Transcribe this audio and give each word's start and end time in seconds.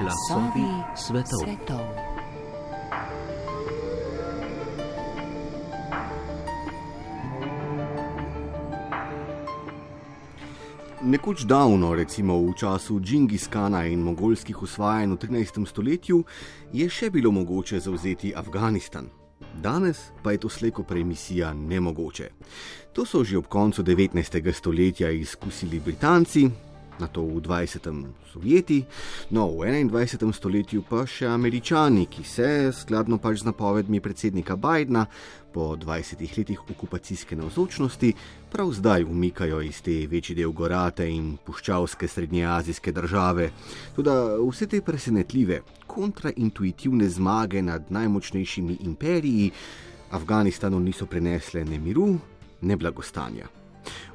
Glasovi 0.00 0.66
svetov. 0.96 1.38
svetov. 1.44 1.84
Nekoč 11.02 11.46
davno, 11.46 11.94
recimo 11.94 12.42
v 12.42 12.54
času 12.58 13.00
Džingiskana 13.00 13.86
in 13.86 14.02
mongolskih 14.02 14.62
usvajanj 14.62 15.14
v 15.14 15.16
13. 15.16 15.66
stoletju, 15.66 16.24
je 16.72 16.88
še 16.90 17.10
bilo 17.10 17.30
mogoče 17.30 17.78
zauzeti 17.80 18.34
Afganistan. 18.34 19.06
Danes 19.54 20.10
pa 20.22 20.32
je 20.32 20.38
to 20.42 20.48
slejko 20.48 20.82
prej 20.82 21.04
misija 21.04 21.54
nemogoče. 21.54 22.30
To 22.92 23.06
so 23.06 23.22
že 23.24 23.38
ob 23.38 23.46
koncu 23.46 23.82
19. 23.82 24.52
stoletja 24.52 25.10
izkusili 25.10 25.80
Britanci, 25.80 26.50
na 26.98 27.06
to 27.06 27.22
v 27.22 27.40
20. 27.40 28.04
Sovjeti, 28.32 28.84
no 29.30 29.48
v 29.48 29.70
21. 29.70 30.32
stoletju 30.32 30.82
pa 30.88 31.06
še 31.06 31.26
Američani, 31.26 32.06
ki 32.06 32.24
se, 32.24 32.50
skladno 32.72 33.18
pač 33.18 33.42
z 33.42 33.50
napovedmi 33.50 34.00
predsednika 34.00 34.56
Bidna, 34.56 35.06
po 35.54 35.76
20 35.78 36.18
letih 36.38 36.60
okupacijske 36.70 37.36
navzočnosti, 37.36 38.12
prav 38.50 38.72
zdaj 38.74 39.04
umikajo 39.04 39.60
iz 39.62 39.78
te 39.82 40.06
večji 40.10 40.34
del 40.34 40.50
gorate 40.50 41.06
in 41.06 41.36
puščavske 41.46 42.08
srednjeazijske 42.08 42.92
države. 42.92 43.50
Tudi 43.94 44.18
vse 44.50 44.66
te 44.66 44.82
presenetljive, 44.82 45.62
kontraintuitivne 45.86 47.08
zmage 47.08 47.62
nad 47.62 47.90
najmočnejšimi 47.90 48.78
imperiji 48.82 49.50
Afganistanu 50.10 50.80
niso 50.80 51.06
prinesle 51.06 51.64
ne 51.64 51.78
miru, 51.78 52.14
ne 52.60 52.76
blagostanja. 52.76 53.63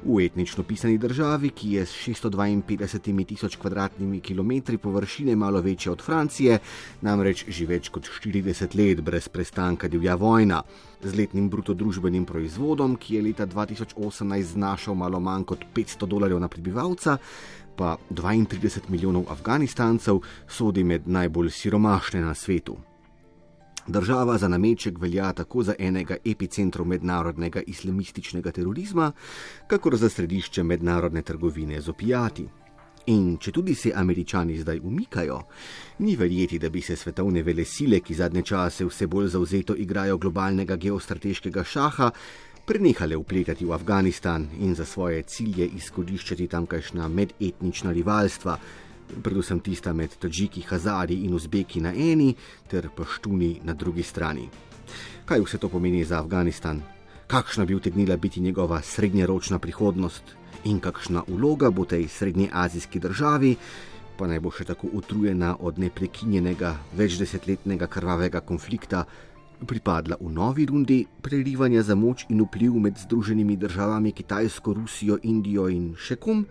V 0.04 0.24
etnično 0.24 0.64
pisani 0.64 0.98
državi, 0.98 1.50
ki 1.50 1.72
je 1.72 1.86
s 1.86 1.94
652 2.08 3.26
tisoč 3.26 3.56
kvadratnimi 3.56 4.20
kilometri 4.20 4.78
površine 4.78 5.36
malo 5.36 5.60
večja 5.60 5.92
od 5.92 6.02
Francije, 6.02 6.58
namreč 7.00 7.44
že 7.48 7.66
več 7.66 7.88
kot 7.88 8.08
40 8.08 8.76
let 8.76 9.00
brez 9.00 9.28
prestanka 9.28 9.88
divja 9.88 10.14
vojna, 10.14 10.62
z 11.02 11.14
letnim 11.16 11.48
bruto 11.50 11.74
družbenim 11.74 12.24
proizvodom, 12.26 12.96
ki 12.96 13.14
je 13.14 13.22
leta 13.22 13.46
2018 13.46 14.42
znašal 14.42 14.94
malo 14.94 15.20
manj 15.20 15.44
kot 15.44 15.64
500 15.74 16.06
dolarjev 16.06 16.40
na 16.40 16.48
prebivalca, 16.48 17.18
pa 17.76 17.96
32 18.10 18.88
milijonov 18.88 19.24
Afganistancev 19.32 20.20
sodi 20.48 20.84
med 20.84 21.08
najbolj 21.08 21.50
siromašne 21.50 22.20
na 22.20 22.34
svetu. 22.34 22.89
Država 23.90 24.38
za 24.38 24.48
nameček 24.48 24.98
velja 24.98 25.32
tako 25.32 25.62
za 25.62 25.74
enega 25.78 26.16
epicentrov 26.24 26.86
mednarodnega 26.86 27.60
islamističnega 27.66 28.50
terorizma, 28.50 29.12
kakor 29.66 29.96
za 29.96 30.08
središče 30.08 30.62
mednarodne 30.62 31.22
trgovine 31.22 31.80
z 31.80 31.90
opijati. 31.90 32.46
In 33.06 33.36
če 33.36 33.52
tudi 33.52 33.74
se 33.74 33.90
američani 33.94 34.58
zdaj 34.60 34.78
umikajo, 34.84 35.40
ni 35.98 36.14
verjeti, 36.16 36.58
da 36.58 36.70
bi 36.70 36.80
se 36.80 36.96
svetovne 36.96 37.42
vele 37.42 37.64
sile, 37.64 37.98
ki 38.00 38.14
zadnje 38.14 38.42
čase 38.42 38.86
vse 38.86 39.06
bolj 39.06 39.32
zauzeto 39.34 39.74
igrajo 39.74 40.18
globalnega 40.18 40.76
geostrateškega 40.76 41.64
šaha, 41.64 42.10
prenehale 42.66 43.16
upletati 43.16 43.64
v 43.64 43.72
Afganistan 43.74 44.46
in 44.60 44.74
za 44.74 44.84
svoje 44.84 45.22
cilje 45.22 45.66
izkoriščati 45.66 46.46
tamkajšnja 46.46 47.08
medetnična 47.08 47.92
rivalstva, 47.92 48.58
predvsem 49.22 49.60
tista 49.60 49.92
med 49.92 50.14
Tadžiki, 50.18 50.62
Hazari 50.68 51.24
in 51.24 51.34
Uzbeki 51.34 51.80
na 51.80 51.92
eni 51.92 52.34
ter 52.68 52.88
Paštuni 52.96 53.60
na 53.64 53.74
drugi 53.74 54.02
strani. 54.02 54.48
Kaj 55.24 55.40
vse 55.40 55.58
to 55.58 55.68
pomeni 55.68 56.04
za 56.04 56.18
Afganistan? 56.18 56.82
Kakšna 57.26 57.64
bi 57.64 57.74
utegnila 57.74 58.16
biti 58.16 58.40
njegova 58.40 58.82
srednjeročna 58.82 59.58
prihodnost 59.58 60.34
in 60.64 60.80
kakšna 60.80 61.22
vloga 61.28 61.70
bo 61.70 61.84
tej 61.84 62.08
srednjeazijski 62.08 62.98
državi, 62.98 63.56
pa 64.18 64.26
naj 64.26 64.40
bo 64.40 64.50
še 64.50 64.64
tako 64.64 64.90
utrujena 64.92 65.56
od 65.60 65.78
neprekinjenega 65.78 66.74
večdesetletnega 66.98 67.86
krvavega 67.86 68.40
konflikta, 68.40 69.04
pripadla 69.66 70.16
v 70.20 70.32
novi 70.32 70.66
rundi 70.66 71.06
prerivanja 71.22 71.82
za 71.82 71.94
moč 71.94 72.26
in 72.28 72.42
vpliv 72.42 72.76
med 72.80 72.98
Združenimi 72.98 73.56
državami 73.56 74.12
Kitajsko, 74.12 74.74
Rusijo, 74.74 75.18
Indijo 75.22 75.68
in 75.68 75.94
še 75.96 76.16
kom? 76.16 76.46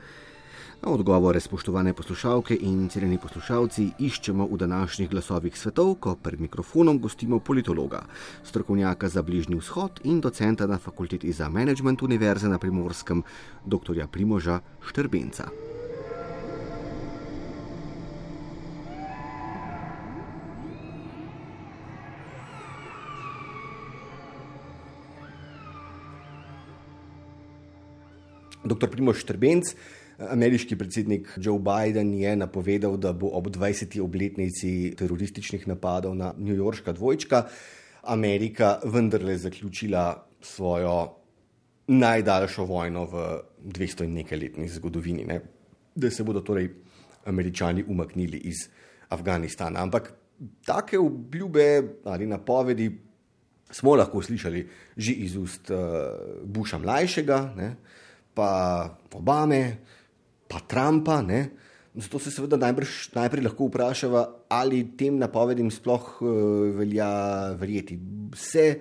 Na 0.82 0.92
odgovore, 0.92 1.40
spoštovane 1.40 1.92
poslušalke 1.94 2.56
in 2.56 2.86
cenjeni 2.90 3.18
poslušalci, 3.20 3.90
iščemo 4.00 4.46
v 4.48 4.58
današnjih 4.62 5.10
glasovih 5.12 5.58
svetov, 5.60 5.98
ko 6.00 6.16
pred 6.16 6.40
mikrofonom 6.40 7.02
gostimo 7.04 7.40
politologa, 7.40 8.06
strokovnjaka 8.48 9.10
za 9.10 9.22
bližnji 9.22 9.60
vzhod 9.60 10.00
in 10.04 10.22
docenta 10.22 10.68
na 10.68 10.78
fakulteti 10.80 11.34
za 11.36 11.50
management 11.50 12.02
Univerze 12.02 12.48
na 12.48 12.60
primorskem, 12.60 13.24
dr. 13.66 14.08
Primoža 14.08 14.62
Štrbenca. 14.88 15.50
Dr. 28.64 28.88
Primož 28.88 29.20
Štrbenc, 29.20 29.76
ameriški 30.20 30.78
predsednik 30.78 31.30
Joe 31.38 31.60
Biden 31.60 32.14
je 32.14 32.36
napovedal, 32.36 32.98
da 32.98 33.14
bo 33.14 33.32
ob 33.34 33.48
20. 33.48 34.02
obletnici 34.02 34.94
terorističnih 34.98 35.68
napadov 35.68 36.16
na 36.16 36.34
Newyorška 36.38 36.94
dvojčka 36.94 37.44
Amerika 38.04 38.80
vendarle 38.84 39.38
zaključila 39.38 40.28
svojo 40.42 41.16
najdaljšo 41.88 42.66
vojno 42.66 43.06
v 43.06 43.26
200 43.66 44.04
in 44.04 44.14
nekaj 44.14 44.40
letni 44.40 44.70
zgodovini. 44.70 45.26
Ne? 45.26 45.42
Da 45.96 46.12
se 46.12 46.24
bodo 46.24 46.42
torej 46.42 46.70
američani 47.26 47.84
umaknili 47.88 48.38
iz 48.38 48.68
Afganistana. 49.10 49.84
Ampak 49.84 50.14
take 50.66 51.00
obljube 51.00 51.84
ali 52.06 52.26
napovedi 52.26 52.92
smo 53.72 53.96
lahko 53.96 54.22
slišali 54.22 54.68
že 54.98 55.12
iz 55.12 55.36
ust 55.36 55.70
uh, 55.70 55.78
Busha 56.44 56.78
mlajšega, 56.78 57.54
ne? 57.58 57.76
pa 58.34 58.98
Obame, 59.14 59.78
pa 60.50 60.60
Trumpa. 60.60 61.22
Ne? 61.22 61.50
Zato 61.96 62.20
se 62.20 62.32
seveda 62.32 62.58
najbrž, 62.58 63.14
najprej 63.16 63.46
lahko 63.46 63.70
vprašava, 63.70 64.26
ali 64.50 64.84
tem 64.98 65.18
napovedim 65.22 65.72
sploh 65.72 66.22
uh, 66.22 66.30
velja 66.78 67.10
verjeti. 67.60 68.00
Se 68.36 68.80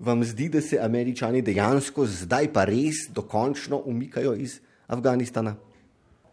vam 0.00 0.24
zdi, 0.24 0.48
da 0.48 0.60
se 0.60 0.78
američani 0.80 1.42
dejansko 1.42 2.06
zdaj 2.06 2.52
pa 2.52 2.64
res 2.64 3.08
dokončno 3.12 3.82
umikajo 3.86 4.34
iz 4.34 4.60
Afganistana? 4.88 5.56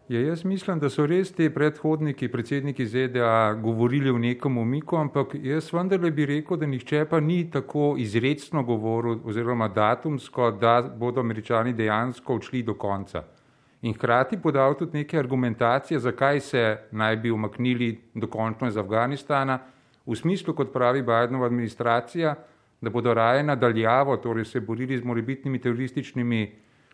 Ja, 0.08 0.20
jaz 0.20 0.44
mislim, 0.44 0.78
da 0.80 0.88
so 0.88 1.04
res 1.06 1.34
ti 1.36 1.50
predhodniki, 1.52 2.30
predsedniki 2.32 2.86
ZDA, 2.88 3.58
govorili 3.60 4.08
o 4.10 4.18
nekem 4.18 4.56
umiku, 4.58 4.96
ampak 4.96 5.34
jaz 5.36 5.68
vendarle 5.72 6.10
bi 6.10 6.24
rekel, 6.26 6.56
da 6.56 6.66
nihče 6.66 7.02
pa 7.10 7.20
ni 7.20 7.42
tako 7.50 7.94
izredno 8.00 8.62
govoril, 8.64 9.18
oziroma 9.24 9.68
datumsko, 9.68 10.50
da 10.60 10.80
bodo 10.80 11.20
američani 11.20 11.76
dejansko 11.76 12.40
odšli 12.40 12.62
do 12.62 12.74
konca. 12.74 13.26
In 13.82 13.94
hkrati 13.94 14.36
podal 14.42 14.74
tudi 14.74 14.98
neke 14.98 15.18
argumentacije, 15.18 16.00
zakaj 16.00 16.40
se 16.40 16.62
naj 16.90 17.16
bi 17.16 17.30
umaknili 17.30 17.92
dokončno 18.14 18.68
iz 18.68 18.76
Afganistana, 18.76 19.58
v 20.06 20.16
smislu, 20.16 20.54
kot 20.54 20.72
pravi 20.72 21.02
Bidenova 21.02 21.46
administracija, 21.46 22.34
da 22.80 22.90
bodo 22.90 23.14
raje 23.14 23.42
nadaljavo, 23.42 24.16
torej 24.16 24.44
se 24.44 24.60
borili 24.60 24.98
z 24.98 25.04
morebitnimi 25.04 25.58
terorističnimi 25.58 26.52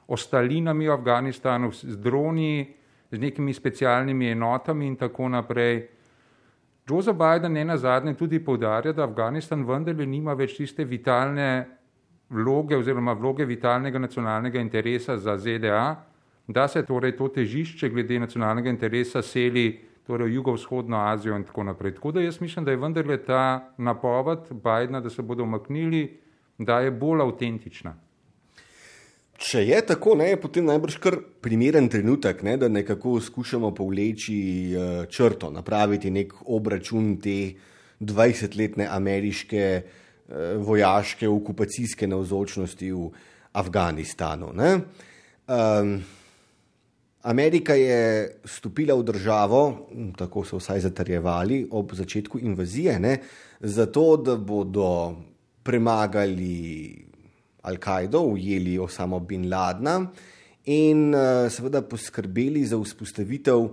ostalinami 0.08 0.88
v 0.88 0.92
Afganistanu, 0.92 1.70
z 1.72 1.96
droni, 1.96 2.74
z 3.10 3.20
nekimi 3.20 3.52
specialnimi 3.54 4.30
enotami 4.30 4.86
in 4.86 4.96
tako 4.96 5.28
naprej. 5.28 5.88
Joseph 6.88 7.18
Biden 7.18 7.52
ne 7.52 7.64
na 7.64 7.76
zadnje 7.76 8.14
tudi 8.14 8.44
povdarja, 8.44 8.92
da 8.92 9.04
Afganistan 9.04 9.64
vendarle 9.64 10.06
nima 10.06 10.34
več 10.34 10.56
tiste 10.56 10.84
vitalne 10.84 11.66
vloge 12.28 12.76
oziroma 12.76 13.12
vloge 13.12 13.44
vitalnega 13.44 13.98
nacionalnega 13.98 14.60
interesa 14.60 15.16
za 15.16 15.38
ZDA, 15.38 15.96
da 16.46 16.68
se 16.68 16.84
torej 16.86 17.16
to 17.16 17.28
težišče 17.28 17.88
glede 17.88 18.18
nacionalnega 18.20 18.70
interesa 18.70 19.22
seli 19.22 19.80
torej 20.06 20.28
v 20.28 20.34
jugovzhodno 20.34 20.98
Azijo 21.00 21.36
in 21.36 21.44
tako 21.44 21.64
naprej. 21.64 21.94
Tako 21.94 22.12
da 22.12 22.20
jaz 22.20 22.40
mislim, 22.40 22.64
da 22.64 22.70
je 22.70 22.76
vendarle 22.76 23.16
ta 23.24 23.74
napoved 23.78 24.50
Bidna, 24.50 25.00
da 25.00 25.10
se 25.10 25.22
bodo 25.22 25.42
umaknili, 25.42 26.20
da 26.58 26.80
je 26.80 26.90
bolj 26.90 27.22
avtentična. 27.22 27.94
Če 29.38 29.64
je 29.66 29.80
tako, 29.86 30.14
ne, 30.14 30.28
je 30.30 30.40
potem 30.40 30.66
najbrž 30.68 30.98
kar 31.02 31.16
primeren 31.42 31.88
trenutek, 31.90 32.44
ne, 32.46 32.54
da 32.56 32.68
nekako 32.68 33.16
skušamo 33.20 33.72
povleči 33.74 34.36
uh, 34.76 34.92
črto, 35.10 35.50
napraviti 35.50 36.10
nek 36.10 36.34
obračun 36.46 37.16
te 37.20 37.54
20-letne 38.00 38.86
ameriške 38.90 39.64
uh, 39.82 40.36
vojaške 40.62 41.28
okupacijske 41.28 42.06
navzočnosti 42.06 42.92
v 42.92 43.08
Afganistanu. 43.52 44.52
Um, 44.54 45.96
Amerika 47.24 47.74
je 47.74 48.36
stopila 48.44 48.94
v 48.94 49.04
državo, 49.08 49.60
tako 50.16 50.42
so 50.44 50.58
vsaj 50.60 50.82
zatrjevali, 50.84 51.62
ob 51.72 51.94
začetku 51.96 52.38
invazije, 52.38 52.98
ne, 53.00 53.14
zato 53.60 54.16
da 54.16 54.36
bodo 54.36 55.16
premagali 55.64 56.92
Al-Kaido, 57.64 58.20
ujeli 58.28 58.78
Osamo 58.78 59.20
bin 59.20 59.48
Ladna 59.48 60.02
in 60.68 61.14
uh, 61.14 61.48
seveda 61.48 61.80
poskrbeli 61.88 62.66
za 62.66 62.76
vzpostavitev 62.76 63.64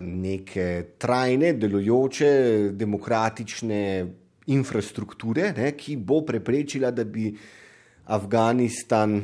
neke 0.00 0.66
trajne, 0.98 1.52
delujoče, 1.52 2.32
demokratične 2.74 3.82
infrastrukture, 4.46 5.52
ne, 5.56 5.70
ki 5.78 5.96
bo 6.02 6.24
preprečila, 6.26 6.90
da 6.90 7.04
bi 7.04 7.30
Afganistan 8.10 9.20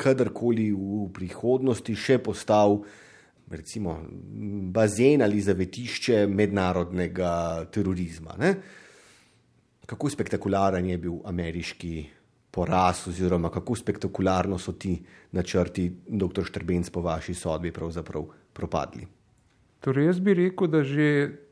kadarkoli 0.00 0.70
v 0.72 1.06
prihodnosti 1.12 1.94
še 1.96 2.18
postal 2.24 2.80
recimo, 3.50 3.98
bazen 4.70 5.22
ali 5.22 5.40
zavetišče 5.40 6.26
mednarodnega 6.26 7.66
terorizma. 7.72 8.36
Ne. 8.38 8.54
Kako 9.86 10.10
spektakularen 10.10 10.86
je 10.86 10.98
bil 10.98 11.18
ameriški 11.26 12.04
poraz, 12.50 13.06
oziroma 13.08 13.50
kako 13.50 13.76
spektakularno 13.76 14.58
so 14.58 14.72
ti 14.72 14.96
načrti, 15.32 15.90
dr. 16.06 16.46
Štrbenc, 16.46 16.90
po 16.90 17.02
vaši 17.02 17.34
sodbi, 17.34 17.72
pravzaprav 17.72 18.28
propadli? 18.52 19.06
Torej, 19.80 20.06
jaz 20.06 20.20
bi 20.20 20.34
rekel, 20.34 20.68
da 20.68 20.82
že 20.84 21.06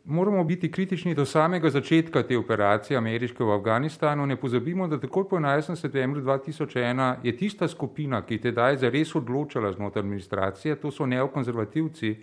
moramo 0.08 0.44
biti 0.44 0.72
kritični 0.72 1.14
do 1.14 1.24
samega 1.24 1.70
začetka 1.70 2.22
te 2.22 2.38
operacije 2.38 2.96
ameriške 2.96 3.44
v 3.44 3.52
Afganistanu. 3.52 4.26
Ne 4.26 4.36
pozabimo, 4.36 4.88
da 4.88 5.00
takoj 5.00 5.28
po 5.28 5.36
11. 5.36 5.76
septembru 5.76 6.20
2001 6.22 7.14
je 7.22 7.36
tista 7.36 7.68
skupina, 7.68 8.22
ki 8.22 8.34
je 8.34 8.40
tedaj 8.40 8.76
zares 8.76 9.14
odločala 9.14 9.72
znotraj 9.72 10.00
administracije, 10.00 10.76
to 10.76 10.90
so 10.90 11.06
neokonzervativci, 11.06 12.16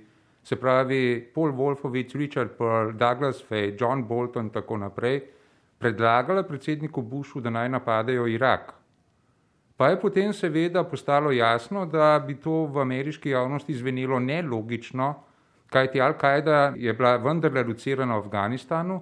se 0.44 0.56
pravi 0.56 1.32
Paul 1.36 1.52
Wolfowitz, 1.52 2.16
Richard 2.16 2.58
Pearl, 2.58 2.92
Douglas 2.92 3.44
Fay, 3.50 3.76
John 3.82 4.04
Bolton 4.08 4.46
in 4.46 4.50
tako 4.50 4.78
naprej, 4.78 5.22
predlagala 5.78 6.44
predsedniku 6.44 7.02
Bushu, 7.02 7.42
da 7.42 7.50
naj 7.50 7.70
napadejo 7.70 8.28
Irak. 8.28 8.74
Pa 9.78 9.90
je 9.90 10.02
potem 10.02 10.34
seveda 10.34 10.84
postalo 10.84 11.32
jasno, 11.32 11.86
da 11.86 12.24
bi 12.28 12.36
to 12.36 12.66
v 12.66 12.82
ameriški 12.82 13.30
javnosti 13.30 13.74
zvenelo 13.74 14.20
nelogično, 14.20 15.14
kajti 15.70 16.02
Al-Kaida 16.02 16.74
je 16.78 16.94
bila 16.94 17.16
vendarle 17.18 17.64
locirana 17.64 18.18
v 18.18 18.26
Afganistanu, 18.26 19.02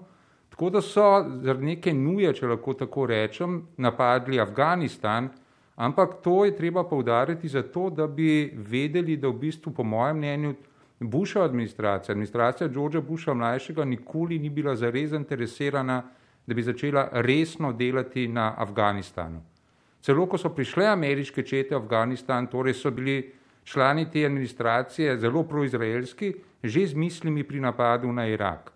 tako 0.50 0.70
da 0.70 0.82
so 0.82 1.06
zaradi 1.44 1.66
neke 1.66 1.94
nuje, 1.94 2.34
če 2.34 2.48
lahko 2.48 2.74
tako 2.74 3.06
rečem, 3.10 3.62
napadli 3.78 4.40
Afganistan, 4.40 5.30
ampak 5.76 6.20
to 6.24 6.46
je 6.46 6.56
treba 6.56 6.84
povdariti 6.84 7.50
zato, 7.50 7.90
da 7.90 8.08
bi 8.08 8.54
vedeli, 8.56 9.18
da 9.18 9.28
v 9.28 9.40
bistvu, 9.48 9.74
po 9.74 9.84
mojem 9.84 10.18
mnenju, 10.18 10.56
Bushova 11.04 11.46
administracija, 11.46 12.14
administracija 12.14 12.68
Georgea 12.68 13.02
Busha 13.02 13.34
mlajšega, 13.34 13.84
nikoli 13.86 14.40
ni 14.40 14.50
bila 14.50 14.76
zares 14.76 15.10
zainteresirana, 15.10 16.04
da 16.48 16.54
bi 16.54 16.64
začela 16.64 17.10
resno 17.12 17.74
delati 17.74 18.28
na 18.28 18.54
Afganistanu. 18.58 19.42
Celo 20.02 20.26
ko 20.28 20.38
so 20.38 20.50
prišle 20.50 20.88
ameriške 20.88 21.44
čete 21.44 21.76
v 21.76 21.82
Afganistan, 21.84 22.48
torej 22.48 22.74
so 22.74 22.92
bili 22.92 23.34
člani 23.64 24.12
te 24.12 24.26
administracije 24.26 25.18
zelo 25.18 25.44
proizraelski, 25.44 26.34
že 26.64 26.88
z 26.88 26.94
mislimi 26.94 27.44
pri 27.44 27.60
napadu 27.60 28.12
na 28.12 28.28
Irak. 28.28 28.72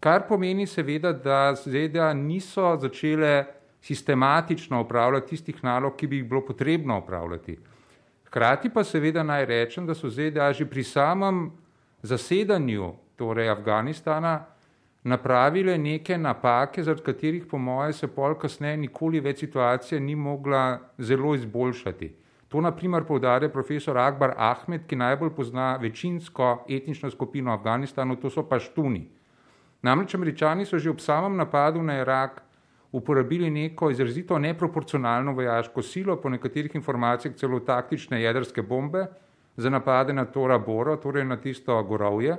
Kar 0.00 0.26
pomeni 0.28 0.66
seveda, 0.66 1.12
da 1.12 1.54
ZDA 1.54 2.12
niso 2.12 2.76
začele 2.80 3.44
sistematično 3.82 4.80
upravljati 4.80 5.28
tistih 5.28 5.64
nalog, 5.64 5.96
ki 5.96 6.06
bi 6.06 6.16
jih 6.16 6.28
bilo 6.28 6.40
potrebno 6.46 6.98
upravljati. 6.98 7.58
Hkrati 8.26 8.70
pa 8.70 8.84
seveda 8.84 9.22
naj 9.22 9.44
rečem, 9.46 9.86
da 9.86 9.94
so 9.94 10.10
ZDA 10.10 10.52
že 10.52 10.66
pri 10.66 10.84
samem 10.84 11.50
zasedanju 12.02 12.94
torej 13.16 13.50
Afganistana 13.50 14.44
napravile 15.04 15.78
neke 15.78 16.18
napake, 16.18 16.82
zaradi 16.82 17.02
katerih 17.02 17.46
po 17.46 17.58
moje 17.58 17.92
se 17.92 18.06
pol 18.06 18.34
kasneje 18.34 18.76
nikoli 18.76 19.20
več 19.20 19.38
situacija 19.44 20.00
ni 20.00 20.16
mogla 20.16 20.78
zelo 20.98 21.34
izboljšati. 21.34 22.21
To 22.52 22.60
naprimer 22.60 23.04
povdarja 23.08 23.48
profesor 23.48 23.96
Akbar 23.96 24.34
Ahmed, 24.36 24.82
ki 24.86 24.96
najbolj 24.96 25.30
pozna 25.32 25.76
večinsko 25.80 26.66
etnično 26.68 27.08
skupino 27.10 27.50
v 27.50 27.54
Afganistanu, 27.54 28.18
to 28.20 28.30
so 28.30 28.42
paštuni. 28.44 29.06
Namreč 29.82 30.14
američani 30.14 30.66
so 30.68 30.78
že 30.78 30.90
ob 30.90 31.00
samem 31.00 31.36
napadu 31.36 31.82
na 31.82 31.96
Irak 32.02 32.42
uporabili 32.92 33.50
neko 33.50 33.90
izrazito 33.90 34.38
neproporcionalno 34.38 35.32
vojaško 35.32 35.82
silo, 35.82 36.16
po 36.20 36.28
nekaterih 36.28 36.74
informacijah 36.74 37.34
celo 37.34 37.60
taktične 37.60 38.20
jedrske 38.22 38.62
bombe 38.62 39.06
za 39.56 39.70
napade 39.70 40.12
na 40.12 40.24
Tora 40.24 40.58
Boro, 40.58 40.96
torej 40.96 41.24
na 41.24 41.36
tisto 41.36 41.82
gorovje, 41.82 42.36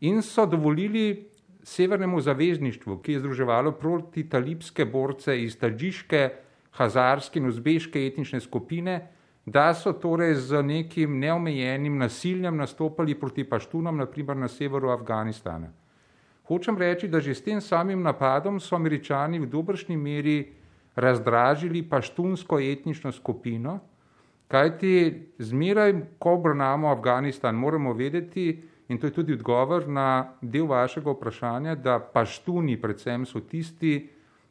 in 0.00 0.22
so 0.22 0.46
dovolili 0.46 1.28
severnemu 1.62 2.20
zavezništvu, 2.20 2.98
ki 2.98 3.12
je 3.12 3.20
združevalo 3.20 3.72
proti 3.72 4.28
talibske 4.28 4.84
borce 4.84 5.38
iz 5.42 5.54
tadžiške, 5.58 6.28
hazarske 6.70 7.38
in 7.38 7.46
uzbeške 7.46 8.06
etnične 8.06 8.40
skupine, 8.40 8.98
da 9.50 9.74
so 9.74 9.92
torej 9.92 10.34
z 10.34 10.62
nekim 10.62 11.18
neomejenim 11.18 11.98
nasiljem 11.98 12.56
nastopali 12.56 13.14
proti 13.14 13.44
paštunom, 13.44 13.96
naprimer 13.96 14.36
na 14.36 14.48
severu 14.48 14.90
Afganistana. 14.90 15.72
Hočem 16.48 16.78
reči, 16.78 17.08
da 17.08 17.20
že 17.20 17.34
s 17.34 17.44
tem 17.44 17.60
samim 17.60 18.02
napadom 18.02 18.60
so 18.60 18.76
američani 18.76 19.38
v 19.38 19.46
dobršni 19.46 19.96
meri 19.96 20.52
razdražili 20.96 21.82
paštunsko 21.82 22.58
etnično 22.60 23.12
skupino, 23.12 23.78
kajti 24.48 25.28
zmeraj, 25.38 25.92
ko 26.18 26.32
obravnavamo 26.40 26.88
Afganistan, 26.88 27.54
moramo 27.54 27.92
vedeti, 27.92 28.62
in 28.88 28.98
to 28.98 29.06
je 29.06 29.12
tudi 29.12 29.32
odgovor 29.32 29.88
na 29.88 30.32
del 30.42 30.66
vašega 30.66 31.12
vprašanja, 31.12 31.74
da 31.74 31.98
paštuni 32.00 32.80
predvsem 32.80 33.26
so 33.26 33.40
tisti, 33.40 34.08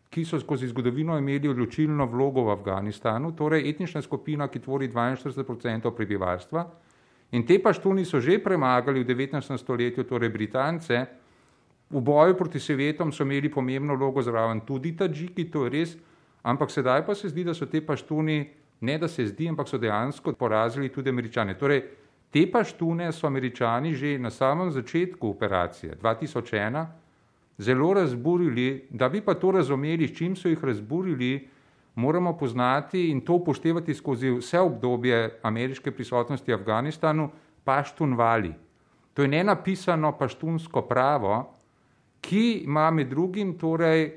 ki 0.09 0.25
so 0.25 0.39
skozi 0.39 0.67
zgodovino 0.67 1.17
imeli 1.17 1.47
odločilno 1.47 2.05
vlogo 2.05 2.43
v 2.43 2.51
Afganistanu, 2.55 3.31
torej 3.35 3.69
etnična 3.69 4.01
skupina, 4.01 4.47
ki 4.47 4.59
tvori 4.59 4.87
42% 4.89 5.91
prebivalstva. 5.95 6.65
In 7.31 7.43
te 7.45 7.59
paštuni 7.59 8.05
so 8.05 8.19
že 8.23 8.39
premagali 8.39 9.03
v 9.03 9.07
19. 9.07 9.57
stoletju, 9.57 10.03
torej 10.07 10.29
Britance, 10.29 11.05
v 11.89 12.01
boju 12.01 12.35
proti 12.35 12.59
Sovjetom 12.59 13.11
so 13.11 13.23
imeli 13.23 13.49
pomembno 13.49 13.95
vlogo 13.95 14.21
zraven 14.21 14.61
tudi 14.61 14.95
Tadžiki, 14.95 15.51
to 15.51 15.65
je 15.65 15.69
res, 15.69 15.97
ampak 16.43 16.71
sedaj 16.71 17.05
pa 17.05 17.15
se 17.15 17.29
zdi, 17.29 17.43
da 17.43 17.53
so 17.53 17.65
te 17.65 17.81
paštuni, 17.81 18.47
ne 18.81 18.97
da 18.97 19.07
se 19.07 19.27
zdi, 19.27 19.49
ampak 19.49 19.67
so 19.67 19.77
dejansko 19.77 20.33
porazili 20.33 20.89
tudi 20.89 21.09
američane. 21.09 21.57
Torej, 21.59 21.83
te 22.31 22.47
paštune 22.51 23.11
so 23.11 23.27
američani 23.27 23.93
že 23.95 24.17
na 24.19 24.29
samem 24.29 24.71
začetku 24.71 25.29
operacije 25.29 25.95
2001 26.01 27.06
zelo 27.57 27.93
razburili, 27.93 28.87
da 28.89 29.09
bi 29.09 29.21
pa 29.21 29.33
to 29.33 29.51
razumeli, 29.51 30.07
s 30.07 30.17
čim 30.17 30.35
so 30.35 30.49
jih 30.49 30.63
razburili, 30.63 31.47
moramo 31.95 32.37
poznati 32.37 33.09
in 33.09 33.21
to 33.21 33.33
upoštevati 33.33 33.93
skozi 33.93 34.29
vse 34.29 34.59
obdobje 34.59 35.39
ameriške 35.41 35.91
prisotnosti 35.91 36.51
v 36.51 36.55
Afganistanu, 36.55 37.29
paštun 37.63 38.13
vali. 38.13 38.53
To 39.13 39.21
je 39.21 39.27
nenapisano 39.27 40.11
paštunsko 40.17 40.81
pravo, 40.81 41.57
ki 42.21 42.51
ima 42.65 42.91
med 42.91 43.09
drugim 43.09 43.57
torej 43.57 44.11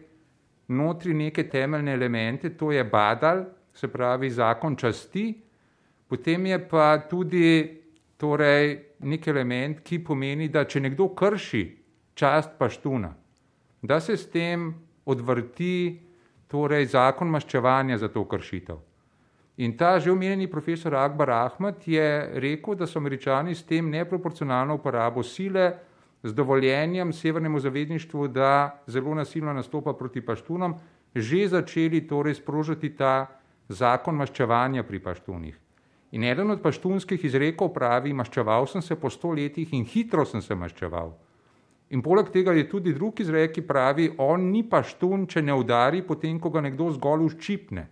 notri 0.69 1.15
neke 1.15 1.49
temeljne 1.49 1.95
elemente, 1.95 2.51
to 2.57 2.73
je 2.73 2.85
badal, 2.85 3.45
se 3.75 3.89
pravi 3.89 4.31
zakon 4.31 4.77
časti, 4.77 5.43
potem 6.09 6.47
je 6.47 6.59
pa 6.69 6.99
tudi 7.11 7.81
torej 8.17 8.79
nek 9.01 9.29
element, 9.29 9.81
ki 9.81 10.03
pomeni, 10.05 10.49
da 10.49 10.65
če 10.65 10.81
nekdo 10.81 11.09
krši 11.17 11.63
čast 12.15 12.59
paštuna, 12.59 13.15
da 13.83 14.01
se 14.01 14.17
s 14.17 14.31
tem 14.31 14.75
odvrti 15.05 16.01
torej 16.51 16.87
zakon 16.87 17.31
maščevanja 17.31 17.99
za 17.99 18.09
to 18.09 18.25
kršitev. 18.25 18.79
In 19.61 19.77
ta 19.77 19.99
že 20.01 20.13
omenjeni 20.13 20.49
profesor 20.49 20.95
Akbar 20.95 21.31
Ahmed 21.31 21.85
je 21.87 22.31
rekel, 22.41 22.75
da 22.75 22.87
so 22.87 22.99
američani 22.99 23.55
s 23.55 23.63
tem 23.63 23.91
neproporcionalno 23.91 24.75
uporabo 24.75 25.23
sile 25.23 25.73
z 26.23 26.33
dovoljenjem 26.33 27.13
severnemu 27.13 27.61
zavezništvu, 27.61 28.29
da 28.29 28.83
zelo 28.87 29.15
nasilno 29.15 29.53
nastopa 29.53 29.93
proti 29.93 30.21
paštunom, 30.21 30.75
že 31.15 31.49
začeli 31.49 32.07
torej 32.07 32.35
sprožiti 32.35 32.97
ta 32.97 33.27
zakon 33.69 34.17
maščevanja 34.17 34.83
pri 34.83 34.99
paštunih. 34.99 35.59
In 36.13 36.25
eden 36.25 36.51
od 36.51 36.63
paštunskih 36.63 37.25
izrekov 37.25 37.73
pravi, 37.75 38.13
maščeval 38.13 38.67
sem 38.67 38.83
se 38.83 38.97
po 38.97 39.11
sto 39.11 39.31
letih 39.31 39.73
in 39.73 39.85
hitro 39.85 40.25
sem 40.25 40.43
se 40.43 40.55
maščeval. 40.55 41.13
In 41.91 42.03
poleg 42.03 42.29
tega 42.31 42.53
je 42.55 42.69
tudi 42.71 42.95
drugi 42.95 43.25
izrek, 43.25 43.57
ki 43.57 43.67
pravi, 43.67 44.13
on 44.23 44.51
ni 44.53 44.63
paštun, 44.63 45.27
če 45.27 45.43
ne 45.43 45.55
udari, 45.59 46.05
potem 46.07 46.39
ko 46.39 46.53
ga 46.55 46.63
nekdo 46.63 46.87
zgolj 46.95 47.27
uščipne. 47.27 47.87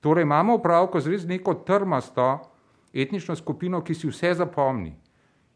Torej 0.00 0.24
imamo 0.24 0.56
opravko 0.56 1.00
z 1.00 1.12
res 1.12 1.26
neko 1.28 1.58
trmasto 1.68 2.28
etnično 2.94 3.36
skupino, 3.36 3.82
ki 3.84 3.94
si 3.94 4.08
vse 4.08 4.32
zapomni. 4.40 4.94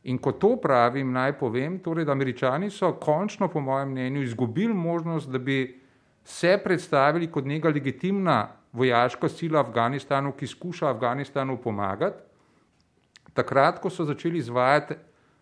In 0.09 0.21
ko 0.21 0.33
to 0.37 0.55
pravim, 0.61 1.11
naj 1.12 1.38
povem, 1.40 1.81
torej, 1.85 2.05
da 2.05 2.12
američani 2.12 2.71
so 2.71 2.93
končno, 3.00 3.49
po 3.49 3.61
mojem 3.61 3.93
mnenju, 3.93 4.23
izgubili 4.23 4.75
možnost, 4.75 5.28
da 5.33 5.38
bi 5.38 5.81
se 6.25 6.59
predstavili 6.64 7.31
kot 7.33 7.45
neka 7.49 7.73
legitimna 7.73 8.38
vojaška 8.73 9.28
sila 9.28 9.62
v 9.62 9.69
Afganistanu, 9.69 10.33
ki 10.37 10.47
skuša 10.47 10.90
Afganistanu 10.93 11.57
pomagati, 11.57 12.21
takrat, 13.33 13.81
ko 13.81 13.90
so 13.90 14.05
začeli 14.05 14.38
izvajati 14.38 14.95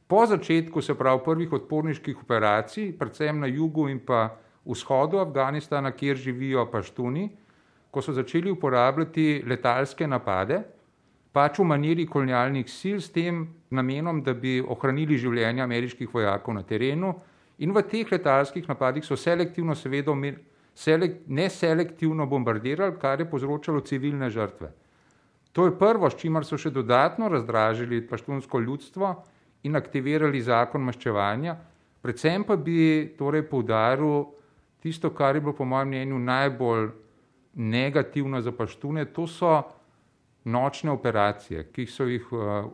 Po 0.07 0.27
začetku, 0.27 0.83
se 0.83 0.95
pravi, 0.95 1.21
prvih 1.25 1.53
odporniških 1.53 2.23
operacij, 2.23 2.93
predvsem 2.99 3.41
na 3.41 3.47
jugu 3.47 3.89
in 3.89 3.99
pa 3.99 4.37
vzhodu 4.65 5.19
Afganistana, 5.19 5.91
kjer 5.91 6.17
živijo 6.17 6.67
paštuni, 6.71 7.31
ko 7.91 8.03
so 8.03 8.13
začeli 8.13 8.51
uporabljati 8.51 9.43
letalske 9.47 10.07
napade, 10.07 10.63
pač 11.33 11.59
v 11.59 11.67
maniri 11.67 12.07
kolonialnih 12.07 12.71
sil 12.71 13.03
s 13.03 13.11
tem 13.11 13.43
namenom, 13.71 14.23
da 14.23 14.35
bi 14.35 14.61
ohranili 14.63 15.19
življenje 15.19 15.63
ameriških 15.63 16.15
vojakov 16.15 16.55
na 16.55 16.63
terenu 16.63 17.15
in 17.59 17.75
v 17.75 17.83
teh 17.83 18.13
letalskih 18.13 18.69
napadih 18.69 19.05
so 19.05 19.17
selektivno, 19.17 19.75
seveda, 19.75 20.15
selek, 20.75 21.23
neselektivno 21.27 22.27
bombardirali, 22.27 22.95
kar 23.01 23.21
je 23.21 23.31
povzročalo 23.31 23.81
civilne 23.81 24.31
žrtve. 24.31 24.71
To 25.53 25.67
je 25.67 25.79
prvo, 25.79 26.11
s 26.11 26.21
čimer 26.21 26.45
so 26.45 26.59
še 26.61 26.71
dodatno 26.71 27.29
razdražili 27.33 28.05
paštunsko 28.07 28.61
ljudstvo 28.61 29.15
in 29.65 29.77
aktivirali 29.77 30.41
zakon 30.43 30.85
maščevanja, 30.85 31.57
predvsem 32.03 32.45
pa 32.45 32.57
bi 32.57 33.15
torej 33.19 33.47
poudaril 33.49 34.27
tisto, 34.83 35.11
kar 35.11 35.35
je 35.35 35.41
bilo 35.41 35.57
po 35.57 35.65
mojem 35.65 35.89
mnenju 35.89 36.19
najbolj 36.19 36.91
negativno 37.55 38.41
za 38.41 38.53
paštune, 38.53 39.05
to 39.05 39.27
so 39.27 39.63
nočne 40.45 40.91
operacije, 40.91 41.65
ki 41.73 41.87
so 41.87 42.05
jih 42.05 42.27
eh, 42.33 42.69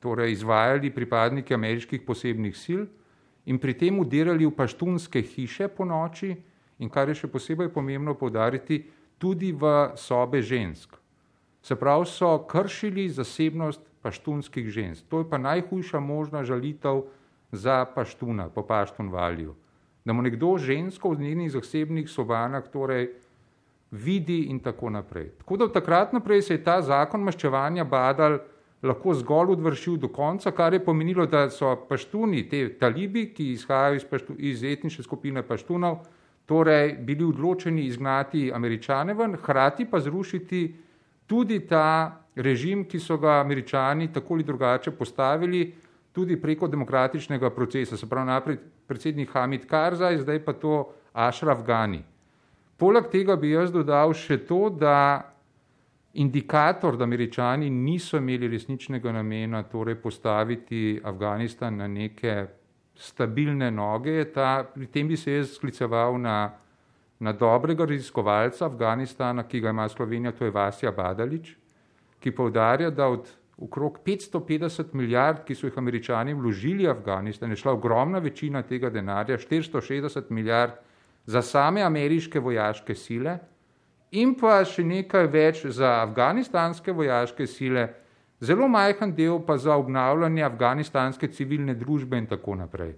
torej, 0.00 0.32
izvajali 0.32 0.90
pripadniki 0.90 1.54
ameriških 1.54 2.02
posebnih 2.06 2.56
sil 2.64 2.82
in 3.46 3.58
pri 3.58 3.74
tem 3.74 3.98
udirali 3.98 4.46
v 4.46 4.54
paštunske 4.56 5.22
hiše 5.22 5.68
po 5.68 5.84
noči 5.84 6.32
in 6.78 6.90
kar 6.90 7.08
je 7.08 7.20
še 7.22 7.30
posebej 7.30 7.68
pomembno 7.74 8.14
povdariti, 8.18 8.80
tudi 9.18 9.52
v 9.52 9.92
sobe 9.96 10.42
žensk. 10.42 10.96
Se 11.62 11.76
pravi, 11.78 12.06
so 12.10 12.38
kršili 12.48 13.06
zasebnost 13.10 13.91
paštunskih 14.02 14.68
žensk. 14.68 15.06
To 15.08 15.18
je 15.18 15.28
pa 15.30 15.38
najhujša 15.38 16.00
možna 16.00 16.44
žalitev 16.44 17.04
za 17.52 17.84
paštuna 17.84 18.48
po 18.48 18.62
paštun 18.66 19.08
valju. 19.08 19.54
Da 20.04 20.12
mu 20.12 20.22
nekdo 20.22 20.56
žensko 20.58 21.10
v 21.10 21.20
njenih 21.20 21.52
zasebnih 21.52 22.08
sobanah 22.10 22.64
torej 22.72 23.10
vidi 23.90 24.48
in 24.50 24.58
tako 24.60 24.90
naprej. 24.90 25.30
Tako 25.38 25.56
da 25.56 25.64
od 25.64 25.72
takrat 25.72 26.12
naprej 26.12 26.42
se 26.42 26.54
je 26.54 26.64
ta 26.64 26.80
zakon 26.82 27.22
maščevanja 27.22 27.84
badal 27.84 28.38
lahko 28.82 29.14
zgolj 29.14 29.52
odvršil 29.52 29.96
do 29.96 30.08
konca, 30.08 30.50
kar 30.50 30.74
je 30.74 30.84
pomenilo, 30.84 31.26
da 31.26 31.46
so 31.50 31.74
paštuni, 31.88 32.48
te 32.48 32.64
talibi, 32.78 33.28
ki 33.34 33.52
izhajajo 33.52 34.00
iz, 34.00 34.04
paštu, 34.04 34.34
iz 34.38 34.64
etnične 34.64 35.04
skupine 35.04 35.42
paštunov, 35.46 36.00
torej 36.46 36.96
bili 37.06 37.24
odločeni 37.24 37.86
izgnati 37.86 38.50
američane 38.54 39.14
ven, 39.14 39.36
hkrati 39.38 39.86
pa 39.90 40.00
zrušiti 40.00 40.74
tudi 41.26 41.60
ta 41.66 42.21
režim, 42.36 42.84
ki 42.84 43.00
so 43.00 43.18
ga 43.18 43.40
američani 43.40 44.12
tako 44.12 44.34
ali 44.34 44.44
drugače 44.44 44.90
postavili, 44.90 45.74
tudi 46.12 46.40
preko 46.40 46.68
demokratičnega 46.68 47.50
procesa. 47.50 47.96
Se 47.96 48.08
pravi, 48.08 48.26
naprej 48.26 48.58
predsednik 48.86 49.30
Hamid 49.32 49.66
Karzaj, 49.66 50.18
zdaj 50.18 50.44
pa 50.44 50.52
to 50.52 50.92
Ashraf 51.12 51.64
Ghani. 51.66 52.02
Poleg 52.76 53.08
tega 53.12 53.36
bi 53.36 53.52
jaz 53.52 53.72
dodal 53.72 54.12
še 54.14 54.40
to, 54.46 54.68
da 54.68 55.22
indikator, 56.12 56.96
da 56.96 57.04
američani 57.04 57.70
niso 57.70 58.18
imeli 58.18 58.48
resničnega 58.48 59.12
namena 59.12 59.62
torej 59.62 59.94
postaviti 60.02 61.00
Afganistan 61.04 61.76
na 61.76 61.86
neke 61.88 62.46
stabilne 62.94 63.70
noge, 63.70 64.24
ta, 64.32 64.64
pri 64.74 64.86
tem 64.86 65.08
bi 65.08 65.16
se 65.16 65.32
jaz 65.32 65.54
skliceval 65.56 66.18
na, 66.20 66.52
na 67.20 67.32
dobrega 67.32 67.86
raziskovalca 67.88 68.66
Afganistana, 68.66 69.46
ki 69.48 69.60
ga 69.60 69.70
ima 69.70 69.88
Slovenija, 69.88 70.32
to 70.36 70.44
je 70.44 70.50
Vasja 70.50 70.92
Badalič, 70.92 71.56
ki 72.22 72.30
povdarja, 72.34 72.90
da 72.90 73.08
od 73.10 73.28
okrog 73.62 73.98
550 74.06 74.94
milijard, 74.94 75.44
ki 75.44 75.54
so 75.54 75.66
jih 75.66 75.78
američani 75.78 76.34
vložili 76.34 76.86
v 76.86 76.90
Afganistan, 76.90 77.50
je 77.50 77.60
šla 77.60 77.72
ogromna 77.72 78.18
večina 78.18 78.62
tega 78.62 78.90
denarja, 78.90 79.38
460 79.38 80.30
milijard 80.30 80.78
za 81.26 81.42
same 81.42 81.82
ameriške 81.82 82.40
vojaške 82.40 82.94
sile 82.94 83.38
in 84.10 84.34
pa 84.34 84.60
še 84.64 84.84
nekaj 84.84 85.26
več 85.32 85.66
za 85.66 86.02
afganistanske 86.02 86.92
vojaške 86.92 87.46
sile, 87.46 87.86
zelo 88.40 88.68
majhen 88.68 89.14
del 89.16 89.38
pa 89.46 89.56
za 89.56 89.76
obnavljanje 89.78 90.44
afganistanske 90.44 91.30
civilne 91.32 91.74
družbe 91.78 92.18
in 92.18 92.26
tako 92.26 92.58
naprej. 92.58 92.96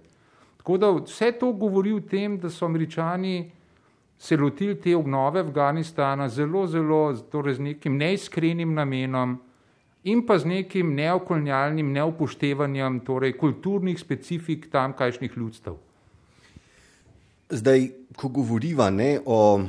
Tako 0.57 0.77
da 0.81 0.89
vse 0.97 1.31
to 1.39 1.51
govori 1.53 1.93
o 1.93 2.01
tem, 2.01 2.39
da 2.41 2.49
so 2.49 2.65
američani 2.65 3.51
se 4.17 4.37
lotili 4.37 4.81
te 4.81 4.95
obnove 4.95 5.39
Afganistana 5.39 6.29
zelo, 6.29 6.67
zelo 6.67 7.13
torej 7.31 7.53
z 7.53 7.59
nekim 7.59 7.97
neiskrenim 7.97 8.73
namenom 8.73 9.37
in 10.03 10.25
pa 10.25 10.37
z 10.37 10.45
nekim 10.45 10.95
neokolonialnim 10.95 11.91
neupoštevanjem 11.91 12.99
torej 13.05 13.37
kulturnih 13.37 13.99
specifik 13.99 14.71
tamkajšnjih 14.71 15.31
ljudstev. 15.37 15.73
Zdaj, 17.49 17.89
ko 18.15 18.29
govoriva 18.29 18.89
ne, 18.89 19.19
o 19.25 19.61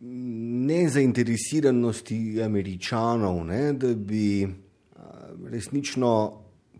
nezainteresiranosti 0.00 2.42
američanov, 2.42 3.46
ne, 3.46 3.72
da 3.72 3.94
bi 3.94 4.48
resnično 5.50 6.32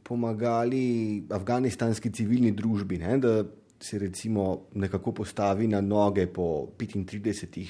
pomagali 0.03 1.23
afganistanski 1.31 2.13
civilni 2.13 2.53
družbi, 2.53 2.99
ne, 2.99 3.19
da 3.19 3.45
se 3.81 3.99
recimo 3.99 4.69
nekako 4.75 5.13
postavi 5.13 5.69
na 5.69 5.81
noge 5.81 6.27
po 6.27 6.69
35 6.79 7.67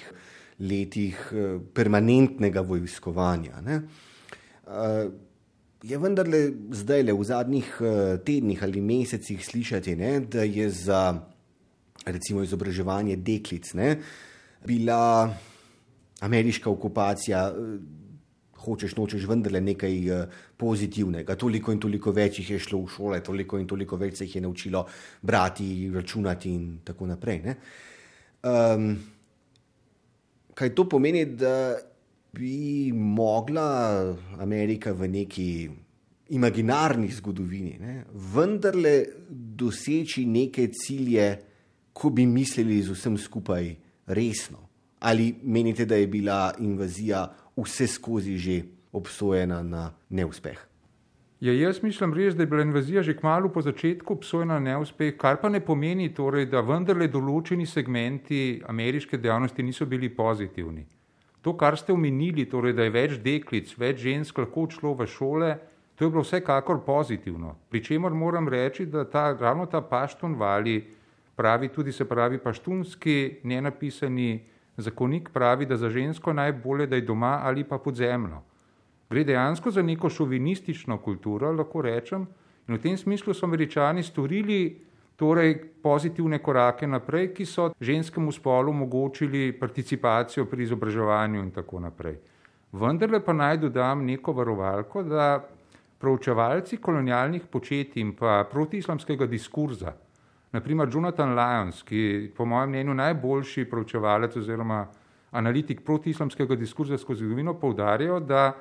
letih 0.58 1.32
permanentnega 1.74 2.60
vojskovanja. 2.60 3.60
Ne. 3.60 3.80
Je 5.82 5.98
vendarle 5.98 6.40
zdaj, 6.74 7.02
le 7.02 7.14
v 7.14 7.24
zadnjih 7.24 7.68
tednih 8.26 8.62
ali 8.62 8.80
mesecih, 8.80 9.44
slišati, 9.44 9.96
ne, 9.96 10.20
da 10.20 10.42
je 10.42 10.70
za 10.70 11.02
recimo 12.06 12.42
izobraževanje 12.42 13.16
deklic, 13.16 13.74
ne, 13.74 13.98
bila 14.66 15.34
ameriška 16.20 16.70
okupacija, 16.70 17.48
eh, 17.48 17.78
hočeš, 18.68 18.94
nočeš, 18.98 19.26
vendarle 19.28 19.60
nekaj 19.64 19.98
eh, 20.12 20.40
pozitivnega. 20.56 21.37
Toliko 21.40 21.75
in 21.75 21.80
toliko 21.82 22.12
več 22.14 22.42
jih 22.42 22.54
je 22.54 22.62
šlo 22.68 22.84
v 22.84 22.94
šole, 22.94 23.20
toliko 23.25 23.58
in 23.58 23.66
toliko 23.66 23.98
več 24.00 24.20
se 24.20 24.28
jih 24.28 24.38
je 24.38 24.44
naučilo 24.44 24.84
brati, 25.22 25.90
računati 25.94 26.54
in 26.54 26.66
tako 26.84 27.08
naprej. 27.10 27.42
Um, 28.46 28.92
kaj 30.54 30.75
to 30.75 30.87
pomeni, 30.88 31.25
da 31.34 31.75
bi 32.38 32.92
mogla 32.92 34.14
Amerika 34.38 34.92
v 34.92 35.08
neki 35.08 35.50
imaginarni 36.28 37.08
zgodovini 37.08 37.78
ne, 37.80 38.04
vendarle 38.34 38.94
doseči 39.30 40.26
neke 40.28 40.68
cilje, 40.75 41.28
ko 41.92 42.10
bi 42.14 42.26
mislili 42.26 42.82
z 42.82 42.94
vsem 42.94 43.16
skupaj 43.18 43.75
resno? 44.06 44.68
Ali 45.00 45.32
menite, 45.42 45.87
da 45.87 45.96
je 45.96 46.06
bila 46.06 46.52
invazija 46.58 47.25
vse 47.62 47.86
skozi 47.86 48.38
že 48.38 48.62
obsojena 48.92 49.62
na 49.62 49.92
neuspeh? 50.10 50.58
Ja, 51.40 51.52
jaz 51.54 51.82
mislim 51.82 52.14
res, 52.14 52.34
da 52.34 52.42
je 52.42 52.50
bila 52.50 52.62
invazija 52.62 53.02
že 53.02 53.14
kmalo 53.16 53.48
po 53.48 53.62
začetku 53.62 54.12
obsojena 54.14 54.58
na 54.58 54.74
neuspeh, 54.74 55.14
kar 55.16 55.38
pa 55.40 55.48
ne 55.48 55.60
pomeni, 55.60 56.08
torej, 56.14 56.48
da 56.50 56.60
vendarle 56.60 57.06
določeni 57.06 57.66
segmenti 57.66 58.58
ameriške 58.66 59.18
dejavnosti 59.18 59.62
niso 59.62 59.86
bili 59.86 60.10
pozitivni. 60.10 60.82
To, 61.42 61.54
kar 61.54 61.78
ste 61.78 61.94
omenili, 61.94 62.48
torej, 62.50 62.74
da 62.74 62.82
je 62.82 62.90
več 62.90 63.18
deklic, 63.22 63.70
več 63.78 64.02
žensk 64.02 64.38
lahko 64.42 64.66
odšlo 64.66 64.96
v 64.98 65.06
šole, 65.06 65.50
to 65.94 66.04
je 66.04 66.10
bilo 66.10 66.22
vsekakor 66.26 66.82
pozitivno. 66.86 67.54
Pričemer 67.70 68.14
moram 68.14 68.48
reči, 68.48 68.86
da 68.86 69.04
ta, 69.04 69.30
ravno 69.38 69.66
ta 69.66 69.80
pašton 69.80 70.34
vali, 70.34 70.80
pravi 71.38 71.68
tudi, 71.68 71.92
se 71.92 72.04
pravi, 72.04 72.42
paštunski 72.42 73.40
nenapisani 73.44 74.42
zakonik 74.78 75.30
pravi, 75.35 75.66
da 75.66 75.76
za 75.76 75.90
žensko 75.90 76.32
najbolje, 76.32 76.87
da 76.87 76.97
je 76.97 77.02
doma 77.02 77.40
ali 77.42 77.64
pa 77.64 77.78
pod 77.78 77.94
zemljo. 77.94 78.42
Gre 79.11 79.25
dejansko 79.25 79.70
za 79.70 79.82
neko 79.82 80.08
šovinistično 80.11 80.99
kulturo, 80.99 81.52
lahko 81.52 81.82
rečem, 81.82 82.26
in 82.68 82.76
v 82.76 82.80
tem 82.80 82.97
smislu 82.97 83.35
so 83.35 83.47
američani 83.47 84.02
storili 84.02 84.88
torej 85.16 85.54
pozitivne 85.82 86.38
korake 86.38 86.87
naprej, 86.87 87.32
ki 87.35 87.47
so 87.47 87.70
ženskemu 87.80 88.32
spolu 88.32 88.70
omogočili 88.70 89.52
participacijo 89.61 90.44
pri 90.47 90.62
izobraževanju 90.62 91.40
in 91.42 91.50
tako 91.50 91.80
naprej. 91.80 92.18
Vendarle 92.73 93.20
pa 93.25 93.32
naj 93.32 93.56
dodam 93.58 94.04
neko 94.06 94.32
varovalko, 94.32 95.02
da 95.02 95.49
proučevalci 95.99 96.76
kolonialnih 96.76 97.49
početij 97.50 98.02
in 98.02 98.12
pa 98.14 98.44
protiislamskega 98.50 99.26
diskurza, 99.26 99.97
Naprimer, 100.52 100.88
Jonathan 100.88 101.34
Lyons, 101.36 101.82
ki 101.84 101.96
je 101.96 102.30
po 102.34 102.44
mojem 102.44 102.70
mnenju 102.70 102.94
najboljši 102.94 103.66
proučevalec 103.68 104.36
oziroma 104.36 104.86
analitik 105.30 105.82
protiislamskega 105.84 106.56
diskurza 106.56 106.98
skozi 106.98 107.24
zgodovino, 107.24 107.54
poudarjajo, 107.60 108.20
da 108.20 108.54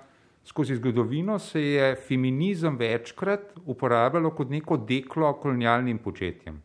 skozi 0.43 0.75
zgodovino 0.75 1.39
se 1.39 1.61
je 1.61 1.95
feminizem 1.95 2.77
večkrat 2.77 3.53
uporabljalo 3.65 4.31
kot 4.31 4.49
neko 4.49 4.77
deklo 4.77 5.33
kolonialnim 5.33 5.97
početjem. 5.97 6.61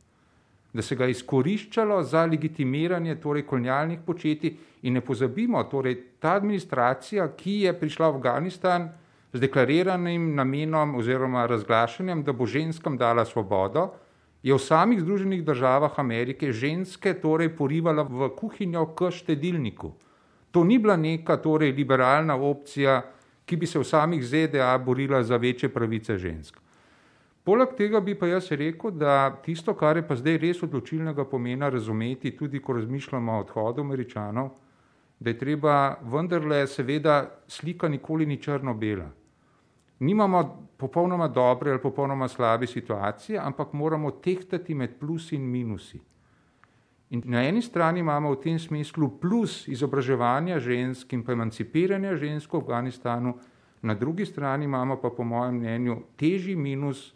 Da 0.72 0.82
se 0.82 0.96
ga 0.96 1.06
izkoriščalo 1.06 2.02
za 2.02 2.24
legitimiranje 2.26 3.20
torej, 3.20 3.46
kolonialnih 3.46 4.00
početij 4.06 4.56
in 4.82 4.94
ne 4.94 5.00
pozabimo, 5.00 5.62
torej, 5.64 5.98
ta 6.18 6.34
administracija, 6.34 7.28
ki 7.36 7.60
je 7.66 7.78
prišla 7.78 8.10
v 8.10 8.18
Afganistan 8.18 8.88
z 9.32 9.40
deklariranim 9.40 10.34
namenom 10.34 10.94
oziroma 10.98 11.46
razglašanjem, 11.46 12.24
da 12.24 12.32
bo 12.32 12.46
ženskam 12.46 12.96
dala 12.98 13.24
svobodo, 13.24 13.92
je 14.42 14.54
v 14.54 14.58
samih 14.58 15.00
Združenih 15.00 15.44
državah 15.44 15.99
Amerike 15.99 16.52
ženske 16.52 17.14
torej 17.14 17.54
porivala 17.56 18.02
v 18.02 18.30
kuhinjo 18.34 18.87
k 18.94 19.11
štedilniku. 19.11 19.92
To 20.50 20.64
ni 20.64 20.78
bila 20.78 20.96
neka 20.96 21.37
torej 21.37 21.72
liberalna 21.72 22.34
opcija, 22.37 23.02
ki 23.46 23.56
bi 23.56 23.66
se 23.66 23.78
v 23.78 23.84
samih 23.84 24.25
ZDA 24.25 24.78
borila 24.78 25.22
za 25.22 25.37
večje 25.37 25.68
pravice 25.68 26.18
žensk. 26.18 26.58
Poleg 27.44 27.75
tega 27.75 28.00
bi 28.00 28.14
pa 28.14 28.26
jaz 28.26 28.50
rekel, 28.50 28.90
da 28.90 29.30
tisto, 29.42 29.75
kar 29.75 29.96
je 29.96 30.06
pa 30.06 30.14
zdaj 30.14 30.38
res 30.38 30.62
odločilnega 30.62 31.25
pomena 31.25 31.68
razumeti, 31.68 32.37
tudi 32.37 32.61
ko 32.62 32.76
razmišljamo 32.78 33.32
o 33.32 33.40
odhodu 33.42 33.82
američanov, 33.82 34.50
da 35.18 35.30
je 35.30 35.38
treba 35.38 35.99
vendarle, 36.02 36.66
seveda, 36.66 37.30
slika 37.49 37.88
nikoli 37.88 38.26
ni 38.26 38.38
črno-bela. 38.42 39.11
Nimamo 40.02 40.68
popolnoma 40.76 41.28
dobre 41.28 41.71
ali 41.71 41.80
popolnoma 41.80 42.28
slabe 42.28 42.66
situacije, 42.66 43.38
ampak 43.38 43.73
moramo 43.73 44.11
tehtati 44.11 44.75
med 44.75 44.99
plusi 44.99 45.37
in 45.37 45.47
minusi. 45.47 46.00
In 47.12 47.23
na 47.25 47.42
eni 47.44 47.62
strani 47.62 48.00
imamo 48.00 48.32
v 48.32 48.40
tem 48.40 48.59
smislu 48.59 49.09
plus 49.21 49.68
izobraževanja 49.68 50.59
žensk 50.59 51.12
in 51.12 51.23
pa 51.23 51.32
emancipiranja 51.32 52.16
žensk 52.16 52.52
v 52.52 52.62
Afganistanu, 52.64 53.35
na 53.82 53.94
drugi 53.94 54.26
strani 54.26 54.64
imamo 54.64 54.97
pa 54.97 55.11
po 55.11 55.25
mojem 55.25 55.61
mnenju 55.61 55.97
težji 56.16 56.56
minus 56.56 57.12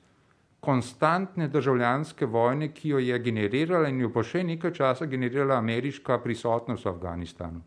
konstantne 0.60 1.48
državljanske 1.48 2.26
vojne, 2.26 2.68
ki 2.74 2.88
jo 2.88 2.98
je 2.98 3.18
generirala 3.18 3.88
in 3.88 4.00
jo 4.00 4.08
bo 4.08 4.22
še 4.22 4.44
nekaj 4.44 4.72
časa 4.72 5.06
generirala 5.06 5.58
ameriška 5.58 6.18
prisotnost 6.18 6.84
v 6.84 6.92
Afganistanu. 6.92 7.62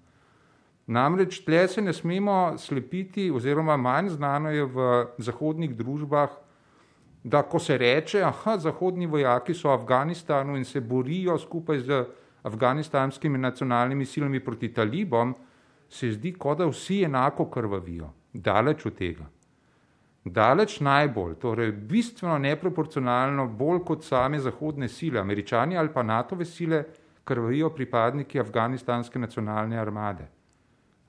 Namreč 0.90 1.44
tle 1.46 1.68
se 1.68 1.82
ne 1.82 1.94
smemo 1.94 2.58
slepiti, 2.58 3.30
oziroma 3.32 3.78
manj 3.78 4.10
znano 4.10 4.50
je 4.50 4.64
v 4.66 4.86
zahodnih 5.22 5.76
družbah, 5.78 6.30
da 7.24 7.44
ko 7.44 7.60
se 7.60 7.78
reče, 7.78 8.24
da 8.46 8.56
zahodni 8.58 9.06
vojaki 9.06 9.54
so 9.54 9.70
v 9.70 9.74
Afganistanu 9.74 10.58
in 10.58 10.66
se 10.66 10.82
borijo 10.82 11.38
skupaj 11.38 11.80
z 11.80 12.00
afganistanskimi 12.44 13.38
nacionalnimi 13.38 14.06
silami 14.06 14.40
proti 14.40 14.74
talibom, 14.74 15.36
se 15.90 16.12
zdi, 16.12 16.34
kot 16.34 16.58
da 16.58 16.66
vsi 16.66 17.04
enako 17.04 17.46
krvavijo. 17.46 18.10
Daleč 18.34 18.86
od 18.86 18.98
tega. 18.98 19.28
Daleč 20.26 20.80
najbolj, 20.80 21.36
torej 21.42 21.72
bistveno 21.72 22.38
neproporcionalno, 22.38 23.48
bolj 23.48 23.84
kot 23.86 24.04
same 24.04 24.40
zahodne 24.40 24.88
sile, 24.88 25.20
američani 25.20 25.78
ali 25.78 25.94
pa 25.94 26.04
NATO-ve 26.04 26.46
sile, 26.46 26.84
krvavijo 27.24 27.70
pripadniki 27.70 28.40
afganistanske 28.40 29.20
nacionalne 29.20 29.78
armade. 29.78 30.39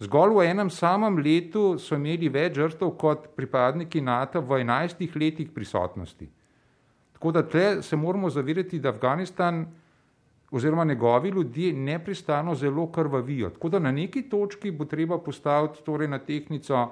Zgolj 0.00 0.32
v 0.32 0.46
enem 0.48 0.70
samem 0.72 1.18
letu 1.20 1.76
so 1.78 1.98
imeli 1.98 2.30
več 2.32 2.56
žrtev 2.56 2.94
kot 2.96 3.26
pripadniki 3.36 4.00
NATO 4.00 4.40
v 4.40 4.62
enajstih 4.62 5.16
letih 5.16 5.50
prisotnosti. 5.52 6.28
Tako 7.12 7.32
da 7.36 7.42
tle 7.44 7.82
se 7.82 7.96
moramo 7.96 8.30
zavedati, 8.30 8.80
da 8.80 8.94
Afganistan 8.94 9.66
oziroma 10.50 10.84
njegovi 10.84 11.28
ljudje 11.28 11.72
nepristano 11.72 12.54
zelo 12.54 12.86
krvavijo. 12.92 13.50
Tako 13.50 13.68
da 13.68 13.78
na 13.78 13.92
neki 13.92 14.22
točki 14.22 14.70
bo 14.70 14.84
treba 14.84 15.18
postaviti 15.18 15.84
torej 15.84 16.08
na 16.08 16.18
tehnico 16.18 16.88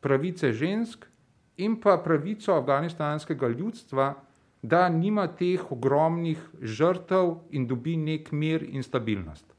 pravice 0.00 0.52
žensk, 0.52 1.06
in 1.56 1.80
pa 1.80 1.96
pravico 2.04 2.52
afganistanskega 2.52 3.48
ljudstva, 3.48 4.14
da 4.62 4.88
nima 4.88 5.26
teh 5.26 5.72
ogromnih 5.72 6.38
žrtev 6.62 7.34
in 7.50 7.66
dobi 7.66 7.96
nek 7.96 8.32
mir 8.32 8.62
in 8.62 8.82
stabilnost. 8.82 9.55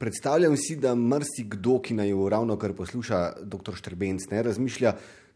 Predstavljam 0.00 0.56
si, 0.56 0.78
da 0.80 0.94
marsikdo, 0.96 1.74
ki 1.84 1.92
naj 1.98 2.14
ravno 2.32 2.54
kar 2.56 2.72
posluša, 2.72 3.18
dr. 3.44 3.74
Štrbenc, 3.76 4.30
ne 4.30 4.42
razmišlja, 4.46 4.94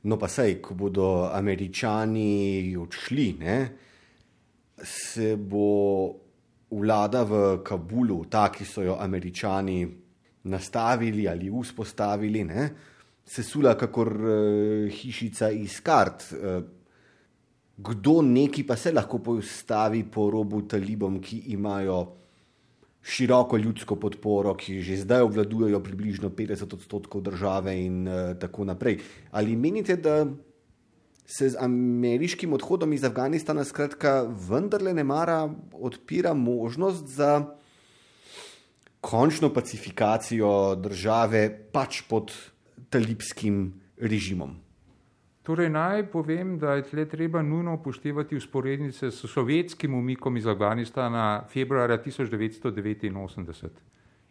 no 0.09 0.17
pa 0.17 0.31
sej, 0.33 0.55
ko 0.65 0.73
bodo 0.73 1.09
američani 1.29 2.73
odšli, 2.81 3.27
ne, 3.43 3.59
se 4.81 5.35
bo 5.37 5.67
vlada 6.73 7.27
v 7.29 7.43
Kabulu, 7.61 8.23
ta, 8.33 8.47
ki 8.49 8.65
so 8.65 8.87
jo 8.87 8.97
američani 9.05 9.85
nastavili 10.49 11.29
ali 11.29 11.53
vzpostavili, 11.53 12.49
ne, 12.49 12.67
sesula, 13.21 13.77
kakor 13.77 14.15
uh, 14.17 14.89
hišica 14.89 15.53
iz 15.53 15.77
kart. 15.85 16.25
Uh, 16.33 16.65
kdo 17.85 18.23
neki 18.23 18.65
pa 18.65 18.81
se 18.81 18.97
lahko 18.97 19.21
postavi 19.21 20.07
po 20.09 20.31
robu 20.33 20.65
talibom, 20.65 21.21
ki 21.21 21.51
imajo 21.53 22.24
široko 23.05 23.57
ljudsko 23.61 23.97
podporo, 24.01 24.55
ki 24.57 24.81
že 24.81 25.03
zdaj 25.05 25.27
obvladujejo 25.29 25.81
približno 25.85 26.31
50 26.33 26.75
odstotkov 26.75 27.21
države 27.21 27.77
in 27.85 28.09
uh, 28.09 28.33
tako 28.41 28.65
naprej. 28.65 28.99
Ali 29.31 29.57
menite, 29.57 29.97
da 29.97 30.25
se 31.27 31.49
z 31.49 31.57
ameriškim 31.61 32.53
odhodom 32.53 32.93
iz 32.93 33.05
Afganistana 33.05 33.65
skratka 33.65 34.23
vendarle 34.49 34.95
ne 34.95 35.05
mara 35.05 35.49
odpira 35.73 36.35
možnost 36.35 37.07
za 37.07 37.45
končno 39.01 39.53
pacifikacijo 39.53 40.75
države 40.75 41.49
pač 41.73 42.03
pod 42.09 42.33
talibskim 42.91 43.81
režimom. 44.01 44.64
Torej, 45.45 45.69
naj 45.69 46.07
povem, 46.09 46.55
da 46.59 46.79
je 46.79 46.87
tle 46.89 47.05
treba 47.05 47.43
nujno 47.43 47.75
upoštevati 47.75 48.37
usporednice 48.37 49.11
s 49.11 49.27
sovjetskim 49.29 49.95
umikom 49.95 50.37
iz 50.37 50.47
Afganistana 50.47 51.45
februarja 51.53 51.99
1989. 51.99 53.69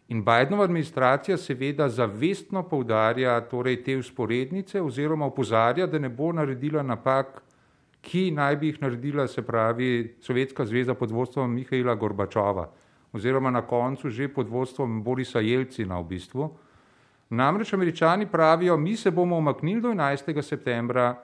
In 0.08 0.24
Bidenova 0.24 0.64
administracija 0.64 1.36
seveda 1.36 1.88
zavestno 1.88 2.62
poudarja 2.68 3.40
torej, 3.40 3.82
te 3.84 3.96
usporednice 3.96 4.82
oziroma 4.82 5.26
upozarja, 5.26 5.86
da 5.86 5.98
ne 5.98 6.08
bo 6.08 6.32
naredila 6.32 6.82
napak, 6.82 7.42
ki 8.00 8.30
naj 8.30 8.56
bi 8.56 8.72
jih 8.72 8.82
naredila, 8.82 9.28
se 9.28 9.42
pravi, 9.42 10.16
Sovjetska 10.20 10.66
zveza 10.66 10.94
pod 10.94 11.10
vodstvom 11.10 11.54
Mihajla 11.54 11.94
Gorbačova 11.94 12.68
oziroma 13.14 13.50
na 13.50 13.62
koncu 13.62 14.10
že 14.10 14.28
pod 14.28 14.48
vodstvom 14.48 15.02
Borisa 15.02 15.40
Jelcina 15.40 16.00
v 16.00 16.08
bistvu. 16.08 16.50
Namreč 17.30 17.72
američani 17.72 18.26
pravijo, 18.26 18.76
mi 18.76 18.96
se 18.96 19.10
bomo 19.10 19.36
omaknili 19.36 19.80
do 19.80 19.88
11. 19.88 20.42
septembra, 20.42 21.14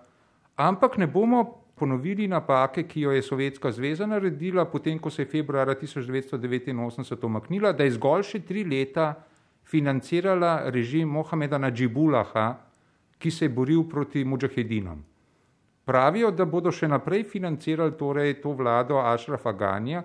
ampak 0.56 0.96
ne 0.98 1.06
bomo 1.06 1.44
ponovili 1.80 2.28
napake, 2.28 2.82
ki 2.82 3.00
jo 3.00 3.12
je 3.12 3.22
Sovjetska 3.22 3.72
zveza 3.72 4.06
naredila, 4.06 4.64
potem 4.64 4.98
ko 4.98 5.10
se 5.10 5.22
je 5.22 5.26
februarja 5.26 5.74
1989 5.74 7.24
omaknila, 7.24 7.72
da 7.72 7.84
je 7.84 7.96
zgolj 7.96 8.26
še 8.32 8.40
tri 8.44 8.64
leta 8.64 9.14
financirala 9.64 10.70
režim 10.74 11.08
Mohameda 11.08 11.58
Nadžibulaha, 11.58 12.46
ki 13.18 13.30
se 13.30 13.44
je 13.44 13.54
boril 13.54 13.84
proti 13.88 14.24
mujahedinom. 14.24 15.00
Pravijo, 15.84 16.30
da 16.30 16.44
bodo 16.44 16.72
še 16.72 16.88
naprej 16.88 17.24
financirali 17.32 17.96
torej 17.98 18.40
to 18.42 18.52
vlado 18.52 19.00
Ašrafa 19.00 19.52
Ganja, 19.52 20.04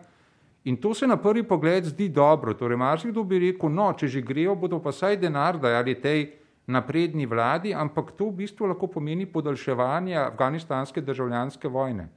In 0.65 0.77
to 0.77 0.93
se 0.93 1.07
na 1.07 1.17
prvi 1.17 1.43
pogled 1.43 1.85
zdi 1.85 2.09
dobro. 2.09 2.53
Torej, 2.53 2.77
marsikdo 2.77 3.23
bi 3.23 3.39
rekel, 3.39 3.69
no, 3.69 3.91
če 3.93 4.07
že 4.07 4.21
grejo, 4.25 4.55
bodo 4.57 4.79
pa 4.81 4.91
saj 4.91 5.19
denar 5.21 5.59
dajali 5.61 5.93
tej 6.01 6.25
napredni 6.67 7.25
vladi, 7.29 7.73
ampak 7.73 8.15
to 8.17 8.31
v 8.31 8.41
bistvu 8.41 8.71
lahko 8.71 8.87
pomeni 8.89 9.27
podaljševanje 9.29 10.17
afganistanske 10.17 11.01
državljanske 11.01 11.69
vojne. 11.69 12.07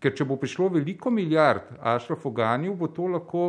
Ker 0.00 0.16
če 0.16 0.24
bo 0.24 0.38
prišlo 0.40 0.70
veliko 0.78 1.10
milijard 1.12 1.76
Ašraf 1.80 2.24
Oganju, 2.26 2.72
bo 2.74 2.88
to 2.88 3.10
lahko 3.12 3.44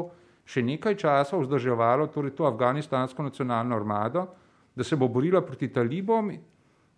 še 0.45 0.61
nekaj 0.61 0.97
časa 0.99 1.39
vzdrževalo 1.39 2.09
torej 2.11 2.35
to 2.35 2.43
afganistansko 2.45 3.23
nacionalno 3.23 3.75
armado, 3.75 4.27
da 4.75 4.83
se 4.83 4.99
bo 4.99 5.07
borila 5.07 5.41
proti 5.41 5.71
talibom, 5.71 6.33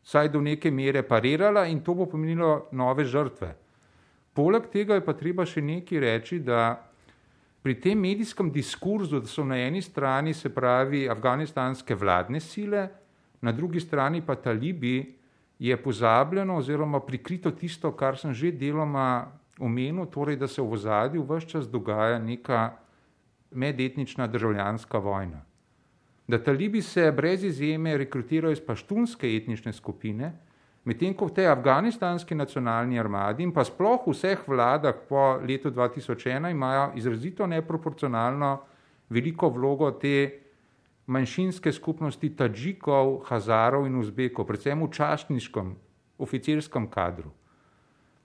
saj 0.03 0.33
do 0.33 0.41
neke 0.41 0.71
mere 0.71 1.03
parirala 1.03 1.67
in 1.69 1.83
to 1.85 1.93
bo 1.93 2.09
pomenilo 2.09 2.67
nove 2.71 3.05
žrtve. 3.05 3.53
Poleg 4.33 4.69
tega 4.73 4.97
je 4.97 5.05
pa 5.05 5.13
treba 5.13 5.45
še 5.45 5.61
nekaj 5.61 5.99
reči, 6.01 6.39
da 6.41 6.86
pri 7.61 7.75
tem 7.81 7.99
medijskem 7.99 8.51
diskurzu, 8.51 9.19
da 9.19 9.27
so 9.27 9.43
na 9.45 9.57
eni 9.57 9.81
strani 9.81 10.33
se 10.33 10.49
pravi 10.49 11.09
afganistanske 11.09 11.95
vladne 11.95 12.39
sile, 12.39 12.87
na 13.41 13.51
drugi 13.51 13.79
strani 13.79 14.21
pa 14.21 14.35
talibi, 14.35 15.17
je 15.59 15.77
pozabljeno 15.77 16.57
oziroma 16.57 16.99
prikrito 16.99 17.51
tisto, 17.51 17.91
kar 17.91 18.17
sem 18.17 18.33
že 18.33 18.51
deloma 18.51 19.31
omenil, 19.59 20.05
torej 20.05 20.37
da 20.37 20.47
se 20.47 20.61
v 20.61 20.73
ozadju 20.73 21.25
vse 21.25 21.49
čas 21.49 21.69
dogaja 21.69 22.19
neka 22.19 22.77
medetnična 23.51 24.27
državljanska 24.27 24.97
vojna. 24.97 25.41
Da 26.27 26.43
talibi 26.43 26.81
se 26.81 27.11
brez 27.11 27.43
izjeme 27.43 27.97
rekrutirajo 27.97 28.51
iz 28.51 28.61
paštunske 28.61 29.35
etnične 29.35 29.73
skupine, 29.73 30.33
Medtem 30.87 31.11
ko 31.11 31.27
v 31.27 31.35
tej 31.35 31.51
afganistanski 31.51 32.31
nacionalni 32.31 32.95
armadi 32.95 33.43
in 33.43 33.51
pa 33.51 33.65
sploh 33.67 34.07
v 34.07 34.13
vseh 34.15 34.39
vladah 34.47 34.95
po 35.09 35.35
letu 35.43 35.67
2001 35.67 36.47
imajo 36.47 36.95
izrazito 36.95 37.43
neproporcionalno 37.43 38.51
veliko 39.11 39.49
vlogo 39.51 39.91
te 39.99 40.47
manjšinske 41.11 41.71
skupnosti 41.71 42.29
Tadžikov, 42.35 43.27
Hazarov 43.27 43.83
in 43.87 43.99
Uzbekov, 43.99 44.47
predvsem 44.47 44.79
v 44.79 44.87
častniškem 44.91 45.75
oficirskem 46.23 46.87
kadru. 46.87 47.35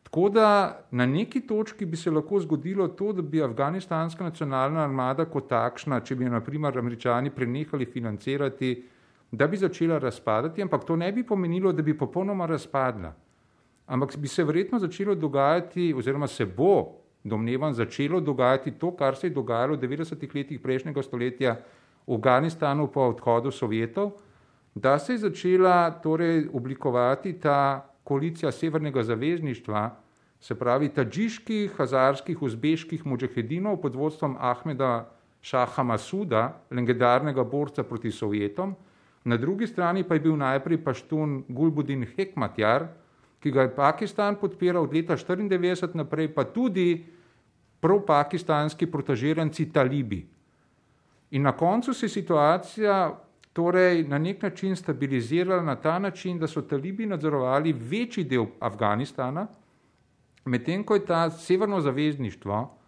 Tako 0.06 0.28
da 0.28 0.46
na 0.90 1.06
neki 1.06 1.40
točki 1.46 1.86
bi 1.86 1.96
se 1.96 2.10
lahko 2.10 2.40
zgodilo 2.40 2.88
to, 2.88 3.12
da 3.12 3.22
bi 3.22 3.42
afganistanska 3.42 4.24
nacionalna 4.24 4.84
armada 4.84 5.24
kot 5.24 5.48
takšna, 5.48 6.00
če 6.00 6.14
bi 6.14 6.24
jo 6.24 6.30
naprimer 6.30 6.78
američani 6.78 7.30
prenehali 7.30 7.86
financirati, 7.86 8.74
da 9.32 9.46
bi 9.46 9.56
začela 9.56 9.98
razpadati, 9.98 10.62
ampak 10.62 10.84
to 10.84 10.96
ne 10.96 11.12
bi 11.12 11.24
pomenilo, 11.26 11.72
da 11.72 11.82
bi 11.82 11.98
popolnoma 11.98 12.46
razpadla. 12.46 13.14
Ampak 13.86 14.16
bi 14.16 14.28
se 14.28 14.44
verjetno 14.44 14.78
začelo 14.78 15.14
dogajati, 15.14 15.94
oziroma 15.96 16.26
se 16.26 16.46
bo, 16.46 17.02
domnevam, 17.24 17.72
začelo 17.72 18.20
dogajati 18.20 18.70
to, 18.70 18.90
kar 18.96 19.16
se 19.16 19.26
je 19.26 19.30
dogajalo 19.30 19.76
v 19.76 19.80
90-ih 19.80 20.34
letih 20.34 20.60
prejšnjega 20.60 21.02
stoletja 21.02 21.56
v 22.06 22.14
Afganistanu 22.14 22.88
po 22.92 23.08
odhodu 23.08 23.50
Sovjetov, 23.50 24.12
da 24.74 24.98
se 24.98 25.12
je 25.12 25.18
začela 25.18 25.90
torej 25.90 26.48
oblikovati 26.52 27.32
ta 27.32 27.88
koalicija 28.04 28.52
severnega 28.52 29.02
zavezništva, 29.02 29.90
se 30.40 30.54
pravi 30.58 30.88
tadžiških, 30.88 31.72
hazarskih, 31.76 32.42
uzbeških 32.42 33.06
mujahedinov 33.06 33.76
pod 33.80 33.94
vodstvom 33.94 34.36
Ahmeda 34.40 35.08
Šaha 35.42 35.82
Masuda, 35.82 36.60
legendarnega 36.70 37.44
borca 37.44 37.82
proti 37.82 38.10
Sovjetom, 38.10 38.74
na 39.24 39.36
drugi 39.36 39.66
strani 39.66 40.04
pa 40.04 40.14
je 40.14 40.20
bil 40.20 40.36
najprej 40.36 40.82
paštun 40.84 41.44
Gulbudin 41.48 42.06
Hekmatjar, 42.16 42.88
ki 43.42 43.50
ga 43.50 43.66
je 43.66 43.74
Pakistan 43.74 44.36
podpiral 44.38 44.84
od 44.84 44.94
leta 44.94 45.16
1994 45.16 45.98
naprej, 45.98 46.28
pa 46.34 46.44
tudi 46.44 47.04
pro-pakistanski 47.80 48.86
protažiranci 48.86 49.72
talibi. 49.72 50.22
In 51.30 51.42
na 51.42 51.52
koncu 51.52 51.94
se 51.94 52.06
je 52.06 52.10
situacija 52.10 53.18
torej 53.52 54.04
na 54.08 54.18
nek 54.18 54.42
način 54.42 54.76
stabilizirala 54.76 55.62
na 55.62 55.76
ta 55.76 55.98
način, 55.98 56.38
da 56.38 56.46
so 56.46 56.62
talibi 56.62 57.06
nadzorovali 57.06 57.72
večji 57.72 58.24
del 58.24 58.46
Afganistana, 58.60 59.46
medtem 60.44 60.84
ko 60.84 60.94
je 60.94 61.06
ta 61.06 61.30
severno 61.30 61.80
zavezništvo, 61.80 62.78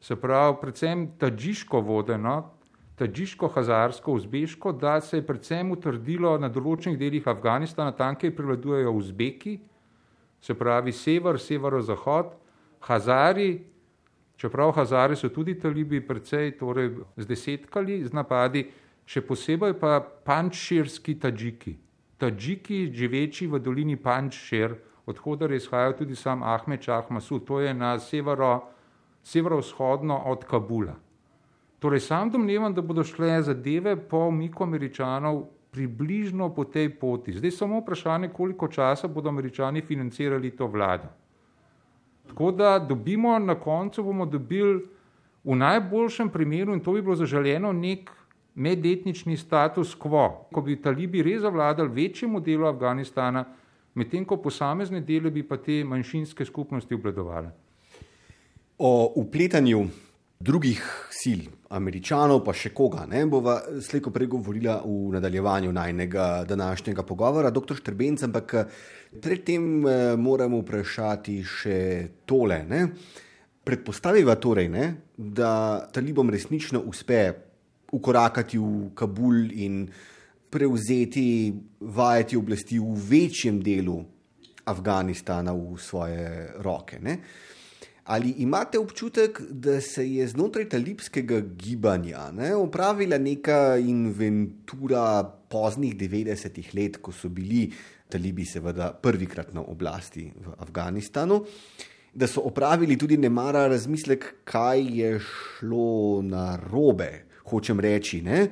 se 0.00 0.16
pravi 0.16 0.56
predvsem 0.60 1.08
tadžiško 1.18 1.80
vodeno, 1.80 2.50
tadžiško-hazarsko, 2.98 4.12
uzbeško, 4.12 4.72
da 4.72 5.00
se 5.00 5.18
je 5.18 5.26
predvsem 5.26 5.70
utrdilo 5.72 6.34
na 6.38 6.50
določenih 6.50 6.98
delih 6.98 7.26
Afganistana, 7.28 7.94
tam, 7.96 8.16
kjer 8.18 8.34
prevladujejo 8.36 8.92
uzbeki, 8.92 9.58
se 10.40 10.54
pravi 10.54 10.92
sever, 10.92 11.38
severozahod, 11.42 12.34
hazari, 12.86 13.64
čeprav 14.38 14.72
hazari 14.76 15.16
so 15.16 15.30
tudi 15.34 15.56
talibi 15.58 16.00
precej 16.00 16.52
torej, 16.58 16.92
zdesetkali 17.18 18.02
z 18.04 18.14
napadi, 18.14 18.66
še 19.08 19.24
posebej 19.24 19.74
pa 19.80 19.98
pančširski 20.00 21.16
tadžiki. 21.22 21.74
Tadžiki, 22.18 22.88
živeči 22.92 23.46
v 23.46 23.60
dolini 23.62 23.96
Pančšir, 23.96 24.74
odhodar 25.06 25.52
izhajajo 25.54 26.00
tudi 26.02 26.16
sam 26.18 26.42
Ahmed 26.42 26.82
Čah 26.82 27.10
Masud, 27.14 27.46
to 27.46 27.60
je 27.62 27.70
na 27.74 27.94
severo, 28.02 28.66
severovzhodno 29.22 30.18
od 30.26 30.44
Kabula. 30.44 30.98
Torej, 31.78 32.00
sam 32.00 32.30
domnevam, 32.30 32.74
da 32.74 32.82
bodo 32.82 33.04
šle 33.04 33.42
zadeve 33.42 33.96
po 33.96 34.18
umiku 34.28 34.64
američanov 34.64 35.44
približno 35.70 36.54
po 36.54 36.64
tej 36.64 36.88
poti. 36.98 37.32
Zdaj 37.32 37.50
samo 37.50 37.78
vprašanje, 37.80 38.28
koliko 38.28 38.68
časa 38.68 39.08
bodo 39.08 39.28
američani 39.28 39.80
financirali 39.80 40.50
to 40.50 40.66
vlado. 40.66 41.08
Tako 42.28 42.50
da 42.52 42.78
dobimo 42.78 43.38
na 43.38 43.54
koncu, 43.54 44.02
bomo 44.02 44.26
dobili 44.26 44.80
v 45.44 45.54
najboljšem 45.56 46.28
primeru, 46.28 46.74
in 46.74 46.80
to 46.80 46.92
bi 46.92 47.02
bilo 47.02 47.14
zaželeno, 47.16 47.72
nek 47.72 48.10
medetnični 48.54 49.36
status 49.36 49.94
quo, 49.94 50.48
ko 50.52 50.60
bi 50.60 50.76
talibi 50.82 51.22
res 51.22 51.40
zavladali 51.42 51.94
večjemu 51.94 52.40
delu 52.40 52.66
Afganistana, 52.66 53.44
medtem 53.94 54.24
ko 54.24 54.36
posamezne 54.36 55.00
dele 55.00 55.30
bi 55.30 55.42
pa 55.42 55.56
te 55.56 55.84
manjšinske 55.84 56.44
skupnosti 56.44 56.94
obladovali. 56.94 57.48
O 58.78 59.12
upletanju 59.16 59.86
drugih 60.38 60.78
sil, 61.10 61.40
američanov, 61.74 62.44
pa 62.46 62.54
še 62.54 62.70
koga, 62.70 63.02
ne 63.10 63.24
bova 63.26 63.58
slejko 63.82 64.12
pregovorila 64.14 64.78
v 64.84 65.10
nadaljevanju 65.16 65.72
najnega 65.74 66.26
današnjega 66.48 67.02
pogovora, 67.02 67.50
doktor 67.50 67.80
Štrbenc, 67.80 68.22
ampak 68.22 68.54
predtem 69.20 69.64
eh, 69.82 70.14
moramo 70.16 70.62
vprašati 70.62 71.40
še 71.42 71.78
tole. 72.26 72.62
Ne? 72.70 72.84
Predpostaviva 73.68 74.38
torej, 74.40 74.70
ne, 74.72 74.86
da 75.16 75.82
talibom 75.92 76.30
resnično 76.30 76.84
uspe 76.86 77.20
ukorakati 77.92 78.60
v 78.62 78.92
Kabul 78.94 79.50
in 79.58 79.82
prevzeti 80.48 81.50
vajeti 81.80 82.38
oblasti 82.38 82.78
v 82.78 82.94
večjem 83.10 83.58
delu 83.60 83.98
Afganistana 84.70 85.52
v 85.52 85.76
svoje 85.80 86.54
roke. 86.62 87.02
Ne? 87.02 87.18
Ali 88.08 88.30
imate 88.40 88.78
občutek, 88.78 89.40
da 89.50 89.80
se 89.80 90.06
je 90.08 90.26
znotraj 90.28 90.68
talibskega 90.68 91.40
gibanja 91.40 92.30
ne, 92.32 92.54
opravila 92.56 93.18
neka 93.18 93.76
inventura 93.76 95.24
poznih 95.48 95.92
90-ih 95.96 96.70
let, 96.74 96.96
ko 97.04 97.12
so 97.12 97.28
bili 97.28 97.66
talibi, 98.08 98.46
seveda, 98.48 98.94
prvikrat 98.96 99.52
na 99.52 99.60
oblasti 99.60 100.24
v 100.32 100.56
Afganistanu, 100.56 101.42
da 102.14 102.26
so 102.26 102.46
opravili 102.48 102.96
tudi 102.98 103.20
nemara 103.20 103.66
razmislek, 103.68 104.24
kaj 104.48 104.88
je 105.00 105.12
šlo 105.20 106.22
na 106.24 106.56
robe, 106.56 107.10
hočem 107.44 107.80
reči, 107.80 108.22
ne? 108.24 108.48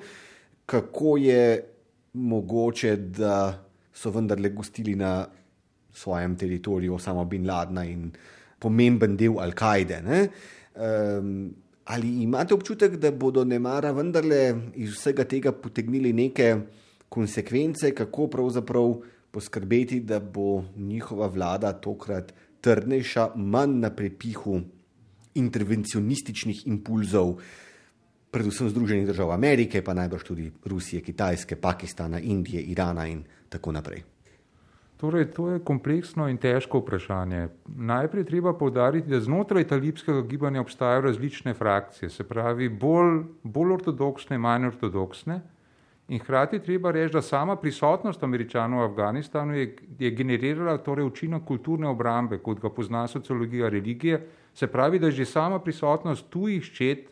kako 0.66 1.16
je 1.16 1.64
mogoče, 2.12 2.96
da 2.96 3.64
so 3.94 4.10
vendarle 4.12 4.50
gostili 4.50 4.94
na 4.94 5.26
svojem 5.92 6.36
teritoriju 6.36 6.98
samo 6.98 7.24
Bin 7.24 7.46
Ladna 7.48 7.84
in 7.84 8.10
pomemben 8.58 9.16
del 9.16 9.38
Al-Kaide. 9.38 10.00
Um, 10.74 11.54
ali 11.84 12.22
imate 12.22 12.54
občutek, 12.54 12.96
da 12.96 13.10
bodo 13.12 13.44
nemara 13.44 13.92
vendarle 13.92 14.72
iz 14.74 14.96
vsega 14.96 15.24
tega 15.24 15.52
potegnili 15.52 16.12
neke 16.12 16.56
konsekvence, 17.08 17.92
kako 17.94 18.26
pravzaprav 18.32 18.96
poskrbeti, 19.30 20.00
da 20.00 20.20
bo 20.20 20.64
njihova 20.76 21.26
vlada 21.26 21.72
tokrat 21.72 22.32
trdnejša, 22.60 23.30
manj 23.36 23.78
na 23.80 23.90
prepihu 23.94 24.60
intervencionističnih 25.36 26.66
impulzov, 26.66 27.36
predvsem 28.30 28.70
Združenih 28.72 29.06
držav 29.06 29.30
Amerike, 29.32 29.84
pa 29.84 29.94
najbrž 29.94 30.24
tudi 30.24 30.50
Rusije, 30.64 31.02
Kitajske, 31.02 31.56
Pakistana, 31.56 32.20
Indije, 32.20 32.62
Irana 32.62 33.06
in 33.06 33.22
tako 33.48 33.72
naprej. 33.72 34.15
Torej, 34.96 35.26
to 35.36 35.50
je 35.50 35.60
kompleksno 35.60 36.24
in 36.32 36.38
težko 36.40 36.80
vprašanje. 36.80 37.48
Najprej 37.68 38.24
treba 38.24 38.54
povdariti, 38.56 39.10
da 39.12 39.20
znotraj 39.20 39.66
talibskega 39.68 40.22
gibanja 40.24 40.62
obstajajo 40.64 41.02
različne 41.10 41.52
frakcije, 41.54 42.08
se 42.10 42.24
pravi 42.24 42.68
bolj, 42.68 43.20
bolj 43.42 43.74
ortodoksne, 43.74 44.38
manj 44.38 44.70
ortodoksne. 44.70 45.40
In 46.08 46.22
hkrati 46.22 46.62
treba 46.62 46.90
reči, 46.94 47.12
da 47.12 47.22
sama 47.22 47.56
prisotnost 47.56 48.22
američanov 48.22 48.80
v 48.80 48.88
Afganistanu 48.90 49.56
je, 49.56 49.66
je 49.98 50.10
generirala 50.10 50.78
torej 50.78 51.04
učinek 51.04 51.44
kulturne 51.44 51.88
obrambe, 51.88 52.38
kot 52.38 52.62
ga 52.62 52.70
pozna 52.70 53.06
sociologija 53.08 53.68
religije. 53.68 54.20
Se 54.54 54.66
pravi, 54.66 54.98
da 54.98 55.06
je 55.06 55.18
že 55.20 55.24
sama 55.24 55.58
prisotnost 55.58 56.30
tujih 56.30 56.62
ščet 56.62 57.10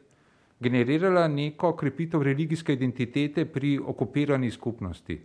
generirala 0.61 1.29
neko 1.29 1.75
krepitev 1.77 2.23
religijske 2.23 2.73
identitete 2.73 3.45
pri 3.45 3.79
okupirani 3.79 4.51
skupnosti. 4.51 5.21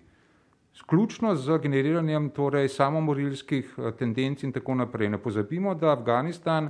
Sključno 0.80 1.36
z 1.36 1.58
generiranjem 1.60 2.30
torej 2.30 2.70
samomorilskih 2.72 3.74
eh, 3.78 3.92
tendenc 4.00 4.44
in 4.44 4.52
tako 4.56 4.76
naprej. 4.80 5.10
Ne 5.10 5.18
pozabimo, 5.18 5.74
da 5.76 5.92
Afganistan 5.92 6.70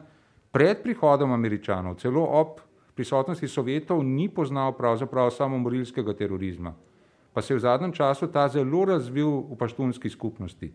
pred 0.52 0.82
prihodom 0.84 1.32
američanov, 1.32 2.00
celo 2.02 2.24
ob 2.26 2.60
prisotnosti 2.96 3.48
sovjetov, 3.48 4.02
ni 4.04 4.30
poznal 4.30 4.74
pravzaprav 4.78 5.30
samomorilskega 5.32 6.14
terorizma. 6.14 6.74
Pa 7.34 7.42
se 7.42 7.54
je 7.54 7.58
v 7.58 7.62
zadnjem 7.62 7.94
času 7.94 8.28
ta 8.28 8.48
zelo 8.50 8.86
razvil 8.86 9.30
v 9.52 9.58
paštunski 9.60 10.10
skupnosti. 10.10 10.72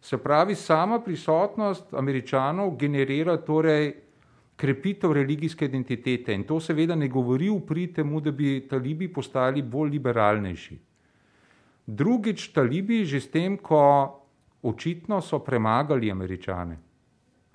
Se 0.00 0.18
pravi, 0.18 0.54
sama 0.54 1.00
prisotnost 1.00 1.94
američanov 1.94 2.76
generira 2.76 3.36
torej 3.36 3.94
krepitev 4.56 5.12
religijske 5.12 5.64
identitete 5.64 6.34
in 6.34 6.44
to 6.44 6.60
seveda 6.60 6.94
ne 6.94 7.08
govori 7.08 7.48
v 7.48 7.60
prid 7.66 7.96
temu, 7.96 8.20
da 8.20 8.30
bi 8.30 8.60
talibi 8.68 9.08
postali 9.08 9.62
bolj 9.62 9.90
liberalnejši. 9.96 10.78
Drugič, 11.88 12.52
talibi 12.52 13.00
že 13.08 13.16
s 13.16 13.32
tem, 13.32 13.56
ko 13.56 13.80
očitno 14.60 15.24
so 15.24 15.40
premagali 15.40 16.12
američane, 16.12 16.76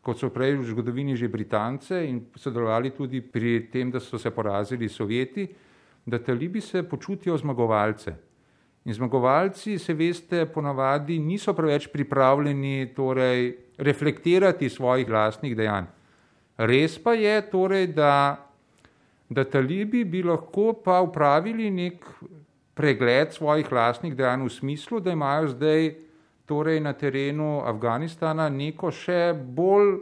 kot 0.01 0.17
so 0.17 0.33
prej 0.33 0.57
v 0.57 0.65
zgodovini 0.73 1.13
že 1.13 1.29
Britance 1.29 1.93
in 2.01 2.33
sodelovali 2.33 2.97
tudi 2.97 3.21
pri 3.21 3.69
tem, 3.69 3.93
da 3.93 4.01
so 4.01 4.17
se 4.17 4.33
porazili 4.33 4.89
sovjeti, 4.89 5.45
da 6.05 6.17
talibi 6.17 6.61
se 6.61 6.81
počutijo 6.81 7.37
zmagovalce. 7.37 8.15
In 8.85 8.93
zmagovalci, 8.93 9.77
se 9.79 9.93
veste, 9.93 10.45
ponavadi 10.49 11.19
niso 11.19 11.53
preveč 11.53 11.87
pripravljeni 11.87 12.89
torej, 12.95 13.53
reflektirati 13.77 14.69
svojih 14.69 15.07
lastnih 15.09 15.55
dejanj. 15.55 15.85
Res 16.57 16.97
pa 16.97 17.13
je 17.13 17.37
torej, 17.53 17.93
da, 17.93 18.49
da 19.29 19.45
talibi 19.45 20.03
bi 20.03 20.23
lahko 20.25 20.73
pa 20.73 20.99
upravili 21.05 21.69
nek 21.71 22.03
pregled 22.73 23.33
svojih 23.33 23.71
lastnih 23.71 24.15
dejanj 24.15 24.45
v 24.45 24.49
smislu, 24.49 24.99
da 24.99 25.11
imajo 25.11 25.47
zdaj 25.53 25.93
torej 26.45 26.79
na 26.79 26.93
terenu 26.93 27.61
Afganistana 27.65 28.49
neko 28.49 28.91
še 28.91 29.33
bolj 29.33 30.01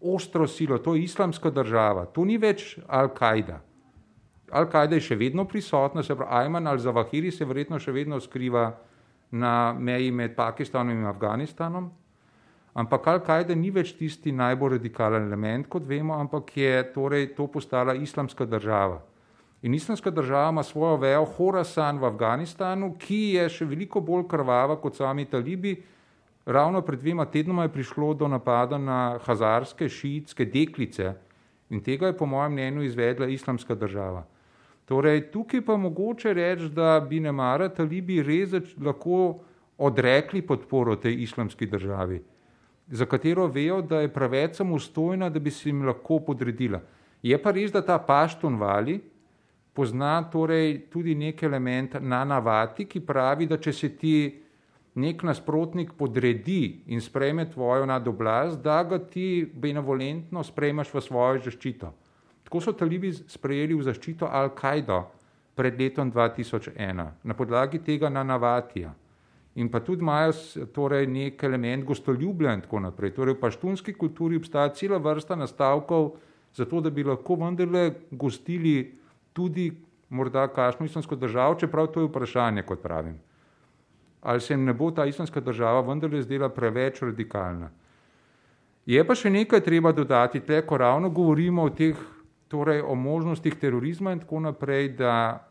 ostro 0.00 0.46
silo, 0.46 0.78
to 0.78 0.94
je 0.94 1.04
islamska 1.04 1.50
država, 1.50 2.06
to 2.06 2.24
ni 2.24 2.38
več 2.38 2.78
Al-Kaida. 2.88 3.60
Al-Kaida 4.52 4.98
je 4.98 5.08
še 5.08 5.16
vedno 5.16 5.46
prisotna, 5.48 6.02
se 6.02 6.14
pravi, 6.14 6.30
Ayman 6.42 6.66
al-Zawahiri 6.68 7.30
se 7.32 7.46
verjetno 7.48 7.78
še 7.78 7.92
vedno 7.92 8.20
skriva 8.20 8.72
na 9.30 9.72
meji 9.72 10.10
med 10.10 10.34
Pakistanom 10.36 10.98
in 10.98 11.06
Afganistanom, 11.08 11.90
Ampak 12.72 13.04
Al-Kaida 13.04 13.52
ni 13.52 13.68
več 13.68 13.92
tisti 13.98 14.32
najbolj 14.32 14.78
radikalen 14.78 15.26
element, 15.28 15.68
kot 15.68 15.84
vemo, 15.84 16.16
ampak 16.16 16.54
je 16.56 16.78
torej 16.94 17.34
to 17.36 17.44
postala 17.52 17.92
islamska 17.94 18.46
država. 18.48 19.02
In 19.62 19.74
islamska 19.74 20.10
država 20.10 20.50
ima 20.50 20.62
svojo 20.62 20.96
vejo 20.96 21.24
Horasan 21.24 21.98
v 21.98 22.06
Afganistanu, 22.06 22.96
ki 22.98 23.20
je 23.36 23.48
še 23.48 23.66
veliko 23.70 24.00
bolj 24.02 24.24
krvava 24.28 24.74
kot 24.82 24.98
sami 24.98 25.24
talibi. 25.24 25.76
Ravno 26.46 26.80
pred 26.82 26.98
dvema 26.98 27.28
tednoma 27.30 27.68
je 27.68 27.74
prišlo 27.76 28.14
do 28.14 28.28
napada 28.28 28.78
na 28.78 29.18
hazarske, 29.22 29.88
šiitske 29.88 30.44
deklice 30.50 31.14
in 31.70 31.80
tega 31.80 32.10
je 32.10 32.16
po 32.18 32.26
mojem 32.26 32.52
mnenju 32.52 32.82
izvedla 32.82 33.26
islamska 33.30 33.74
država. 33.74 34.24
Torej, 34.84 35.30
tukaj 35.30 35.62
pa 35.64 35.76
mogoče 35.76 36.34
reči, 36.34 36.68
da 36.68 36.98
bi 37.00 37.20
ne 37.20 37.32
mara 37.32 37.68
talibi 37.68 38.18
res 38.22 38.74
lahko 38.82 39.38
odrekli 39.78 40.42
podporo 40.42 40.96
tej 40.96 41.22
islamski 41.22 41.66
državi, 41.66 42.18
za 42.88 43.06
katero 43.06 43.46
vejo, 43.46 43.80
da 43.82 44.02
je 44.02 44.10
preveč 44.12 44.58
samostojna, 44.58 45.30
da 45.30 45.38
bi 45.38 45.50
se 45.50 45.70
jim 45.70 45.86
lahko 45.86 46.18
podredila. 46.26 46.82
Je 47.22 47.38
pa 47.38 47.54
res, 47.54 47.70
da 47.72 47.80
ta 47.80 47.98
paštun 47.98 48.58
vali 48.58 48.98
pozna 49.72 50.22
torej 50.32 50.86
tudi 50.92 51.14
nek 51.14 51.42
element 51.42 51.96
na 52.00 52.24
navati, 52.24 52.84
ki 52.84 53.00
pravi, 53.00 53.46
da 53.46 53.56
če 53.56 53.72
se 53.72 53.88
ti 53.96 54.14
nek 54.94 55.22
nasprotnik 55.24 55.94
podredi 55.96 56.82
in 56.92 57.00
sprejme 57.00 57.48
tvojo 57.50 57.86
nadoblast, 57.86 58.60
da 58.60 58.82
ga 58.84 58.98
ti 58.98 59.48
benevolentno 59.54 60.44
sprejmaš 60.44 60.92
v 60.92 61.00
svojo 61.00 61.40
zaščito. 61.46 61.92
Tako 62.44 62.60
so 62.60 62.74
talibi 62.76 63.12
sprejeli 63.12 63.74
v 63.74 63.86
zaščito 63.86 64.28
Al-Kaido 64.28 65.06
pred 65.56 65.80
letom 65.80 66.12
2001 66.12 67.06
na 67.24 67.34
podlagi 67.36 67.80
tega 67.80 68.10
na 68.12 68.24
Navatija. 68.24 68.92
In 69.54 69.68
pa 69.68 69.80
tudi 69.84 70.00
imajo 70.00 70.32
torej 70.72 71.06
nek 71.06 71.42
element 71.44 71.84
gostoljubja 71.84 72.52
in 72.56 72.62
tako 72.64 72.80
naprej. 72.80 73.12
Torej 73.16 73.36
v 73.36 73.40
paštunski 73.40 73.92
kulturi 73.92 74.36
obstaja 74.40 74.72
cela 74.76 74.98
vrsta 74.98 75.36
nastavkov, 75.36 76.14
zato 76.56 76.80
da 76.80 76.90
bi 76.90 77.04
lahko 77.04 77.36
vendarle 77.40 77.90
gostili 78.10 79.01
tudi 79.32 79.72
morda 80.08 80.48
kakšno 80.48 80.86
islamsko 80.86 81.16
državo, 81.16 81.54
čeprav 81.54 81.86
to 81.86 82.00
je 82.00 82.08
vprašanje, 82.08 82.62
kot 82.62 82.82
pravim 82.82 83.20
ali 84.22 84.40
se 84.40 84.54
jim 84.54 84.64
ne 84.64 84.72
bo 84.72 84.90
ta 84.90 85.04
islamska 85.04 85.40
država 85.40 85.80
vendarle 85.80 86.22
zdela 86.22 86.48
preveč 86.48 87.02
radikalna. 87.02 87.70
Je 88.86 89.02
pa 89.06 89.14
še 89.14 89.30
nekaj 89.30 89.60
treba 89.60 89.92
dodati, 89.92 90.40
te, 90.40 90.60
ko 90.66 90.78
ravno 90.78 91.10
govorimo 91.10 91.62
o 91.66 91.70
teh, 91.70 91.98
torej 92.48 92.82
o 92.82 92.94
možnostih 92.94 93.54
terorizma 93.58 94.12
in 94.12 94.22
tako 94.22 94.40
naprej, 94.46 94.92
da 94.98 95.42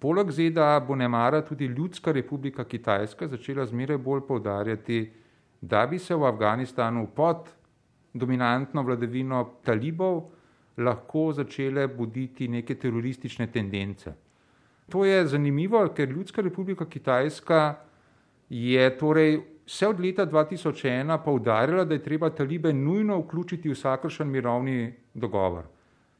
poleg 0.00 0.30
ZDA 0.32 0.80
bo 0.80 0.96
ne 0.96 1.08
mara 1.08 1.42
tudi 1.44 1.66
Ljudska 1.66 2.12
republika 2.12 2.64
Kitajska 2.64 3.28
začela 3.28 3.66
zmeraj 3.66 3.98
bolj 3.98 4.24
povdarjati, 4.28 5.00
da 5.60 5.86
bi 5.86 5.98
se 5.98 6.14
v 6.14 6.24
Afganistanu 6.24 7.06
pod 7.16 7.48
dominantno 8.14 8.82
vladavino 8.82 9.44
talibov 9.64 10.22
lahko 10.78 11.32
začele 11.32 11.86
buditi 11.88 12.48
neke 12.48 12.74
teroristične 12.74 13.46
tendence. 13.46 14.14
To 14.88 15.04
je 15.04 15.26
zanimivo, 15.26 15.82
ker 15.94 16.08
Ljudska 16.08 16.42
republika 16.42 16.84
Kitajska 16.84 17.74
je 18.48 18.98
torej 18.98 19.40
vse 19.66 19.88
od 19.88 20.00
leta 20.00 20.26
2001 20.26 21.18
poudarjala, 21.24 21.84
da 21.84 21.94
je 21.94 22.02
treba 22.02 22.30
talibe 22.30 22.72
nujno 22.72 23.18
vključiti 23.20 23.68
v 23.68 23.76
vsakršen 23.76 24.30
mirovni 24.30 24.94
dogovor. 25.14 25.66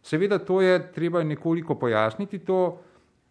Seveda 0.02 0.38
to 0.38 0.60
je 0.60 0.92
treba 0.92 1.22
nekoliko 1.24 1.74
pojasniti. 1.74 2.38
To 2.38 2.78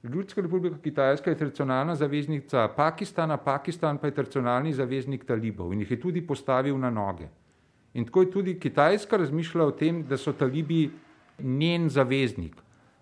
Ljudska 0.04 0.42
republika 0.42 0.78
Kitajska 0.78 1.30
je 1.30 1.38
tradicionalna 1.38 1.96
zaveznica 1.96 2.68
Pakistana, 2.68 3.38
Pakistan 3.38 3.98
pa 3.98 4.08
je 4.08 4.13
tradicionalni 4.13 4.74
zaveznik 4.74 5.26
talibov 5.26 5.74
in 5.74 5.80
jih 5.80 5.92
je 5.92 6.00
tudi 6.00 6.22
postavil 6.28 6.78
na 6.78 6.90
noge. 6.90 7.28
In 7.94 8.06
tako 8.06 8.22
je 8.22 8.32
tudi 8.32 8.60
Kitajska 8.60 9.18
razmišljala 9.18 9.68
o 9.68 9.72
tem, 9.72 10.04
da 10.04 10.18
so 10.18 10.34
talibi 10.34 10.90
njen 11.39 11.89
zaveznik. 11.89 12.56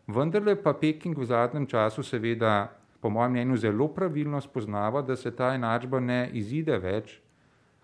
Vendarle 0.07 0.55
pa 0.55 0.73
Peking 0.73 1.17
v 1.17 1.25
zadnjem 1.25 1.65
času 1.65 2.03
seveda 2.03 2.71
po 3.01 3.09
mojem 3.09 3.31
mnenju, 3.31 3.57
zelo 3.57 3.87
pravilno 3.87 4.41
spoznava, 4.41 5.01
da 5.01 5.15
se 5.15 5.31
ta 5.31 5.53
enačba 5.53 5.99
ne 5.99 6.29
izide 6.33 6.77
več, 6.77 7.19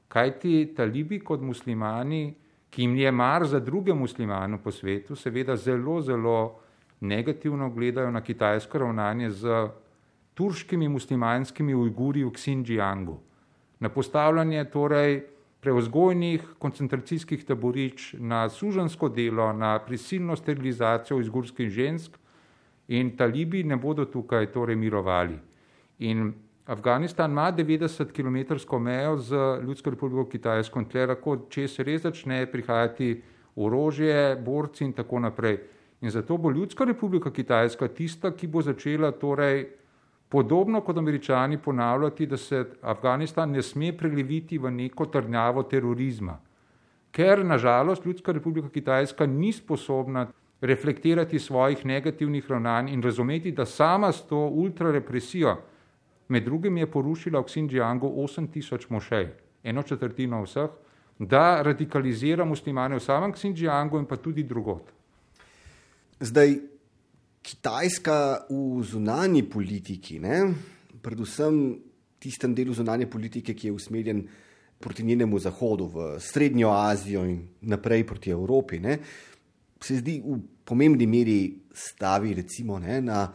kajti 0.10 0.74
talibi 0.76 1.20
kot 1.20 1.42
muslimani, 1.42 2.34
ki 2.72 2.82
jim 2.82 2.96
je 2.96 3.12
mar 3.12 3.46
za 3.46 3.60
druge 3.60 3.94
muslimane 3.94 4.58
po 4.58 4.72
svetu, 4.72 5.16
seveda 5.16 5.56
zelo, 5.56 6.00
zelo 6.02 6.60
negativno 7.02 7.70
gledajo 7.70 8.12
na 8.12 8.22
kitajsko 8.22 8.80
ravnanje 8.80 9.30
z 9.30 9.68
turškimi 10.34 10.88
muslimanskimi 10.90 11.76
ujguri 11.76 12.24
v 12.24 12.32
Xinjiangu. 12.32 13.20
Na 13.80 13.90
postavljanje 13.90 14.66
torej 14.72 15.22
prevzgojnih 15.62 16.46
koncentracijskih 16.60 17.46
taborišč, 17.46 18.16
na 18.20 18.50
sužensko 18.50 19.10
delo, 19.10 19.52
na 19.54 19.78
prisilno 19.86 20.36
sterilizacijo 20.36 21.20
izgurskih 21.22 21.70
žensk, 21.70 22.18
in 22.88 23.16
talibi 23.18 23.64
ne 23.64 23.78
bodo 23.78 24.06
tukaj 24.06 24.52
torej 24.52 24.76
mirovali. 24.76 25.38
In 26.00 26.34
Afganistan 26.66 27.32
ima 27.32 27.52
90 27.52 28.12
km 28.12 28.78
mejo 28.80 29.18
z 29.18 29.36
Ljudsko 29.64 29.90
republiko 29.90 30.26
Kitajsko 30.30 30.80
in 30.80 30.86
tle 30.86 31.06
lahko, 31.06 31.38
če 31.50 31.68
se 31.68 31.84
res 31.84 32.02
začne 32.04 32.46
prihajati 32.52 33.22
orožje, 33.56 34.36
borci 34.46 34.86
in 34.86 34.94
tako 34.94 35.20
naprej. 35.20 35.60
In 36.02 36.10
zato 36.10 36.38
bo 36.38 36.52
Ljudska 36.52 36.86
republika 36.86 37.32
Kitajska 37.32 37.88
tista, 37.88 38.32
ki 38.32 38.48
bo 38.48 38.62
začela 38.62 39.12
torej 39.12 39.68
podobno 40.32 40.82
kot 40.82 40.98
američani 40.98 41.58
ponavljati, 41.58 42.26
da 42.26 42.38
se 42.38 42.66
Afganistan 42.82 43.52
ne 43.52 43.62
sme 43.62 43.92
preleviti 43.98 44.58
v 44.58 44.72
neko 44.72 45.06
trdnjavo 45.06 45.64
terorizma. 45.64 46.38
Ker 47.12 47.46
nažalost 47.46 48.06
Ljudska 48.06 48.32
republika 48.32 48.70
Kitajska 48.70 49.26
ni 49.26 49.52
sposobna 49.52 50.28
reflektirati 50.62 51.40
svojih 51.40 51.86
negativnih 51.86 52.48
ravnanj 52.50 52.94
in 52.94 53.04
razumeti, 53.04 53.52
da 53.52 53.66
sama 53.66 54.12
s 54.12 54.24
to 54.30 54.38
ultrarepresijo, 54.38 55.58
med 56.28 56.44
drugim 56.44 56.78
je 56.78 56.92
porušila 56.92 57.40
v 57.40 57.44
Xinjiangu 57.44 58.08
8000 58.08 58.86
mošej, 58.90 59.28
eno 59.64 59.84
četrtino 59.84 60.44
vseh, 60.44 60.70
da 61.20 61.62
radikalizira 61.62 62.46
muslimane 62.46 62.96
v 62.96 63.04
samem 63.04 63.34
Xinjiangu 63.34 64.00
in 64.00 64.06
pa 64.06 64.16
tudi 64.16 64.44
drugot. 64.44 64.94
Zdaj, 66.20 66.56
Kitajska 67.42 68.46
v 68.50 68.84
zunanji 68.86 69.44
politiki, 69.50 70.20
ne, 70.22 70.54
predvsem 71.02 71.82
tistem 72.22 72.54
delu 72.54 72.74
zunanje 72.74 73.08
politike, 73.10 73.56
ki 73.58 73.68
je 73.68 73.74
usmerjen 73.74 74.22
proti 74.82 75.04
njenemu 75.04 75.40
zahodu, 75.40 75.88
v 75.90 76.20
Srednjo 76.22 76.70
Azijo 76.70 77.26
in 77.26 77.42
naprej 77.62 78.06
proti 78.08 78.30
Evropi, 78.30 78.80
ne, 78.80 79.00
se 79.82 79.98
zdi 79.98 80.20
v 80.22 80.38
pomembni 80.66 81.08
meri 81.10 81.40
stavi 81.74 82.34
recimo, 82.38 82.78
ne, 82.80 83.00
na 83.02 83.26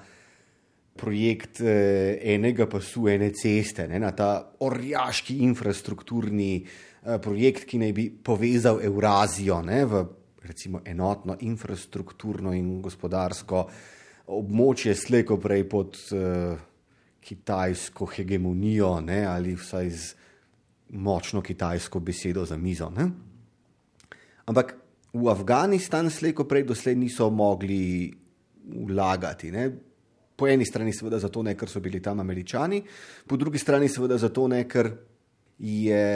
projekt 0.96 1.60
eh, 1.60 2.18
enega 2.34 2.66
pasu, 2.70 3.08
ene 3.10 3.32
ceste, 3.34 3.88
ne, 3.90 3.98
na 3.98 4.12
ta 4.16 4.30
orjaški 4.62 5.40
infrastrukturni 5.44 6.52
eh, 6.62 7.18
projekt, 7.22 7.66
ki 7.66 7.82
naj 7.82 7.92
bi 7.92 8.06
povezal 8.10 8.80
Eurazijo 8.86 9.60
ne, 9.66 9.82
v 9.84 10.04
recimo, 10.46 10.80
enotno 10.86 11.36
infrastrukturno 11.42 12.54
in 12.54 12.80
gospodarsko 12.80 13.66
območje, 14.26 14.94
slejko 14.94 15.38
prej 15.42 15.64
pod 15.68 15.98
eh, 16.12 16.56
kitajsko 17.26 18.06
hegemonijo 18.06 19.00
ne, 19.00 19.24
ali 19.26 19.54
vsaj 19.54 19.90
z 19.90 20.14
močno 20.90 21.42
kitajsko 21.42 22.00
besedo 22.00 22.44
za 22.46 22.56
mizo. 22.56 22.90
Ne. 22.90 23.08
Ampak 24.46 24.76
v 25.12 25.28
Afganistan 25.30 26.10
slejko 26.10 26.44
prej 26.44 26.66
doslej 26.68 26.96
niso 26.96 27.30
mogli 27.30 28.12
vlagati. 28.66 29.50
Ne? 29.50 29.70
Po 30.36 30.46
eni 30.46 30.66
strani 30.66 30.92
seveda 30.92 31.18
zato, 31.18 31.42
ne, 31.42 31.56
ker 31.56 31.70
so 31.70 31.80
bili 31.80 32.02
tam 32.02 32.20
američani, 32.20 32.82
po 33.26 33.36
drugi 33.36 33.58
strani 33.58 33.88
seveda 33.88 34.18
zato, 34.18 34.46
ne, 34.48 34.62
ker 34.68 34.90
je 35.58 36.06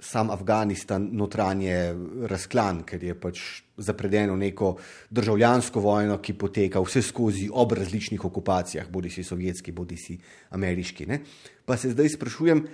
sam 0.00 0.30
Afganistan 0.30 1.08
notranje 1.12 1.94
razklan, 2.28 2.82
ker 2.84 3.02
je 3.02 3.14
pač 3.20 3.42
zapredeno 3.76 4.36
neko 4.36 4.74
državljansko 5.10 5.80
vojno, 5.80 6.18
ki 6.22 6.36
poteka 6.38 6.80
vse 6.84 7.02
skozi 7.02 7.48
ob 7.52 7.72
različnih 7.76 8.24
okupacijah, 8.24 8.88
bodi 8.90 9.10
si 9.10 9.24
sovjetski, 9.24 9.72
bodi 9.72 9.96
si 9.96 10.18
ameriški. 10.50 11.06
Ne? 11.06 11.20
Pa 11.64 11.76
se 11.76 11.90
zdaj 11.94 12.12
sprašujem, 12.16 12.64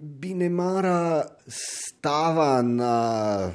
bi 0.00 0.34
ne 0.34 0.48
mara 0.50 1.26
stava 1.46 2.62
na 2.62 3.52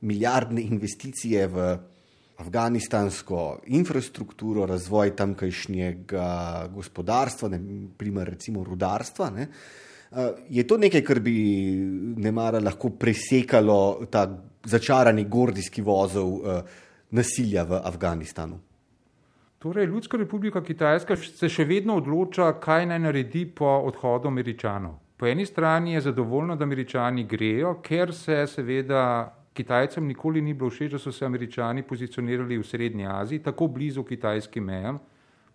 milijardne 0.00 0.62
investicije 0.62 1.46
v 1.46 1.68
afganistansko 2.38 3.64
infrastrukturo, 3.74 4.66
razvoj 4.66 5.16
tamkajšnjega 5.16 6.68
gospodarstva, 6.74 7.48
ne, 7.48 7.60
primer 7.98 8.28
recimo 8.30 8.62
rudarstva. 8.64 9.30
Ne. 9.34 9.42
Eh, 9.42 9.87
je 10.48 10.66
to 10.66 10.76
nekaj, 10.76 11.02
kar 11.04 11.20
bi 11.20 11.34
ne 12.16 12.32
mara 12.32 12.60
lahko 12.60 12.90
presekalo 12.90 14.06
ta 14.10 14.26
začarani 14.64 15.24
gordijski 15.24 15.82
vozov 15.82 16.30
eh, 16.32 16.62
nasilja 17.10 17.64
v 17.64 17.80
Afganistanu? 17.84 18.60
Torej, 19.58 19.86
Ljudska 19.86 20.16
republika 20.16 20.62
Kitajska 20.62 21.16
se 21.16 21.48
še 21.50 21.64
vedno 21.66 21.96
odloča, 21.98 22.52
kaj 22.62 22.86
naj 22.86 22.98
naredi 23.02 23.42
po 23.46 23.66
odhodu 23.88 24.28
američanov. 24.30 24.94
Po 25.18 25.26
eni 25.26 25.46
strani 25.46 25.96
je 25.96 26.00
zadovoljno, 26.00 26.56
da 26.56 26.64
američani 26.64 27.24
grejo, 27.26 27.80
ker 27.82 28.14
se 28.14 28.44
seveda 28.46 29.34
Kitajcem 29.58 30.06
nikoli 30.06 30.40
ni 30.40 30.54
bilo 30.54 30.70
všeč, 30.70 30.92
da 30.94 30.98
so 31.02 31.10
se 31.12 31.26
američani 31.26 31.82
pozicionirali 31.82 32.58
v 32.58 32.66
Srednji 32.66 33.06
Aziji, 33.10 33.42
tako 33.42 33.66
blizu 33.66 34.04
kitajskim 34.06 34.64
mejam. 34.64 35.00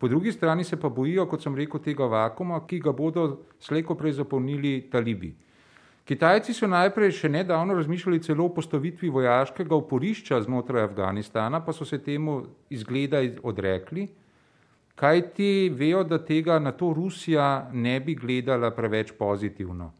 Po 0.04 0.08
drugi 0.08 0.32
strani 0.32 0.64
se 0.64 0.76
pa 0.80 0.90
bojijo, 0.90 1.24
kot 1.32 1.46
sem 1.46 1.54
rekel, 1.56 1.80
tega 1.80 2.04
vakuma, 2.12 2.58
ki 2.68 2.82
ga 2.84 2.92
bodo 2.92 3.22
slejko 3.64 3.96
prej 3.96 4.18
zapolnili 4.18 4.72
talibi. 4.92 5.30
Kitajci 6.04 6.52
so 6.52 6.68
najprej 6.68 7.14
še 7.16 7.30
nedavno 7.32 7.78
razmišljali 7.78 8.20
celo 8.26 8.50
o 8.50 8.52
postavitvi 8.52 9.08
vojaškega 9.08 9.72
oporišča 9.78 10.42
znotraj 10.44 10.84
Afganistana, 10.90 11.62
pa 11.64 11.72
so 11.72 11.88
se 11.88 12.02
temu 12.04 12.42
izgleda 12.68 13.22
odrekli, 13.48 14.10
kaj 15.00 15.24
ti 15.40 15.72
vejo, 15.72 16.04
da 16.04 16.20
tega 16.20 16.60
na 16.60 16.76
to 16.76 16.92
Rusija 16.92 17.70
ne 17.72 17.96
bi 18.04 18.18
gledala 18.20 18.74
preveč 18.76 19.16
pozitivno. 19.16 19.94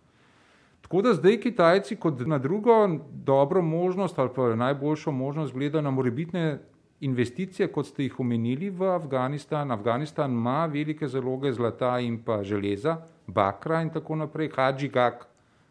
Tako 0.84 1.06
da 1.08 1.16
zdaj 1.16 1.40
Kitajci 1.48 1.96
kot 1.96 2.28
na 2.28 2.44
drugo 2.44 2.76
dobro 3.24 3.64
možnost 3.64 4.20
ali 4.20 4.36
pa 4.36 4.52
najboljšo 4.56 5.16
možnost 5.16 5.56
gledajo 5.56 5.88
na 5.88 5.96
morebitne 5.96 6.60
investicije, 7.04 7.68
kot 7.68 7.88
ste 7.88 8.08
jih 8.08 8.20
omenili 8.20 8.70
v 8.70 8.88
Afganistan. 8.96 9.72
Afganistan 9.72 10.32
ima 10.32 10.66
velike 10.66 11.08
zaloge 11.08 11.52
zlata 11.54 12.00
in 12.00 12.18
pa 12.24 12.44
železa, 12.44 12.98
bakra 13.28 13.82
in 13.82 13.90
tako 13.90 14.16
naprej, 14.16 14.50
Hadžigak 14.56 15.28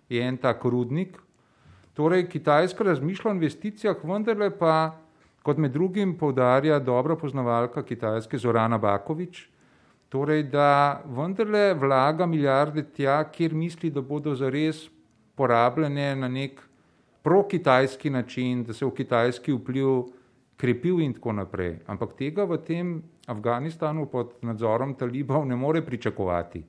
je 0.08 0.22
en 0.22 0.36
tak 0.36 0.64
rudnik. 0.64 1.18
Torej, 1.94 2.28
Kitajska 2.28 2.84
razmišlja 2.84 3.30
o 3.30 3.34
investicijah, 3.34 4.04
vendarle 4.04 4.50
pa, 4.58 4.96
kot 5.42 5.58
med 5.58 5.72
drugim 5.72 6.16
povdarja 6.18 6.78
dobra 6.78 7.16
poznavalka 7.16 7.82
Kitajske 7.82 8.38
Zorana 8.38 8.78
Bakovič, 8.78 9.48
torej, 10.08 10.42
da 10.52 11.02
vendarle 11.04 11.74
vlaga 11.74 12.26
milijarde 12.26 12.84
tja, 12.96 13.22
kjer 13.24 13.54
misli, 13.54 13.90
da 13.90 14.00
bodo 14.00 14.34
zares 14.34 14.88
porabljene 15.34 16.16
na 16.16 16.28
nek 16.28 16.60
pro-kitajski 17.22 18.10
način, 18.10 18.64
da 18.64 18.72
se 18.72 18.86
v 18.86 18.90
kitajski 18.94 19.52
vpliv 19.52 20.04
krepil 20.62 21.00
in 21.02 21.16
tako 21.16 21.32
naprej. 21.34 21.80
Ampak 21.90 22.14
tega 22.14 22.46
v 22.46 22.60
tem 22.62 23.02
Afganistanu 23.26 24.06
pod 24.06 24.38
nadzorom 24.46 24.94
talibov 24.94 25.42
ne 25.46 25.58
more 25.58 25.82
pričakovati. 25.82 26.62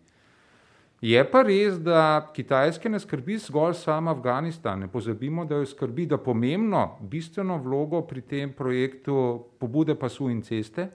Je 1.03 1.19
pa 1.29 1.43
res, 1.43 1.77
da 1.83 2.31
Kitajske 2.33 2.89
ne 2.89 2.99
skrbi 2.99 3.37
zgolj 3.37 3.75
sam 3.75 4.07
Afganistan. 4.07 4.79
Ne 4.79 4.87
pozabimo, 4.87 5.45
da 5.45 5.59
jo 5.59 5.65
skrbi, 5.67 6.07
da 6.07 6.17
pomembno, 6.17 6.97
bistveno 7.01 7.57
vlogo 7.61 8.01
pri 8.07 8.21
tem 8.21 8.53
projektu 8.55 9.43
pobude 9.59 9.95
pasu 9.99 10.29
in 10.31 10.41
ceste, 10.41 10.87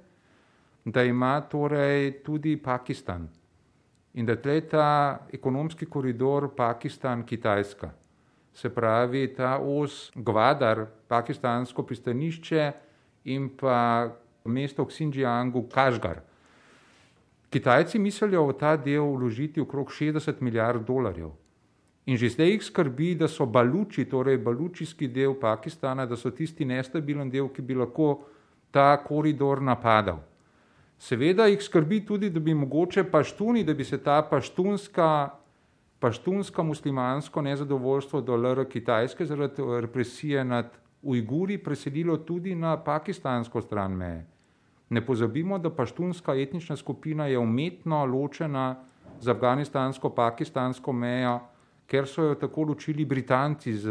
da 0.85 1.05
ima 1.05 1.37
torej 1.41 2.23
tudi 2.25 2.57
Pakistan 2.57 3.29
in 4.15 4.27
da 4.27 4.35
tle 4.35 4.61
ta 4.67 5.19
ekonomski 5.33 5.87
koridor 5.87 6.49
Pakistan-Kitajska. 6.57 7.91
Se 8.53 8.71
pravi, 8.75 9.29
ta 9.37 9.59
os 9.63 10.11
Gvadar, 10.15 10.87
pakistansko 11.09 11.85
pristanišče 11.87 12.88
in 13.25 13.49
pa 13.49 14.13
mesto 14.45 14.85
v 14.85 14.89
Xinjiangu, 14.89 15.69
Kažgar. 15.73 16.23
Kitajci 17.51 17.99
mislijo 17.99 18.45
v 18.47 18.57
ta 18.61 18.77
del 18.77 19.05
vložiti 19.17 19.61
okrog 19.61 19.89
60 19.89 20.41
milijard 20.41 20.85
dolarjev. 20.85 21.33
In 22.09 22.17
že 22.17 22.29
zdaj 22.29 22.49
jih 22.49 22.65
skrbi, 22.65 23.15
da 23.15 23.29
so 23.29 23.47
baluči, 23.47 24.05
torej 24.09 24.39
balučijski 24.41 25.09
del 25.09 25.35
Pakistana, 25.37 26.07
da 26.07 26.17
so 26.17 26.31
tisti 26.31 26.65
nestabilen 26.65 27.31
del, 27.31 27.49
ki 27.53 27.63
bi 27.63 27.75
lahko 27.77 28.25
ta 28.73 28.97
koridor 29.05 29.61
napadal. 29.61 30.23
Seveda 30.99 31.47
jih 31.47 31.61
skrbi 31.63 32.01
tudi, 32.07 32.31
da 32.31 32.41
bi 32.41 32.55
mogoče 32.55 33.05
paštuni, 33.11 33.65
da 33.65 33.75
bi 33.75 33.85
se 33.85 33.99
ta 34.03 34.23
paštunska, 34.23 35.31
paštunska 36.01 36.63
muslimansko 36.63 37.43
nezadovoljstvo 37.43 38.21
do 38.21 38.37
LR 38.37 38.65
Kitajske 38.69 39.27
zaradi 39.27 39.63
represije 39.81 40.45
nad 40.45 40.73
Ujguri 41.03 41.59
preselilo 41.59 42.17
tudi 42.17 42.55
na 42.55 42.77
pakistansko 42.77 43.61
stran 43.61 43.93
meje. 43.93 44.27
Ne 44.91 45.07
pozabimo, 45.07 45.59
da 45.59 45.71
paštunska 45.71 46.35
etnična 46.35 46.77
skupina 46.77 47.27
je 47.27 47.39
umetno 47.39 48.05
ločena 48.05 48.77
z 49.21 49.31
afganistansko-pakistansko 49.31 50.93
mejo, 50.93 51.39
ker 51.87 52.07
so 52.07 52.23
jo 52.23 52.35
tako 52.35 52.63
ločili 52.63 53.05
Britanci 53.05 53.73
z 53.73 53.91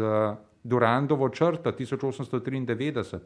Durandovo 0.64 1.28
črta 1.28 1.72
1893. 1.72 3.18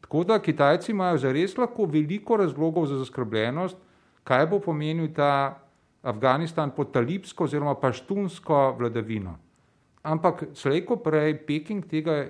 Tako 0.00 0.24
da 0.24 0.38
Kitajci 0.38 0.92
imajo 0.92 1.18
zares 1.18 1.56
lahko 1.56 1.84
veliko 1.84 2.36
razlogov 2.36 2.86
za 2.86 2.98
zaskrbljenost, 2.98 3.76
kaj 4.24 4.46
bo 4.46 4.60
pomenil 4.60 5.08
ta 5.14 5.58
Afganistan 6.02 6.70
pod 6.70 6.92
talibsko 6.92 7.44
oziroma 7.44 7.74
paštunsko 7.74 8.76
vladavino. 8.78 9.38
Ampak 10.02 10.44
slejko 10.54 10.96
prej 10.96 11.34
Peking 11.46 11.86
tega 11.86 12.28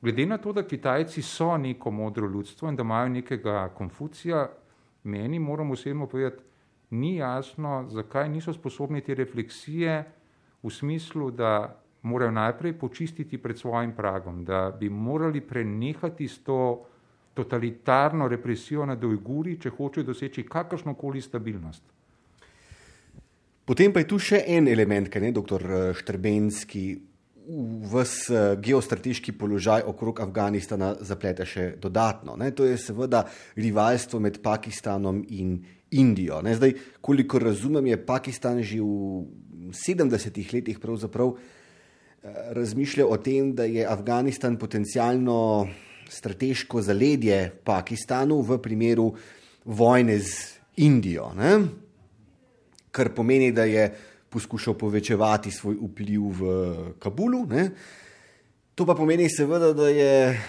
Glede 0.00 0.26
na 0.26 0.38
to, 0.38 0.52
da 0.52 0.62
Kitajci 0.62 1.22
so 1.22 1.56
neko 1.56 1.90
modro 1.90 2.28
ljudstvo 2.28 2.68
in 2.68 2.76
da 2.76 2.82
imajo 2.82 3.08
nekega 3.08 3.68
Konfucija, 3.74 4.48
meni 5.04 5.38
moramo 5.38 5.72
osebno 5.72 6.06
povedati, 6.06 6.42
ni 6.90 7.16
jasno, 7.16 7.86
zakaj 7.90 8.28
niso 8.28 8.52
sposobni 8.52 9.00
te 9.00 9.14
refleksije 9.14 10.04
v 10.62 10.70
smislu, 10.70 11.30
da 11.30 11.82
morajo 12.02 12.30
najprej 12.30 12.72
počistiti 12.78 13.38
pred 13.38 13.58
svojim 13.58 13.92
pragom, 13.92 14.44
da 14.44 14.76
bi 14.80 14.90
morali 14.90 15.40
prenehati 15.40 16.28
s 16.28 16.38
to 16.42 16.86
totalitarno 17.34 18.28
represijo 18.28 18.86
nad 18.86 19.04
Ujguri, 19.04 19.58
če 19.60 19.70
hočejo 19.70 20.06
doseči 20.06 20.42
kakršnokoli 20.42 21.20
stabilnost. 21.20 21.82
Potem 23.64 23.92
pa 23.92 24.00
je 24.00 24.08
tu 24.08 24.18
še 24.18 24.44
en 24.46 24.68
element, 24.68 25.10
kaj 25.12 25.22
ne, 25.22 25.32
doktor 25.32 25.62
Štrbenski, 25.94 26.84
vs 27.48 28.30
eh, 28.30 28.56
geostrateški 28.60 29.32
položaj 29.32 29.82
okrog 29.88 30.20
Afganistana 30.20 30.92
zaplete 31.00 31.46
še 31.48 31.72
dodatno. 31.80 32.36
Ne? 32.36 32.50
To 32.52 32.66
je 32.68 32.76
seveda 32.76 33.24
rivalstvo 33.56 34.20
med 34.20 34.42
Pakistanom 34.44 35.22
in 35.28 35.56
Indijo. 35.96 36.42
Ne? 36.44 36.54
Zdaj, 36.58 36.74
koliko 37.00 37.40
razumem, 37.40 37.86
je 37.86 38.04
Pakistan 38.04 38.60
že 38.62 38.80
v 38.80 39.72
70-ih 39.72 40.52
letih 40.52 40.78
pravzaprav 40.80 41.32
eh, 41.32 41.40
razmišljal 42.52 43.08
o 43.08 43.16
tem, 43.16 43.54
da 43.56 43.64
je 43.64 43.86
Afganistan 43.88 44.60
potencialno 44.60 45.68
strateško 46.08 46.82
zaledje 46.82 47.48
Pakistanu 47.64 48.40
v 48.44 48.60
primeru 48.60 49.12
vojne 49.64 50.20
z 50.20 50.60
Indijo. 50.84 51.32
Ne? 51.36 51.64
Kar 52.92 53.12
pomeni, 53.16 53.52
da 53.52 53.64
je 53.64 53.88
poskušal 54.30 54.74
povečevati 54.74 55.50
svoj 55.50 55.78
vpliv 55.80 56.22
v 56.38 56.42
Kabulu. 56.98 57.46
Ne? 57.46 57.70
To 58.74 58.86
pa 58.86 58.94
pomeni, 58.94 59.28
seveda, 59.30 59.72
da 59.72 59.88
je 59.88 60.40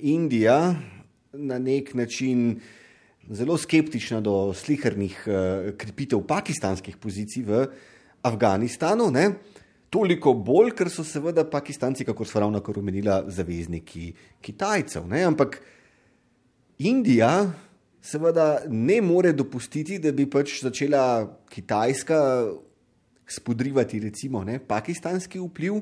Indija 0.00 0.74
na 1.32 1.58
nek 1.58 1.94
način 1.94 2.60
zelo 3.30 3.56
skeptična 3.58 4.20
do 4.20 4.52
slikarnih 4.54 5.24
uh, 5.26 5.34
krepitev 5.78 6.20
pakistanskih 6.28 6.96
pozicij 6.96 7.44
v 7.46 7.66
Afganistanu. 8.22 9.10
Ne? 9.10 9.30
Toliko 9.90 10.34
bolj, 10.34 10.72
ker 10.74 10.90
so 10.90 11.04
seveda 11.06 11.44
Pakistanci, 11.46 12.04
kako 12.04 12.26
so 12.26 12.40
ravno 12.42 12.60
kar 12.60 12.78
omenila, 12.78 13.22
zavezniki 13.30 14.12
Kitajcev. 14.42 15.06
Ne? 15.08 15.22
Ampak 15.22 15.60
Indija 16.78 17.52
seveda 18.02 18.64
ne 18.68 19.00
more 19.00 19.32
dopustiti, 19.32 20.00
da 20.02 20.12
bi 20.12 20.26
pač 20.30 20.58
začela 20.66 21.22
Kitajska 21.48 22.18
spodrivati 23.26 24.00
recimo 24.00 24.44
ne, 24.44 24.58
pakistanski 24.58 25.38
vpliv 25.38 25.80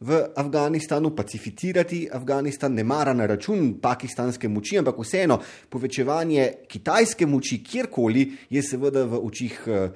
v 0.00 0.32
Afganistanu, 0.34 1.10
pacificirati 1.10 2.08
Afganistan, 2.12 2.72
ne 2.74 2.84
mara 2.84 3.12
na 3.12 3.26
račun 3.26 3.74
pakistanske 3.80 4.48
moči, 4.48 4.78
ampak 4.78 4.96
vseeno 4.98 5.36
povečevanje 5.68 6.64
kitajske 6.68 7.26
moči 7.26 7.60
kjerkoli 7.64 8.24
je 8.50 8.62
seveda 8.62 9.04
v 9.04 9.20
očih 9.20 9.58
eh, 9.66 9.90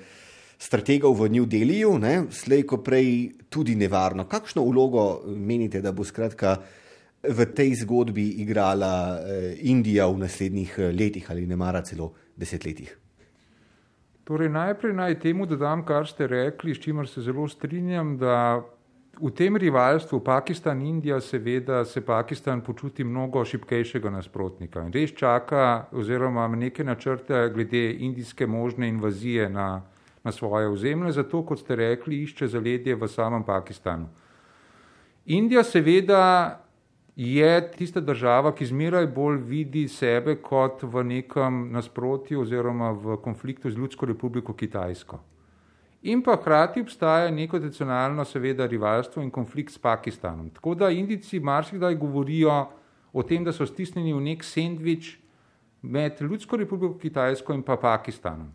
strategov 0.59 1.17
v 1.17 1.31
New 1.33 1.47
Delhiju, 1.47 1.97
slejko 2.31 2.83
prej 2.85 3.33
tudi 3.49 3.75
nevarno. 3.75 4.29
Kakšno 4.29 4.65
vlogo 4.65 5.07
eh, 5.25 5.31
menite, 5.33 5.81
da 5.81 5.93
bo 5.93 6.05
skratka 6.05 6.59
v 7.25 7.47
tej 7.57 7.73
zgodbi 7.87 8.45
igrala 8.45 9.21
eh, 9.25 9.57
Indija 9.73 10.07
v 10.07 10.21
naslednjih 10.21 10.79
letih 10.93 11.31
ali 11.31 11.47
ne 11.47 11.57
mara 11.57 11.81
celo 11.81 12.13
desetletjih? 12.37 13.04
Torej, 14.25 14.49
najprej 14.49 14.95
naj 14.97 15.19
temu 15.21 15.47
dodam, 15.47 15.83
kar 15.85 16.07
ste 16.09 16.27
rekli, 16.27 16.75
s 16.75 16.81
čimer 16.81 17.09
se 17.09 17.21
zelo 17.21 17.49
strinjam, 17.49 18.17
da 18.19 18.63
v 19.21 19.31
tem 19.31 19.57
rivalstvu 19.57 20.21
Pakistan-Indija 20.25 21.21
seveda 21.21 21.85
se 21.85 22.01
Pakistan 22.01 22.61
počuti 22.61 23.05
mnogo 23.05 23.45
šipkejšega 23.45 24.11
nasprotnika 24.11 24.83
in 24.83 24.93
res 24.93 25.13
čaka 25.15 25.87
oziroma 25.93 26.49
neke 26.49 26.85
načrte 26.85 27.51
glede 27.55 27.93
indijske 27.93 28.47
možne 28.47 28.89
invazije 28.89 29.49
na, 29.49 29.83
na 30.25 30.33
svoje 30.33 30.69
ozemlje, 30.69 31.13
zato, 31.13 31.45
kot 31.47 31.61
ste 31.61 31.77
rekli, 31.77 32.23
išče 32.23 32.47
zaledje 32.47 32.97
v 32.97 33.09
samem 33.09 33.45
Pakistanu. 33.45 34.09
Indija 35.27 35.63
seveda 35.63 36.64
je 37.17 37.71
tista 37.77 38.01
država, 38.01 38.55
ki 38.55 38.67
zmeraj 38.67 39.07
bolj 39.07 39.39
vidi 39.47 39.89
sebe 39.89 40.35
kot 40.43 40.83
v 40.83 41.05
nekem 41.05 41.69
nasprotju 41.73 42.41
oziroma 42.43 42.91
v 42.91 43.17
konfliktu 43.23 43.71
z 43.71 43.79
Ljudsko 43.79 44.07
republiko 44.07 44.53
Kitajsko. 44.53 45.21
In 46.03 46.23
pa 46.23 46.37
hkrati 46.37 46.83
obstaja 46.83 47.31
neko 47.31 47.59
tradicionalno, 47.59 48.25
seveda, 48.25 48.67
rivalstvo 48.67 49.23
in 49.23 49.31
konflikt 49.31 49.73
s 49.73 49.79
Pakistanom. 49.79 50.51
Tako 50.51 50.75
da 50.75 50.91
Indijci 50.91 51.41
marsikdaj 51.41 51.95
govorijo 51.95 52.67
o 53.13 53.23
tem, 53.23 53.45
da 53.45 53.53
so 53.53 53.67
stisnjeni 53.67 54.13
v 54.13 54.21
nek 54.21 54.45
sendvič 54.45 55.15
med 55.83 56.21
Ljudsko 56.21 56.57
republiko 56.57 56.99
Kitajsko 56.99 57.55
in 57.55 57.63
pa 57.63 57.77
Pakistanom. 57.77 58.51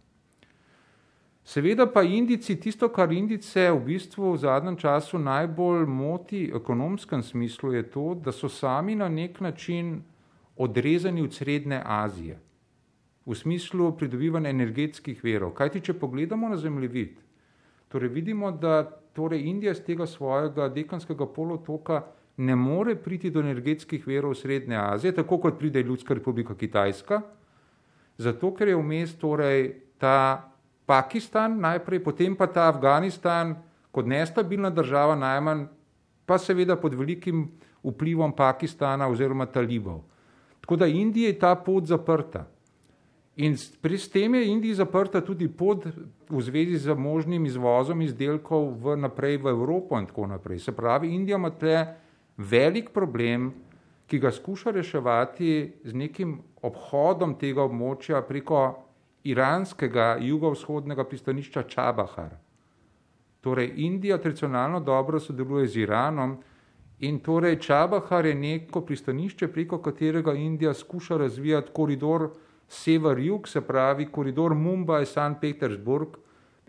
Seveda 1.49 1.87
pa 1.89 2.03
Indijci, 2.03 2.59
tisto, 2.61 2.91
kar 2.93 3.09
Indijce 3.11 3.71
v 3.71 3.79
bistvu 3.81 4.35
v 4.35 4.37
zadnjem 4.37 4.75
času 4.77 5.17
najbolj 5.17 5.87
moti 5.89 6.43
v 6.45 6.59
ekonomskem 6.59 7.23
smislu, 7.25 7.71
je 7.73 7.87
to, 7.89 8.03
da 8.13 8.29
so 8.31 8.45
sami 8.49 8.93
na 8.95 9.07
nek 9.09 9.39
način 9.41 10.03
odrezani 10.57 11.23
od 11.25 11.33
Srednje 11.33 11.81
Azije 11.85 12.37
v 13.25 13.35
smislu 13.35 13.95
pridobivanja 13.97 14.49
energetskih 14.49 15.23
verov. 15.23 15.55
Kajti, 15.57 15.81
če 15.81 15.95
pogledamo 15.97 16.49
na 16.49 16.57
zemljevid, 16.57 17.17
torej 17.89 18.13
vidimo, 18.13 18.51
da 18.51 18.83
torej 19.17 19.49
Indija 19.49 19.73
z 19.73 19.87
tega 19.89 20.05
svojega 20.05 20.69
dekanskega 20.69 21.25
polotoka 21.25 22.03
ne 22.37 22.55
more 22.55 22.93
priti 22.95 23.33
do 23.33 23.41
energetskih 23.41 24.05
verov 24.07 24.37
Srednje 24.37 24.77
Azije, 24.77 25.15
tako 25.17 25.41
kot 25.41 25.57
pride 25.57 25.81
Ljudska 25.81 26.13
republika 26.13 26.53
Kitajska, 26.53 27.21
zato 28.17 28.53
ker 28.53 28.69
je 28.69 28.77
vmes 28.77 29.17
torej 29.17 29.73
ta 29.97 30.48
Pakistan 30.89 31.59
najprej, 31.61 32.01
potem 32.01 32.33
pa 32.33 32.47
ta 32.49 32.65
Afganistan 32.73 33.53
kot 33.93 34.09
nestabilna 34.09 34.71
država 34.73 35.15
najmanj, 35.15 35.67
pa 36.25 36.37
seveda 36.41 36.77
pod 36.77 36.97
velikim 36.97 37.45
vplivom 37.83 38.33
Pakistana 38.35 39.07
oziroma 39.09 39.45
talibov. 39.45 40.01
Tako 40.61 40.75
da 40.75 40.87
Indija 40.87 41.29
je 41.29 41.39
ta 41.39 41.55
pot 41.55 41.85
zaprta. 41.85 42.47
In 43.39 43.55
s 43.57 44.09
tem 44.11 44.35
je 44.35 44.47
Indija 44.51 44.75
zaprta 44.75 45.21
tudi 45.21 45.47
pot 45.47 45.85
v 46.29 46.41
zvezi 46.41 46.77
z 46.77 46.93
možnim 46.93 47.45
izvozom 47.45 48.01
izdelkov 48.01 48.73
v 48.83 48.97
naprej 48.97 49.37
v 49.37 49.53
Evropo 49.53 49.97
in 49.99 50.05
tako 50.09 50.27
naprej. 50.27 50.59
Se 50.59 50.71
pravi, 50.75 51.13
Indija 51.15 51.37
ima 51.37 51.49
tle 51.49 51.85
velik 52.37 52.91
problem, 52.93 53.53
ki 54.07 54.19
ga 54.19 54.31
skuša 54.31 54.71
reševati 54.71 55.71
z 55.83 55.93
nekim 55.93 56.39
obhodom 56.61 57.37
tega 57.39 57.63
območja 57.63 58.21
preko 58.27 58.88
iranskega 59.23 60.17
jugovzhodnega 60.21 61.03
pristanišča 61.03 61.63
Čabahar. 61.63 62.37
Torej, 63.41 63.73
Indija 63.75 64.17
tradicionalno 64.17 64.79
dobro 64.79 65.19
sodeluje 65.19 65.67
z 65.67 65.77
Iranom 65.77 66.37
in 66.99 67.19
torej 67.19 67.59
Čabahar 67.59 68.25
je 68.25 68.35
neko 68.35 68.81
pristanišče, 68.81 69.47
preko 69.47 69.77
katerega 69.77 70.33
Indija 70.33 70.73
skuša 70.73 71.17
razvijati 71.17 71.71
koridor 71.73 72.29
sever-jug, 72.69 73.47
se 73.47 73.61
pravi 73.61 74.05
koridor 74.11 74.51
Mumbai-St. 74.51 75.39
Petersburg 75.41 76.17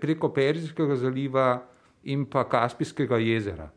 preko 0.00 0.28
Perzijskega 0.32 0.96
zaliva 0.96 1.62
in 2.04 2.24
pa 2.24 2.44
Kaspijskega 2.48 3.18
jezera. 3.18 3.70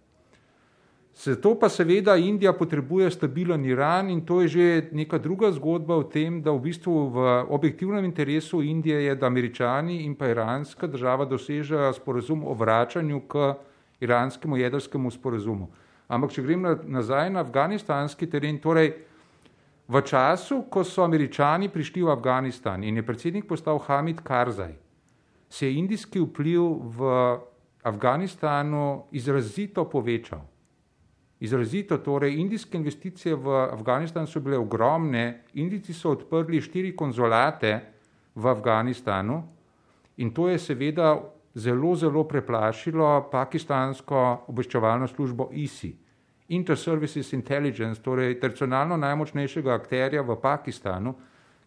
Zato 1.13 1.53
pa 1.59 1.69
seveda 1.69 2.15
Indija 2.17 2.53
potrebuje 2.53 3.11
stabilen 3.11 3.65
Iran 3.65 4.09
in 4.09 4.25
to 4.25 4.41
je 4.41 4.47
že 4.47 4.89
neka 4.91 5.17
druga 5.17 5.51
zgodba 5.51 5.95
o 5.95 6.03
tem, 6.03 6.41
da 6.41 6.51
v 6.51 6.59
bistvu 6.59 7.09
v 7.09 7.45
objektivnem 7.49 8.05
interesu 8.05 8.61
Indije 8.61 9.03
je, 9.03 9.15
da 9.15 9.27
američani 9.27 10.03
in 10.03 10.15
pa 10.15 10.27
iranska 10.27 10.87
država 10.87 11.25
dosežejo 11.25 11.93
sporazum 11.93 12.43
o 12.47 12.53
vračanju 12.53 13.21
k 13.29 13.53
iranskemu 14.01 14.57
jedrskemu 14.57 15.11
sporazumu. 15.11 15.69
Ampak 16.07 16.31
če 16.31 16.41
grem 16.41 16.65
nazaj 16.83 17.29
na 17.29 17.39
afganistanski 17.45 18.27
teren, 18.27 18.57
torej 18.59 18.93
v 19.87 20.01
času, 20.01 20.63
ko 20.69 20.83
so 20.83 21.03
američani 21.03 21.69
prišli 21.69 22.01
v 22.03 22.09
Afganistan 22.09 22.83
in 22.83 22.97
je 22.97 23.05
predsednik 23.05 23.45
postal 23.45 23.77
Hamid 23.79 24.21
Karzaj, 24.23 24.73
se 25.49 25.67
je 25.67 25.77
indijski 25.77 26.19
vpliv 26.19 26.63
v 26.97 27.37
Afganistanu 27.83 29.05
izrazito 29.11 29.85
povečal. 29.85 30.52
Izrazito, 31.39 31.97
torej 31.97 32.37
indijske 32.39 32.77
investicije 32.77 33.35
v 33.35 33.55
Afganistan 33.71 34.27
so 34.27 34.39
bile 34.39 34.57
ogromne, 34.57 35.43
Indijci 35.53 35.93
so 35.93 36.11
odprli 36.11 36.61
štiri 36.61 36.95
konzulate 36.95 37.79
v 38.35 38.47
Afganistanu 38.47 39.43
in 40.17 40.33
to 40.33 40.47
je 40.49 40.59
seveda 40.59 41.17
zelo, 41.53 41.95
zelo 41.95 42.23
preplašilo 42.23 43.29
pakistansko 43.31 44.45
obveščevalno 44.47 45.07
službo 45.07 45.49
ISI, 45.51 45.93
Inter-Services 46.49 47.33
Intelligence, 47.33 48.01
torej 48.01 48.39
tradicionalno 48.39 48.97
najmočnejšega 48.97 49.73
akterja 49.73 50.21
v 50.21 50.37
Pakistanu, 50.41 51.15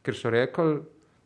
ker 0.02 0.14
so 0.14 0.30
rekli, 0.30 0.78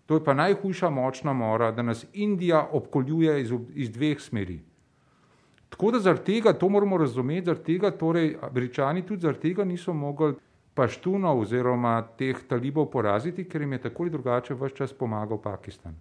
to 0.07 0.17
je 0.17 0.25
pa 0.25 0.35
najhujša 0.35 0.91
močna 0.91 1.33
mora, 1.33 1.71
da 1.71 1.83
nas 1.83 2.07
Indija 2.13 2.69
obkoljuje 2.73 3.41
iz, 3.41 3.53
iz 3.75 3.91
dveh 3.91 4.21
smeri. 4.21 4.61
Tako 5.71 5.91
da 5.91 5.99
zaradi 5.99 6.25
tega, 6.25 6.53
to 6.53 6.69
moramo 6.69 6.99
razumeti, 6.99 7.47
zaradi 7.47 7.65
tega, 7.65 7.91
torej 7.91 8.37
američani 8.43 9.07
tudi 9.07 9.23
zaradi 9.23 9.41
tega 9.41 9.65
niso 9.65 9.93
mogli 9.95 10.35
paštunov 10.75 11.41
oziroma 11.41 12.01
teh 12.19 12.39
talibov 12.49 12.91
poraziti, 12.91 13.45
ker 13.45 13.63
jim 13.63 13.73
je 13.73 13.83
tako 13.87 14.03
ali 14.07 14.11
drugače 14.11 14.55
vse 14.55 14.77
čas 14.77 14.93
pomagal 14.93 15.39
Pakistan. 15.43 15.95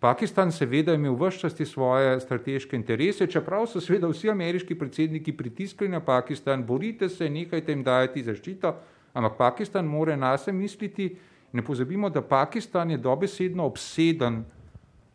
Pakistan 0.00 0.52
seveda 0.52 0.92
je 0.92 0.98
imel 0.98 1.16
vse 1.20 1.38
čas 1.38 1.60
svoje 1.68 2.20
strateške 2.20 2.76
interese, 2.76 3.26
čeprav 3.26 3.66
so 3.66 3.80
seveda 3.80 4.08
vsi 4.08 4.30
ameriški 4.30 4.74
predsedniki 4.78 5.36
pritiskali 5.36 5.90
na 5.90 6.00
Pakistan, 6.00 6.64
borite 6.66 7.08
se, 7.08 7.30
nehajte 7.30 7.72
jim 7.72 7.84
dajati 7.84 8.22
zaščito, 8.24 8.74
ampak 9.12 9.36
Pakistan 9.36 9.86
mora 9.86 10.16
nas 10.16 10.46
misliti, 10.46 11.16
ne 11.52 11.62
pozabimo, 11.62 12.10
da 12.10 12.22
Pakistan 12.22 12.90
je 12.90 12.96
dobesedno 12.96 13.64
obseden 13.64 14.44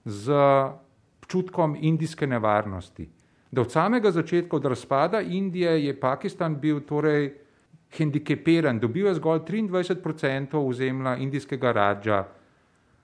z 0.05 0.34
čutkom 1.28 1.78
indijske 1.82 2.28
nevarnosti 2.28 3.09
da 3.52 3.62
od 3.62 3.72
samega 3.72 4.12
začetka, 4.12 4.56
od 4.56 4.66
razpada 4.66 5.22
Indije, 5.22 5.86
je 5.86 6.00
Pakistan 6.00 6.60
bil 6.60 6.80
torej 6.80 7.34
hendikepiran, 7.98 8.80
dobil 8.80 9.08
je 9.08 9.14
zgolj 9.14 9.39
23% 9.39 10.58
ozemlja 10.58 11.16
indijskega 11.16 11.72
rađa, 11.72 12.26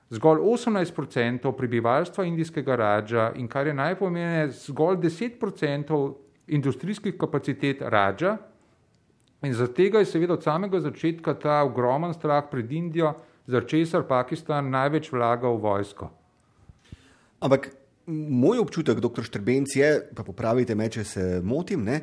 zgolj 0.10 0.40
18% 0.40 1.52
prebivalstva 1.58 2.26
indijskega 2.26 2.76
rađa 2.76 3.32
in 3.36 3.48
kar 3.48 3.68
je 3.68 3.74
najpomembnejše, 3.74 4.72
zgolj 4.72 4.98
10% 4.98 6.14
industrijskih 6.48 7.18
kapacitet 7.18 7.82
rađa. 7.82 8.38
In 9.42 9.54
zaradi 9.54 9.74
tega 9.74 10.00
je 10.00 10.06
seveda 10.06 10.34
od 10.34 10.44
samega 10.44 10.80
začetka 10.80 11.34
ta 11.34 11.62
ogromen 11.64 12.14
strah 12.14 12.44
pred 12.52 12.72
Indijo, 12.72 13.14
zaradi 13.48 13.70
česar 13.70 14.04
Pakistan 14.04 14.70
največ 14.70 15.12
vlaga 15.12 15.50
v 15.50 15.58
vojsko. 15.58 16.10
Ampak 17.40 17.70
moj 18.12 18.62
občutek, 18.62 19.00
doktor 19.00 19.26
Štrbenc, 19.26 19.76
je, 19.76 19.94
pa 20.16 20.26
popravite 20.28 20.76
me, 20.76 20.90
če 20.92 21.06
se 21.08 21.26
motim, 21.44 21.86
ne, 21.88 22.02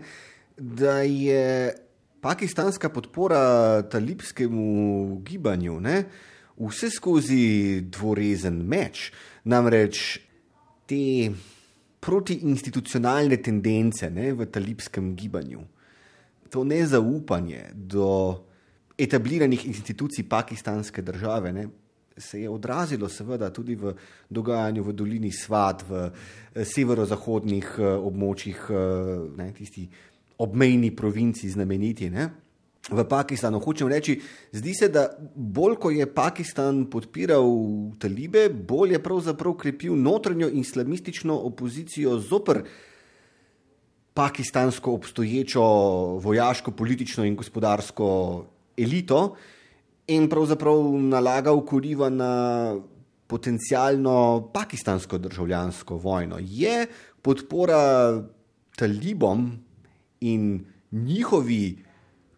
da 0.56 1.00
je 1.06 1.74
pakistanska 2.20 2.90
podpora 2.90 3.82
talibskemu 3.90 5.20
gibanju 5.26 5.78
ne, 5.80 6.02
vse 6.58 6.90
skozi 6.90 7.84
dvorezen 7.86 8.58
meč. 8.66 9.10
Namreč 9.48 10.18
te 10.88 11.30
protiinstitucionalne 12.02 13.38
tendence 13.42 14.10
ne, 14.10 14.32
v 14.34 14.48
talibskem 14.50 15.14
gibanju, 15.18 15.62
to 16.50 16.64
nezaupanje 16.64 17.68
do 17.74 18.08
etabliranih 18.98 19.66
institucij 19.68 20.26
pakistanske 20.28 21.02
države. 21.02 21.52
Ne, 21.52 21.68
se 22.20 22.40
je 22.40 22.50
odrazilo, 22.50 23.08
seveda, 23.08 23.50
tudi 23.50 23.74
v 23.74 23.94
dogajanju 24.30 24.82
v 24.82 24.92
dolini 24.92 25.32
Svat, 25.32 25.84
v 25.88 26.08
eh, 26.08 26.64
severozahodnih 26.64 27.78
eh, 27.78 27.94
območjih, 27.94 28.66
eh, 28.70 28.76
ne, 29.38 29.52
tisti 29.56 29.88
obmejni 30.38 30.94
provinci, 30.96 31.50
znameniti. 31.50 32.10
Ne. 32.10 32.28
V 32.88 33.04
Pakistanu 33.04 33.60
hočem 33.60 33.88
reči, 33.90 34.16
zdi 34.52 34.72
se, 34.72 34.88
da 34.88 35.10
bolj 35.34 35.76
ko 35.76 35.90
je 35.92 36.06
Pakistan 36.06 36.86
podpiral 36.88 37.44
talibe, 38.00 38.48
bolj 38.48 38.96
je 38.96 39.02
pravzaprav 39.02 39.58
krepil 39.60 39.98
notranjo 39.98 40.48
islamistično 40.48 41.36
opozicijo 41.50 42.16
zoper 42.18 42.62
pakistansko 44.14 44.92
obstoječo 44.92 45.62
vojaško, 46.24 46.70
politično 46.70 47.24
in 47.24 47.36
gospodarsko 47.36 48.08
elito, 48.76 49.36
in 50.08 50.28
pravzaprav 50.28 50.82
nalagal 51.00 51.60
kuriva 51.66 52.08
na 52.08 52.76
potencijalno 53.26 54.48
pakistansko 54.54 55.18
državljansko 55.18 55.96
vojno. 55.96 56.36
Je 56.40 56.86
podpora 57.22 58.22
talibom 58.76 59.50
in 60.20 60.64
njihovi 60.92 61.84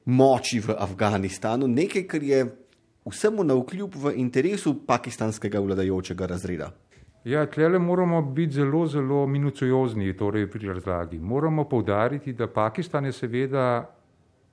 moči 0.04 0.60
v 0.60 0.74
Afganistanu 0.78 1.68
nekaj, 1.68 2.06
kar 2.06 2.22
je 2.22 2.46
vsemu 3.06 3.44
na 3.44 3.54
vkljub 3.54 3.94
v 3.94 4.12
interesu 4.16 4.74
pakistanskega 4.86 5.60
vladajočega 5.60 6.26
razreda. 6.26 6.72
Ja, 7.24 7.46
tlele 7.46 7.78
moramo 7.78 8.22
biti 8.22 8.52
zelo, 8.52 8.86
zelo 8.86 9.26
minuciozni 9.26 10.16
torej 10.16 10.50
pri 10.50 10.68
razlagi. 10.68 11.18
Moramo 11.18 11.64
povdariti, 11.68 12.32
da 12.32 12.46
Pakistan 12.46 13.04
je 13.04 13.12
seveda 13.12 13.90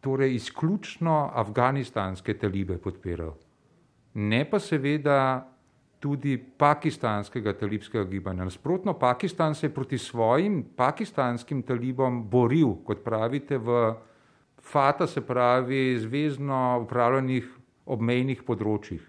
torej 0.07 0.35
izključno 0.35 1.31
afganistanske 1.35 2.37
talibe 2.39 2.77
podpiral. 2.77 3.33
Ne 4.13 4.45
pa 4.49 4.59
seveda 4.59 5.19
tudi 5.99 6.37
pakistanskega 6.37 7.53
talibskega 7.57 8.05
gibanja. 8.07 8.45
Nasprotno, 8.47 8.93
Pakistan 8.93 9.55
se 9.55 9.65
je 9.65 9.73
proti 9.73 9.97
svojim 9.97 10.63
pakistanskim 10.75 11.61
talibom 11.63 12.21
boril, 12.29 12.77
kot 12.85 13.03
pravite, 13.03 13.57
v 13.57 13.93
FATA, 14.61 15.07
se 15.07 15.21
pravi, 15.21 15.97
zvezdno 15.99 16.79
upravljenih 16.85 17.51
obmejnih 17.85 18.43
področjih. 18.47 19.03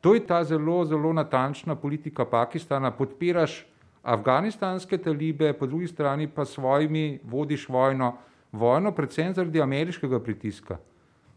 To 0.00 0.14
je 0.14 0.22
ta 0.26 0.44
zelo, 0.44 0.84
zelo 0.84 1.12
natančna 1.12 1.74
politika 1.76 2.24
Pakistana. 2.24 2.90
Podpiraš 2.90 3.64
afganistanske 4.02 4.98
talibe, 4.98 5.52
po 5.52 5.66
drugi 5.66 5.90
strani 5.90 6.28
pa 6.28 6.44
svojimi 6.44 7.20
vodiš 7.24 7.68
vojno, 7.68 8.14
vojno 8.52 8.92
predvsem 8.92 9.34
zaradi 9.34 9.62
ameriškega 9.62 10.20
pritiska. 10.20 10.78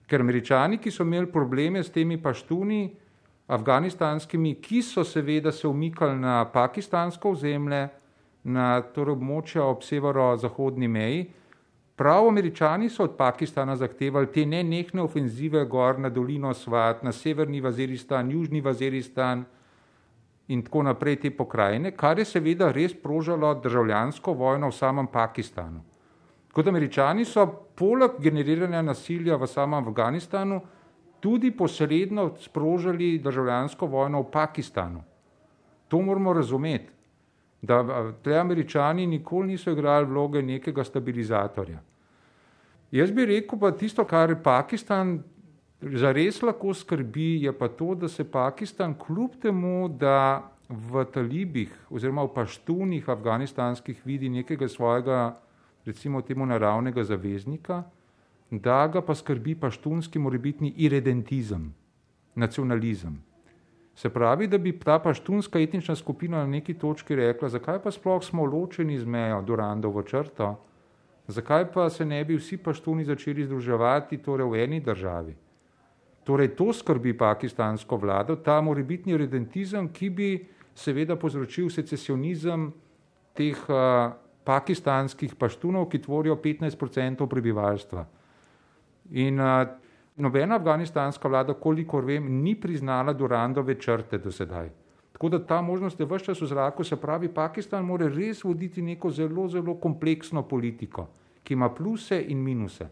Ker 0.07 0.21
američani, 0.21 0.77
ki 0.77 0.91
so 0.91 1.03
imeli 1.03 1.31
probleme 1.31 1.83
s 1.83 1.91
temi 1.91 2.17
paštuni, 2.21 2.91
afganistanskimi, 3.47 4.55
ki 4.61 4.81
so 4.81 5.03
seveda 5.03 5.51
se 5.51 5.67
umikali 5.67 6.19
na 6.19 6.45
pakistansko 6.51 7.31
ozemlje, 7.31 7.87
na 8.43 8.81
torej 8.95 9.15
območja 9.15 9.63
ob 9.63 9.83
severo-zahodni 9.83 10.87
meji, 10.87 11.23
prav 11.95 12.27
američani 12.27 12.89
so 12.89 13.05
od 13.07 13.15
Pakistana 13.17 13.75
zahtevali 13.79 14.27
te 14.33 14.45
nenehne 14.45 15.01
ofenzive 15.01 15.63
gor 15.65 15.99
na 15.99 16.09
dolino 16.09 16.53
Svat, 16.53 17.03
na 17.03 17.11
severni 17.11 17.61
Vaziristan, 17.61 18.31
južni 18.31 18.61
Vaziristan 18.61 19.45
in 20.47 20.61
tako 20.63 20.83
naprej 20.83 21.21
te 21.21 21.31
pokrajine, 21.31 21.93
kar 21.95 22.19
je 22.19 22.25
seveda 22.25 22.71
res 22.71 22.93
prožalo 22.93 23.53
državljansko 23.63 24.33
vojno 24.33 24.69
v 24.69 24.75
samem 24.75 25.07
Pakistanu. 25.07 25.92
Kot 26.53 26.67
američani 26.67 27.25
so 27.25 27.45
poleg 27.75 28.19
generiranja 28.21 28.81
nasilja 28.85 29.35
v 29.41 29.47
samem 29.49 29.87
Afganistanu 29.87 30.61
tudi 31.19 31.51
posredno 31.51 32.33
sprožili 32.39 33.17
državljansko 33.17 33.87
vojno 33.87 34.21
v 34.21 34.31
Pakistanu. 34.31 35.01
To 35.87 36.01
moramo 36.01 36.33
razumeti, 36.33 36.91
da 37.61 38.11
te 38.23 38.37
američani 38.37 39.07
nikoli 39.07 39.47
niso 39.47 39.71
igrali 39.71 40.05
vloge 40.05 40.41
nekega 40.41 40.83
stabilizatorja. 40.83 41.79
Jaz 42.91 43.11
bi 43.11 43.25
rekel 43.25 43.59
pa 43.59 43.71
tisto, 43.71 44.05
kar 44.05 44.35
Pakistan 44.43 45.23
zares 45.81 46.41
lahko 46.41 46.73
skrbi, 46.73 47.43
je 47.43 47.53
pa 47.57 47.67
to, 47.67 47.95
da 47.95 48.07
se 48.07 48.23
Pakistan 48.31 48.93
kljub 48.99 49.39
temu, 49.41 49.87
da 49.89 50.43
v 50.69 51.05
talibih 51.05 51.71
oziroma 51.89 52.23
v 52.23 52.33
paštunih 52.35 53.09
afganistanskih 53.09 54.01
vidi 54.05 54.29
nekega 54.29 54.67
svojega, 54.67 55.35
recimo 55.85 56.21
temu 56.21 56.45
naravnega 56.45 57.03
zaveznika, 57.03 57.83
da 58.51 58.87
ga 58.87 59.01
pa 59.01 59.15
skrbi 59.15 59.55
paštunski 59.55 60.19
morebitni 60.19 60.73
iredentizem, 60.77 61.73
nacionalizem. 62.35 63.21
Se 63.95 64.09
pravi, 64.09 64.47
da 64.47 64.57
bi 64.57 64.79
ta 64.79 64.99
paštunska 64.99 65.59
etnična 65.59 65.95
skupina 65.95 66.37
na 66.37 66.47
neki 66.47 66.73
točki 66.73 67.15
rekla, 67.15 67.49
zakaj 67.49 67.81
pa 67.83 67.91
sploh 67.91 68.23
smo 68.23 68.45
ločeni 68.45 68.97
z 68.99 69.05
mejo 69.05 69.41
Durandovo 69.41 70.01
črto, 70.03 70.55
zakaj 71.27 71.71
pa 71.71 71.89
se 71.89 72.05
ne 72.05 72.23
bi 72.25 72.35
vsi 72.35 72.57
paštuni 72.57 73.05
začeli 73.05 73.45
združevati 73.45 74.17
torej 74.17 74.49
v 74.49 74.63
eni 74.63 74.79
državi. 74.79 75.35
Torej 76.23 76.55
to 76.55 76.73
skrbi 76.73 77.17
pakistansko 77.17 77.97
vlado, 77.97 78.35
ta 78.35 78.61
morebitni 78.61 79.13
iredentizem, 79.13 79.89
ki 79.93 80.09
bi 80.09 80.29
seveda 80.75 81.15
povzročil 81.15 81.69
secesionizem 81.69 82.71
teh 83.33 83.57
uh, 83.69 84.13
pakistanskih 84.43 85.35
paštunov, 85.35 85.87
ki 85.89 86.01
tvorijo 86.01 86.35
15% 86.43 87.27
prebivalstva. 87.29 88.05
In 89.11 89.39
uh, 89.39 89.67
nobena 90.15 90.55
afganistanska 90.55 91.27
vlada, 91.27 91.53
kolikor 91.53 92.05
vem, 92.05 92.27
ni 92.43 92.55
priznala 92.55 93.13
Durandove 93.13 93.75
črte 93.79 94.17
do 94.17 94.31
sedaj. 94.31 94.69
Tako 95.13 95.29
da 95.29 95.39
ta 95.45 95.61
možnost 95.61 95.99
je 95.99 96.05
vse 96.05 96.25
čas 96.25 96.41
v 96.41 96.47
zraku, 96.47 96.83
se 96.83 96.95
pravi, 96.95 97.29
Pakistan 97.29 97.85
mora 97.85 98.09
res 98.09 98.43
voditi 98.43 98.81
neko 98.81 99.11
zelo, 99.11 99.47
zelo 99.47 99.75
kompleksno 99.79 100.43
politiko, 100.43 101.07
ki 101.43 101.53
ima 101.53 101.69
pluse 101.69 102.17
in 102.27 102.41
minuse. 102.43 102.89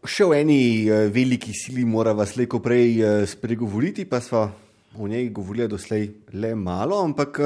Še 0.00 0.24
o 0.24 0.32
eni 0.32 0.88
veliki 1.12 1.52
sili 1.52 1.84
mora 1.84 2.14
vas 2.16 2.32
leko 2.38 2.62
prej 2.64 3.26
spregovoriti, 3.28 4.06
pa 4.08 4.20
smo 4.24 4.46
o 4.96 5.08
njej 5.08 5.28
govorili 5.28 5.68
doslej 5.68 6.08
le 6.32 6.54
malo, 6.54 7.02
ampak 7.04 7.40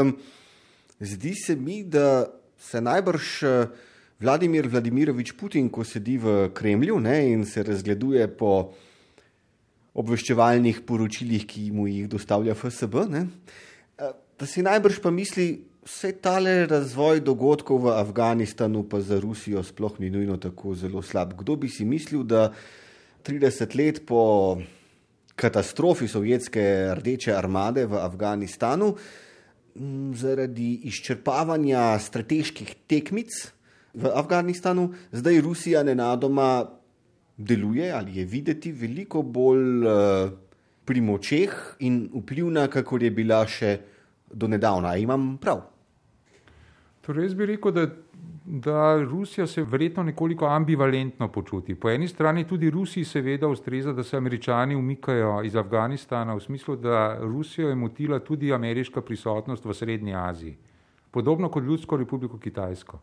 zdi 1.00 1.34
se 1.34 1.56
mi, 1.56 1.82
da 1.82 2.28
se 2.64 2.80
najbrž 2.80 3.28
Vladimir 4.20 4.68
Vladimirovič 4.68 5.34
Putin, 5.36 5.68
ko 5.68 5.84
sedi 5.84 6.16
v 6.18 6.48
Kremlju 6.54 6.96
ne, 7.00 7.18
in 7.34 7.44
se 7.44 7.62
razgleduje 7.62 8.24
po 8.38 8.72
obveščevalnih 9.94 10.80
poročilih, 10.86 11.44
ki 11.46 11.68
mu 11.74 11.86
jih 11.90 12.08
dostavlja 12.10 12.56
FSB, 12.56 13.04
ne, 13.12 13.26
da 14.34 14.48
si 14.48 14.64
najbrž 14.64 14.98
pa 15.04 15.12
misli, 15.14 15.48
vse 15.84 16.14
tale 16.24 16.64
razvoj 16.66 17.20
dogodkov 17.20 17.84
v 17.84 17.92
Afganistanu 17.92 18.86
pa 18.88 19.02
za 19.04 19.20
Rusijo 19.20 19.62
sploh 19.62 20.00
ni 20.00 20.08
nujno 20.10 20.38
tako 20.40 20.72
zelo 20.74 21.02
slab. 21.04 21.36
Kdo 21.36 21.56
bi 21.60 21.68
si 21.68 21.84
mislil, 21.84 22.24
da 22.24 22.48
30 23.24 23.76
let 23.76 24.00
po 24.06 24.56
katastrofi 25.36 26.08
sovjetske 26.08 26.94
rdeče 26.96 27.34
armade 27.36 27.86
v 27.86 28.00
Afganistanu 28.00 28.94
zaradi 30.14 30.86
izčrpavanja 30.86 31.98
strateških 31.98 32.74
tekmic 32.86 33.30
v 33.94 34.10
Afganistanu, 34.14 34.92
zdaj 35.12 35.40
Rusija 35.40 35.82
nenadoma 35.82 36.66
deluje 37.36 37.90
ali 37.92 38.18
je 38.18 38.24
videti 38.24 38.72
veliko 38.72 39.22
bolj 39.22 39.86
uh, 39.86 40.30
pri 40.84 41.00
močeh 41.00 41.54
in 41.80 42.08
vplivna, 42.12 42.68
kakor 42.68 43.02
je 43.02 43.10
bila 43.10 43.42
še 43.46 43.78
do 44.30 44.48
nedavna. 44.48 44.96
Imam 44.96 45.36
prav. 45.40 45.64
Torej, 47.04 47.30
jaz 47.30 47.34
bi 47.34 47.48
rekel, 47.48 47.72
da, 47.72 47.86
da 48.44 49.02
Rusija 49.02 49.46
se 49.46 49.62
verjetno 49.62 50.02
nekoliko 50.02 50.46
ambivalentno 50.46 51.28
počuti. 51.28 51.74
Po 51.74 51.90
eni 51.90 52.08
strani 52.08 52.44
tudi 52.44 52.70
Rusiji 52.70 53.04
seveda 53.04 53.48
ustreza, 53.48 53.92
da 53.92 54.02
se 54.02 54.16
američani 54.16 54.76
umikajo 54.76 55.42
iz 55.42 55.56
Afganistana, 55.56 56.34
v 56.34 56.40
smislu, 56.40 56.76
da 56.76 57.18
Rusijo 57.20 57.68
je 57.68 57.74
motila 57.74 58.18
tudi 58.18 58.52
ameriška 58.52 59.00
prisotnost 59.00 59.64
v 59.64 59.74
Srednji 59.74 60.14
Aziji, 60.14 60.56
podobno 61.10 61.48
kot 61.48 61.64
Ljudsko 61.64 61.96
republiko 61.96 62.38
Kitajsko. 62.38 63.00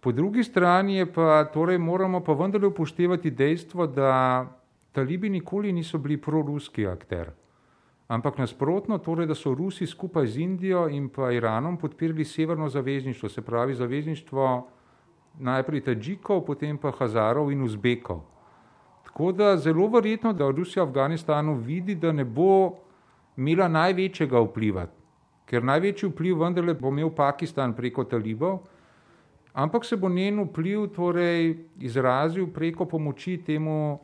Po 0.00 0.12
drugi 0.12 0.44
strani 0.44 1.06
pa 1.14 1.44
torej 1.44 1.78
moramo 1.78 2.20
pa 2.20 2.32
vendarle 2.32 2.68
upoštevati 2.68 3.30
dejstvo, 3.30 3.86
da 3.86 4.46
talibi 4.92 5.30
nikoli 5.30 5.72
niso 5.72 5.98
bili 5.98 6.16
proruski 6.16 6.86
akter, 6.86 7.30
ampak 8.08 8.38
nasprotno, 8.38 8.98
torej, 8.98 9.26
da 9.26 9.34
so 9.34 9.54
Rusi 9.54 9.86
skupaj 9.86 10.26
z 10.26 10.40
Indijo 10.40 10.88
in 10.88 11.08
pa 11.08 11.32
Iranom 11.32 11.76
podpirali 11.76 12.24
severno 12.24 12.68
zavezništvo, 12.68 13.28
se 13.28 13.42
pravi 13.42 13.74
zavezništvo 13.74 14.68
najprej 15.38 15.84
Tadžikov, 15.84 16.44
potem 16.44 16.78
pa 16.78 16.90
Hazarov 16.90 17.52
in 17.52 17.62
Uzbekov. 17.62 18.20
Tako 19.04 19.32
da 19.32 19.56
zelo 19.56 19.88
verjetno, 19.88 20.32
da 20.32 20.50
Rusija 20.50 20.84
v 20.84 20.88
Afganistanu 20.88 21.54
vidi, 21.54 21.94
da 21.94 22.12
ne 22.12 22.24
bo 22.24 22.76
imela 23.36 23.68
največjega 23.68 24.40
vpliva, 24.40 24.86
ker 25.46 25.64
največji 25.64 26.08
vpliv 26.08 26.40
vendarle 26.42 26.74
bo 26.74 26.88
imel 26.88 27.10
Pakistan 27.10 27.74
preko 27.76 28.04
talibov, 28.04 28.58
ampak 29.52 29.84
se 29.84 29.96
bo 29.96 30.08
njen 30.08 30.42
vpliv 30.48 30.88
torej 30.96 31.56
izrazil 31.80 32.46
preko 32.54 32.86
pomoči 32.86 33.36
temu 33.46 33.98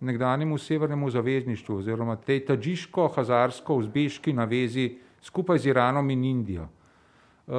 nekdanjemu 0.00 0.58
severnemu 0.58 1.10
zavezništvu 1.10 1.76
oziroma 1.76 2.16
tej 2.16 2.44
tadžiško-hazarsko-uzbeški 2.46 4.32
navezi 4.32 4.96
skupaj 5.20 5.58
z 5.58 5.66
Iranom 5.66 6.10
in 6.10 6.24
Indijo. 6.24 6.68
Uh, 7.46 7.54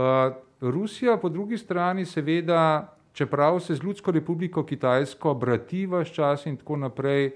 Rusija 0.61 1.17
po 1.17 1.29
drugi 1.29 1.57
strani 1.57 2.05
seveda, 2.05 2.93
čeprav 3.13 3.59
se 3.59 3.75
z 3.75 3.83
Ljudsko 3.83 4.11
republiko 4.11 4.63
Kitajsko 4.63 5.33
brati 5.33 5.85
vaš 5.85 6.13
čas 6.13 6.45
in 6.45 6.57
tako 6.57 6.77
naprej, 6.77 7.31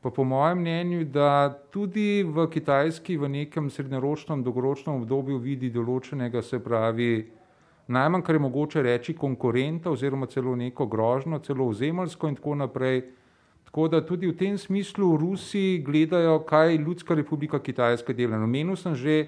pa 0.00 0.10
po 0.10 0.24
mojem 0.24 0.58
mnenju, 0.58 1.04
da 1.04 1.58
tudi 1.70 2.22
v 2.22 2.46
Kitajski 2.50 3.16
v 3.16 3.28
nekem 3.28 3.70
srednjeročnem, 3.70 4.42
dolgoročnem 4.42 5.02
obdobju 5.02 5.38
vidi 5.38 5.70
določenega, 5.70 6.42
se 6.42 6.60
pravi, 6.62 7.26
najmanj, 7.86 8.22
kar 8.22 8.34
je 8.34 8.40
mogoče 8.40 8.82
reči, 8.82 9.14
konkurenta 9.14 9.90
oziroma 9.90 10.26
celo 10.26 10.56
neko 10.56 10.86
grožno, 10.86 11.38
celo 11.38 11.66
ozemalsko 11.66 12.28
in 12.28 12.36
tako 12.36 12.54
naprej. 12.54 13.02
Tako 13.68 13.88
da 13.88 14.00
tudi 14.00 14.26
v 14.26 14.32
tem 14.32 14.56
smislu 14.58 15.16
Rusi 15.20 15.82
gledajo, 15.84 16.38
kaj 16.48 16.76
Ljudska 16.80 17.14
republika 17.14 17.58
Kitajska 17.60 18.12
dela. 18.16 18.40
Omenil 18.40 18.76
sem 18.80 18.94
že, 18.96 19.26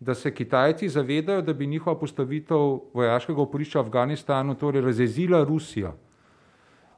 da 0.00 0.14
se 0.14 0.30
Kitajci 0.30 0.88
zavedajo, 0.88 1.42
da 1.42 1.52
bi 1.52 1.66
njihova 1.66 1.98
postavitev 1.98 2.78
vojaškega 2.94 3.42
oporišča 3.42 3.80
v 3.80 3.86
Afganistanu 3.86 4.54
torej 4.54 4.82
razjezila 4.82 5.42
Rusijo. 5.44 5.90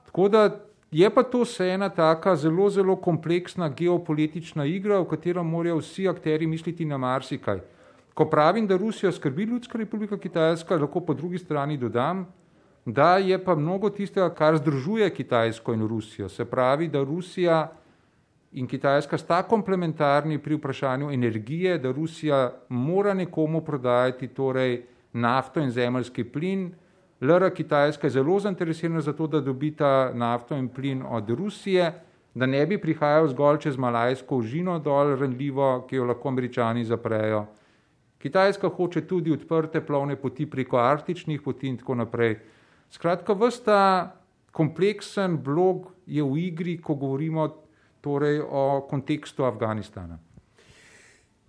Tako 0.06 0.28
da 0.28 0.60
je 0.92 1.08
pa 1.10 1.22
to 1.22 1.46
vse 1.48 1.64
ena 1.64 1.88
taka 1.88 2.36
zelo, 2.36 2.68
zelo 2.70 2.96
kompleksna 2.96 3.68
geopolitična 3.68 4.64
igra, 4.68 5.00
v 5.00 5.08
katero 5.08 5.44
morajo 5.44 5.80
vsi 5.80 6.08
akteri 6.08 6.46
misliti 6.46 6.84
na 6.84 6.98
marsikaj. 6.98 7.60
Ko 8.14 8.28
pravim, 8.28 8.66
da 8.66 8.76
Rusijo 8.76 9.12
skrbi 9.12 9.48
Ljudska 9.48 9.78
republika 9.78 10.18
Kitajska, 10.18 10.76
lahko 10.76 11.00
po 11.00 11.14
drugi 11.14 11.38
strani 11.38 11.76
dodam, 11.76 12.26
da 12.86 13.16
je 13.16 13.44
pa 13.44 13.54
mnogo 13.54 13.90
tistega, 13.90 14.30
kar 14.30 14.56
združuje 14.56 15.10
Kitajsko 15.10 15.74
in 15.74 15.88
Rusijo. 15.88 16.28
Se 16.28 16.44
pravi, 16.44 16.88
da 16.88 17.02
Rusija 17.02 17.72
in 18.52 18.66
Kitajska 18.66 19.18
sta 19.18 19.42
komplementarni 19.42 20.38
pri 20.38 20.54
vprašanju 20.54 21.10
energije, 21.10 21.78
da 21.78 21.92
Rusija 21.92 22.52
mora 22.68 23.14
nekomu 23.14 23.60
prodajati 23.60 24.28
torej 24.28 24.82
nafto 25.12 25.60
in 25.60 25.70
zemljski 25.70 26.24
plin. 26.24 26.72
LR 27.20 27.50
Kitajska 27.54 28.06
je 28.06 28.10
zelo 28.10 28.38
zainteresirana 28.40 29.00
za 29.00 29.12
to, 29.12 29.26
da 29.26 29.40
dobi 29.40 29.70
ta 29.76 30.12
nafto 30.14 30.56
in 30.56 30.68
plin 30.68 31.02
od 31.02 31.30
Rusije, 31.30 31.92
da 32.34 32.46
ne 32.46 32.66
bi 32.66 32.78
prihajal 32.78 33.28
zgolj 33.28 33.58
čez 33.58 33.76
Malajsko 33.76 34.36
užino 34.36 34.78
dol 34.78 35.16
ranljivo, 35.16 35.86
ki 35.88 35.96
jo 35.96 36.04
lahko 36.04 36.28
američani 36.28 36.84
zaprejo. 36.84 37.46
Kitajska 38.18 38.68
hoče 38.68 39.00
tudi 39.00 39.32
odprte 39.32 39.80
plovne 39.80 40.16
poti 40.16 40.46
preko 40.46 40.76
arktičnih 40.76 41.42
poti 41.42 41.68
in 41.68 41.76
tako 41.76 41.94
naprej. 41.94 42.36
Skratka, 42.90 43.34
vsta 43.34 43.80
kompleksen 44.52 45.38
blog 45.42 45.90
je 46.06 46.22
v 46.22 46.38
igri, 46.38 46.78
ko 46.78 46.94
govorimo 46.94 47.48
torej 48.00 48.40
o 48.40 48.86
kontekstu 48.90 49.44
Afganistana. 49.44 50.18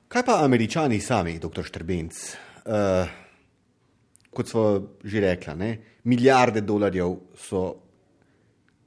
Kaj 0.08 0.24
pa 0.24 0.40
američani 0.44 1.00
sami, 1.00 1.38
dr. 1.40 1.64
Štrbenc? 1.68 2.14
Uh, 2.68 3.08
kot 4.32 4.50
smo 4.50 4.64
že 5.04 5.22
rekli, 5.24 5.72
milijarde 6.04 6.62
dolarjev 6.62 7.16
so, 7.36 7.76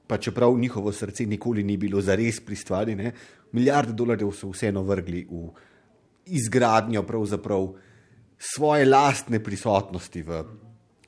pa 0.07 0.17
čeprav 0.17 0.57
njihovo 0.57 0.91
srce 0.91 1.25
nikoli 1.25 1.63
ni 1.63 1.77
bilo 1.77 2.01
zares 2.01 2.39
pri 2.45 2.55
stvari, 2.55 2.95
ne, 2.95 3.11
milijarde 3.51 3.93
dolarjev 3.93 4.31
so 4.31 4.49
vseeno 4.49 4.83
vrgli 4.83 5.27
v 5.29 5.49
izgradnjo 6.25 7.05
svoje 8.37 8.85
lastne 8.85 9.39
prisotnosti 9.43 10.21
v 10.21 10.43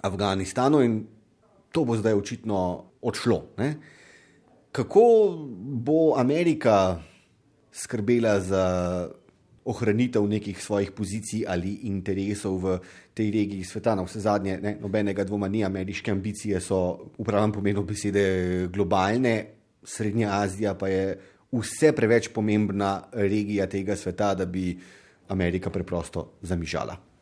Afganistanu 0.02 0.82
in 0.82 1.08
to 1.74 1.84
bo 1.86 1.98
zdaj 1.98 2.14
očitno 2.14 2.86
odšlo. 3.02 3.58
Ne. 3.58 3.74
Kako 4.72 5.04
bo 5.84 6.14
Amerika 6.18 7.02
skrbela 7.72 8.40
za 8.40 8.66
ohranitev 9.66 10.28
nekih 10.28 10.62
svojih 10.62 10.92
pozicij 10.92 11.46
ali 11.48 11.74
interesov 11.90 12.58
v 12.62 12.78
tej 13.14 13.32
regiji 13.32 13.64
sveta? 13.66 13.96
Na 13.96 14.06
vse 14.06 14.22
zadnje, 14.22 14.58
ne, 14.62 14.78
nobenega 14.82 15.26
dvoma 15.26 15.50
ni, 15.50 15.66
ameriške 15.66 16.12
ambicije 16.12 16.62
so 16.62 17.10
v 17.18 17.26
pravem 17.26 17.52
pomenu 17.52 17.84
besede 17.84 18.68
globalne, 18.70 19.36
Srednja 19.84 20.30
Azija 20.40 20.78
pa 20.80 20.88
je 20.88 21.18
vse 21.52 21.92
preveč 21.92 22.30
pomembna 22.34 23.04
regija 23.12 23.68
tega 23.68 23.96
sveta, 23.96 24.34
da 24.36 24.46
bi 24.46 24.78
Amerika 25.28 25.70
preprosto 25.70 26.38
zamižala. 26.42 27.13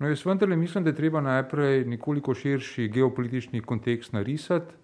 No, 0.00 0.08
jaz 0.08 0.22
vendarle 0.26 0.56
mislim, 0.56 0.84
da 0.84 0.90
je 0.90 0.96
treba 0.96 1.20
najprej 1.20 1.84
nekoliko 1.84 2.34
širši 2.34 2.88
geopolitični 2.88 3.60
kontekst 3.60 4.12
narisati. 4.12 4.74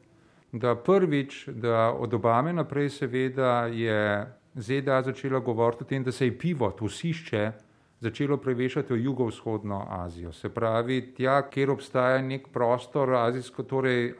Da 0.52 0.74
prvič, 0.74 1.48
da 1.48 1.92
od 1.92 2.14
Obame 2.14 2.52
naprej, 2.52 2.90
seveda, 2.90 3.66
je 3.66 4.26
ZDA 4.54 5.02
začela 5.02 5.38
govoriti 5.38 5.84
o 5.84 5.86
tem, 5.86 6.04
da 6.04 6.12
se 6.12 6.26
je 6.26 6.38
pivo, 6.38 6.68
to 6.70 6.88
sišče, 6.88 7.52
začelo 8.00 8.36
prevešati 8.36 8.92
v 8.92 9.04
jugovzhodno 9.04 9.86
Azijo. 9.90 10.32
Se 10.32 10.48
pravi, 10.48 11.14
tja, 11.16 11.40
kjer 11.48 11.70
obstaja 11.70 12.22
nek 12.22 12.48
prostor, 12.52 13.14
azijsko, 13.14 13.62
torej 13.62 14.12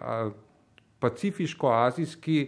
pacifiško-azijski, 0.99 2.38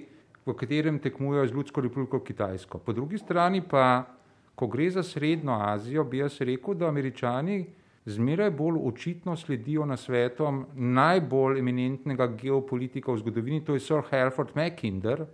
v 0.47 0.55
katerem 0.57 0.99
tekmujejo 0.99 1.47
z 1.47 1.53
Ljudsko 1.53 1.81
republiko 1.81 2.21
Kitajsko. 2.21 2.79
Po 2.79 2.93
drugi 2.93 3.19
strani 3.19 3.61
pa 3.61 4.07
ko 4.55 4.67
gre 4.67 4.89
za 4.91 5.03
Srednjo 5.03 5.53
Azijo, 5.53 6.05
bi 6.05 6.25
jaz 6.25 6.41
rekel, 6.41 6.75
da 6.75 6.89
američani 6.89 7.67
zmeraj 8.09 8.51
bolj 8.51 8.79
očitno 8.85 9.37
sledijo 9.37 9.85
na 9.87 9.97
svetom 9.97 10.65
najbolj 10.75 11.59
eminentnega 11.59 12.27
geopolitika 12.27 13.13
v 13.13 13.19
zgodovini, 13.19 13.65
to 13.65 13.77
je 13.77 13.81
Sir 13.85 14.03
Halford 14.11 14.57
Mackinder, 14.57 15.27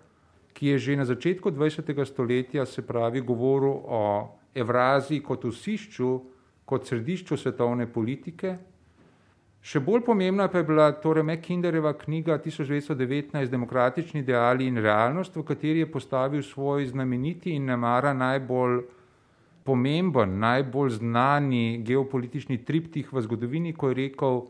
ki 0.55 0.75
je 0.75 0.79
že 0.79 0.97
na 0.97 1.05
začetku 1.05 1.51
20. 1.51 2.05
stoletja 2.05 2.67
se 2.67 2.83
pravi 2.83 3.21
govoril 3.21 3.75
o 3.87 4.03
Evraziji 4.55 5.21
kot 5.21 5.45
osišču, 5.45 6.21
kot 6.65 6.87
središču 6.87 7.37
svetovne 7.37 7.87
politike. 7.87 8.57
Še 9.65 9.81
bolj 9.81 10.03
pomembna 10.05 10.49
pa 10.49 10.61
je 10.61 10.69
bila 10.69 10.91
torej 10.93 11.25
Mackinderjeva 11.25 11.95
knjiga 11.99 12.39
1919 12.39 13.51
Demokratični 13.51 14.21
ideali 14.21 14.67
in 14.67 14.77
realnost, 14.77 15.37
v 15.37 15.43
kateri 15.43 15.81
je 15.81 15.91
postavil 15.91 16.43
svoj 16.43 16.87
znameniti 16.87 17.55
in 17.57 17.65
nemara 17.65 18.13
najbolj 18.13 18.83
pomemben, 19.65 20.39
najbolj 20.39 20.91
znani 20.99 21.81
geopolitični 21.85 22.61
triptih 22.65 23.13
v 23.13 23.23
zgodovini, 23.25 23.73
ko 23.73 23.89
je 23.91 23.95
rekel, 23.95 24.43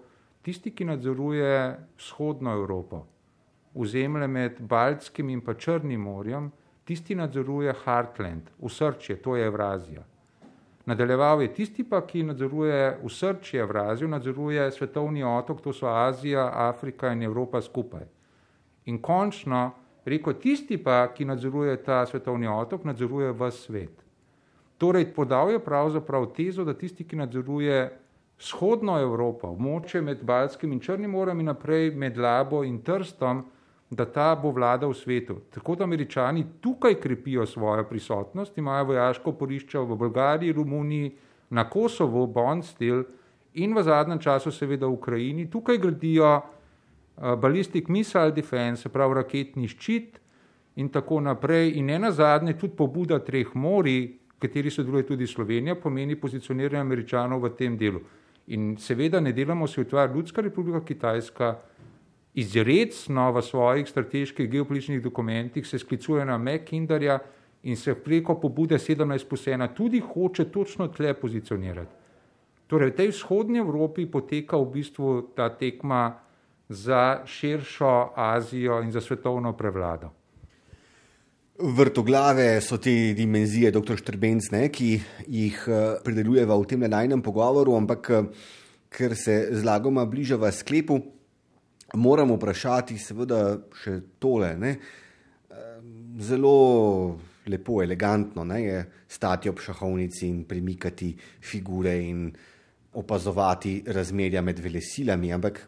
tisti, 0.42 0.74
ki 0.74 0.84
nadzoruje 0.90 1.52
vzhodno 1.98 2.52
Evropo, 2.52 3.04
vzemlje 3.74 4.28
med 4.28 4.58
Baltskim 4.60 5.30
in 5.30 5.40
pa 5.40 5.54
Črnim 5.54 6.00
morjem, 6.00 6.50
tisti 6.84 7.14
nadzoruje 7.14 7.74
Heartland, 7.84 8.50
vsrčje, 8.60 9.16
to 9.22 9.36
je 9.36 9.46
Evrazija. 9.46 10.04
Nadaljeval 10.86 11.42
je 11.42 11.54
tisti 11.54 11.84
pa, 11.88 12.02
ki 12.06 12.22
nadzoruje 12.22 12.98
vsrčje 13.04 13.60
Evrazijo, 13.60 14.08
nadzoruje 14.08 14.70
svetovni 14.72 15.24
otok, 15.24 15.62
to 15.62 15.72
so 15.72 15.88
Azija, 15.88 16.50
Afrika 16.52 17.12
in 17.12 17.22
Evropa 17.22 17.62
skupaj. 17.62 18.04
In 18.84 18.98
končno, 19.02 19.70
rekel, 20.04 20.34
tisti 20.34 20.76
pa, 20.76 21.06
ki 21.14 21.24
nadzoruje 21.24 21.76
ta 21.82 22.04
svetovni 22.06 22.48
otok, 22.48 22.84
nadzoruje 22.84 23.32
v 23.32 23.50
svet. 23.50 24.03
Torej, 24.84 25.14
podal 25.14 25.50
je 25.50 25.58
pravzaprav 25.64 26.26
tezo, 26.36 26.64
da 26.64 26.74
tisti, 26.76 27.06
ki 27.08 27.16
nadzoruje 27.16 27.76
vzhodno 28.36 28.98
Evropo, 29.00 29.48
območje 29.48 30.02
med 30.04 30.20
Balskim 30.20 30.72
in 30.76 30.80
Črnim 30.84 31.14
morem 31.16 31.38
in 31.40 31.46
naprej 31.48 31.94
med 31.96 32.18
Labo 32.20 32.60
in 32.68 32.82
Trstom, 32.84 33.38
da 33.88 34.04
ta 34.04 34.34
bo 34.36 34.50
vlada 34.52 34.84
v 34.84 34.92
svetu. 34.92 35.38
Tako 35.54 35.78
da 35.80 35.86
američani 35.88 36.44
tukaj 36.60 36.98
krepijo 37.00 37.46
svojo 37.46 37.86
prisotnost, 37.88 38.58
imajo 38.60 38.90
vojaško 38.90 39.32
porišče 39.32 39.78
v 39.78 39.96
Bolgariji, 39.96 40.52
Romuniji, 40.52 41.14
na 41.50 41.64
Kosovo, 41.70 42.26
Bonstil 42.26 43.06
in 43.54 43.72
v 43.72 43.84
zadnjem 43.88 44.20
času 44.20 44.52
seveda 44.52 44.84
v 44.84 44.98
Ukrajini. 44.98 45.46
Tukaj 45.50 45.78
gradijo 45.78 46.34
uh, 46.34 47.38
ballistic 47.40 47.88
missile 47.88 48.36
defense, 48.36 48.82
se 48.82 48.92
pravi 48.92 49.16
raketni 49.16 49.64
ščit 49.68 50.20
in 50.76 50.92
tako 50.92 51.22
naprej. 51.24 51.72
In 51.80 51.88
ne 51.88 51.98
nazadnje 52.04 52.58
tudi 52.58 52.76
pobuda 52.76 53.22
treh 53.24 53.54
morij, 53.54 54.23
kateri 54.44 54.70
sodeluje 54.70 55.06
tudi 55.08 55.26
Slovenija, 55.26 55.74
pomeni 55.80 56.16
pozicioniranje 56.20 56.80
američanov 56.80 57.40
v 57.44 57.54
tem 57.56 57.78
delu. 57.80 58.00
In 58.52 58.74
seveda 58.76 59.20
ne 59.20 59.32
delamo 59.32 59.66
se 59.66 59.80
utvar 59.80 60.10
Ljudska 60.12 60.42
republika 60.44 60.84
Kitajska, 60.84 61.54
izredno 62.34 63.30
v 63.32 63.42
svojih 63.42 63.88
strateških 63.88 64.50
geopolitičnih 64.50 65.02
dokumentih 65.02 65.66
se 65.66 65.78
sklicuje 65.78 66.24
na 66.24 66.38
Mekindarja 66.38 67.18
in 67.62 67.76
se 67.76 67.94
preko 67.94 68.34
pobude 68.40 68.76
17 68.78 69.28
plus 69.28 69.46
1 69.46 69.68
tudi 69.74 70.00
hoče 70.00 70.44
točno 70.44 70.88
tle 70.88 71.14
pozicionirati. 71.14 71.94
Torej, 72.66 72.90
v 72.90 72.96
tej 72.96 73.08
vzhodnji 73.08 73.58
Evropi 73.58 74.06
poteka 74.06 74.56
v 74.56 74.70
bistvu 74.72 75.22
ta 75.36 75.48
tekma 75.48 76.18
za 76.68 77.22
širšo 77.24 78.12
Azijo 78.16 78.82
in 78.82 78.92
za 78.92 79.00
svetovno 79.00 79.52
prevlado. 79.52 80.10
Vrtoglave 81.54 82.60
so 82.60 82.80
te 82.82 82.90
dimenzije, 83.14 83.70
dr. 83.70 83.94
Štrbenc, 84.00 84.48
ne, 84.50 84.64
ki 84.74 84.88
jih 85.30 85.58
uh, 85.70 85.76
predelujeva 86.02 86.56
v 86.58 86.66
tem 86.66 86.82
najnem 86.82 87.22
pogovoru, 87.22 87.76
ampak 87.78 88.10
uh, 88.10 88.48
ker 88.90 89.14
se 89.14 89.36
zlagoma 89.54 90.02
bližava 90.10 90.50
sklepu, 90.50 90.98
moram 91.94 92.32
vprašati, 92.34 92.98
seveda, 92.98 93.38
še 93.70 94.00
tole. 94.18 94.50
Ne, 94.58 94.72
uh, 95.54 95.78
zelo 96.18 96.56
lepo, 97.46 97.78
elegantno 97.86 98.42
ne, 98.42 98.58
je 98.64 98.82
stati 99.06 99.46
ob 99.46 99.62
šahovnici 99.62 100.26
in 100.26 100.42
premikati 100.50 101.12
figure 101.38 101.94
in 102.02 102.26
opazovati 102.98 103.84
razmerja 103.94 104.42
med 104.42 104.58
velesilami, 104.58 105.30
ampak 105.30 105.62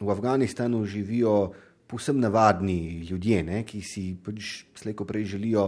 v 0.00 0.12
Afganistanu 0.12 0.84
živijo 0.84 1.54
povsem 1.90 2.20
navadni 2.22 3.02
ljudje, 3.08 3.42
ne, 3.42 3.64
ki 3.66 3.82
si 3.82 4.12
pač 4.14 4.64
slejko 4.78 5.04
prej 5.08 5.24
želijo, 5.34 5.64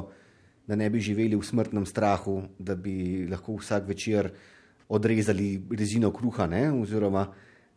da 0.67 0.77
ne 0.79 0.87
bi 0.91 1.01
živeli 1.03 1.37
v 1.37 1.43
smrtnem 1.43 1.87
strahu, 1.87 2.37
da 2.59 2.77
bi 2.79 3.27
lahko 3.31 3.57
vsak 3.59 3.89
večer 3.89 4.31
odrezali 4.89 5.57
rezino 5.75 6.13
kruha, 6.15 6.47
ne, 6.47 6.69
oziroma 6.73 7.27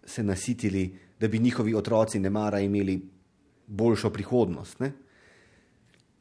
se 0.06 0.24
nasitili, 0.24 0.86
da 1.20 1.28
bi 1.28 1.40
njihovi 1.40 1.74
otroci 1.76 2.20
ne 2.20 2.30
mara 2.30 2.60
imeli 2.60 3.00
boljšo 3.68 4.12
prihodnost. 4.14 4.80
Ne. 4.80 4.92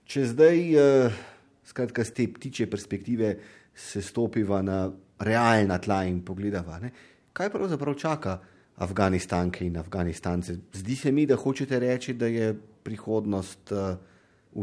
Če 0.08 0.24
zdaj, 0.32 0.62
uh, 0.78 1.20
skratka, 1.66 2.04
z 2.04 2.16
te 2.16 2.28
ptiče 2.32 2.70
perspektive 2.70 3.34
se 3.74 4.00
stopiva 4.02 4.62
na 4.62 4.86
realna 5.18 5.78
tla 5.78 6.04
in 6.08 6.22
pogledava, 6.24 6.78
ne, 6.80 6.92
kaj 7.36 7.52
pravzaprav 7.52 7.98
čaka. 8.00 8.38
Afganistanke 8.76 9.64
in 9.64 9.76
Afganistance. 9.78 10.56
Zdi 10.72 10.96
se 10.96 11.12
mi, 11.12 11.26
da 11.26 11.36
hočete 11.36 11.78
reči, 11.78 12.14
da 12.14 12.26
je 12.26 12.54
prihodnost 12.82 13.72
uh, 13.72 13.94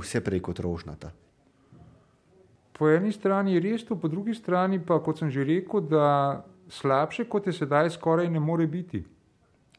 vse 0.01 0.21
prej 0.21 0.39
kot 0.39 0.59
rožnata. 0.59 1.11
Po 2.77 2.89
eni 2.89 3.11
strani 3.11 3.53
je 3.53 3.61
res 3.61 3.85
to, 3.85 3.95
po 3.95 4.07
drugi 4.07 4.33
strani 4.33 4.79
pa, 4.79 4.99
kot 4.99 5.21
sem 5.21 5.29
že 5.31 5.43
rekel, 5.43 5.81
da 5.81 6.43
slabše 6.69 7.25
kot 7.29 7.47
je 7.47 7.53
sedaj 7.53 7.89
skoraj 7.89 8.29
ne 8.29 8.39
more 8.39 8.67
biti. 8.67 9.03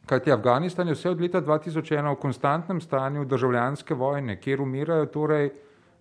Kajti 0.07 0.33
Afganistan 0.33 0.89
je 0.89 0.95
vse 0.95 1.11
od 1.11 1.21
leta 1.21 1.43
2001 1.43 2.11
v 2.11 2.21
konstantnem 2.21 2.81
stanju 2.81 3.25
državljanske 3.25 3.95
vojne, 3.95 4.41
kjer 4.41 4.61
umirajo 4.61 5.07
torej 5.07 5.51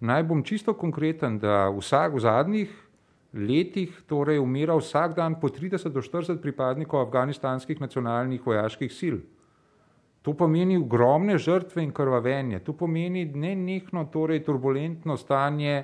Naj 0.02 0.24
bom 0.24 0.42
čisto 0.44 0.74
konkreten, 0.74 1.38
da 1.38 1.70
vsak 1.70 2.18
v 2.18 2.20
zadnjih 2.20 2.70
letih 3.34 4.02
torej 4.08 4.40
umira 4.40 4.76
vsak 4.76 5.16
dan 5.16 5.40
po 5.40 5.48
30 5.48 5.90
do 5.90 6.02
40 6.02 6.42
pripadnikov 6.42 7.02
afganistanskih 7.08 7.82
nacionalnih 7.82 8.42
vojaških 8.46 8.92
sil. 9.00 9.18
To 10.22 10.34
pomeni 10.38 10.78
ogromne 10.78 11.38
žrtve 11.38 11.84
in 11.84 11.92
krvavenje, 11.92 12.60
to 12.60 12.74
pomeni 12.74 13.26
nenehno 13.26 14.06
torej 14.14 14.44
turbulentno 14.44 15.18
stanje, 15.18 15.84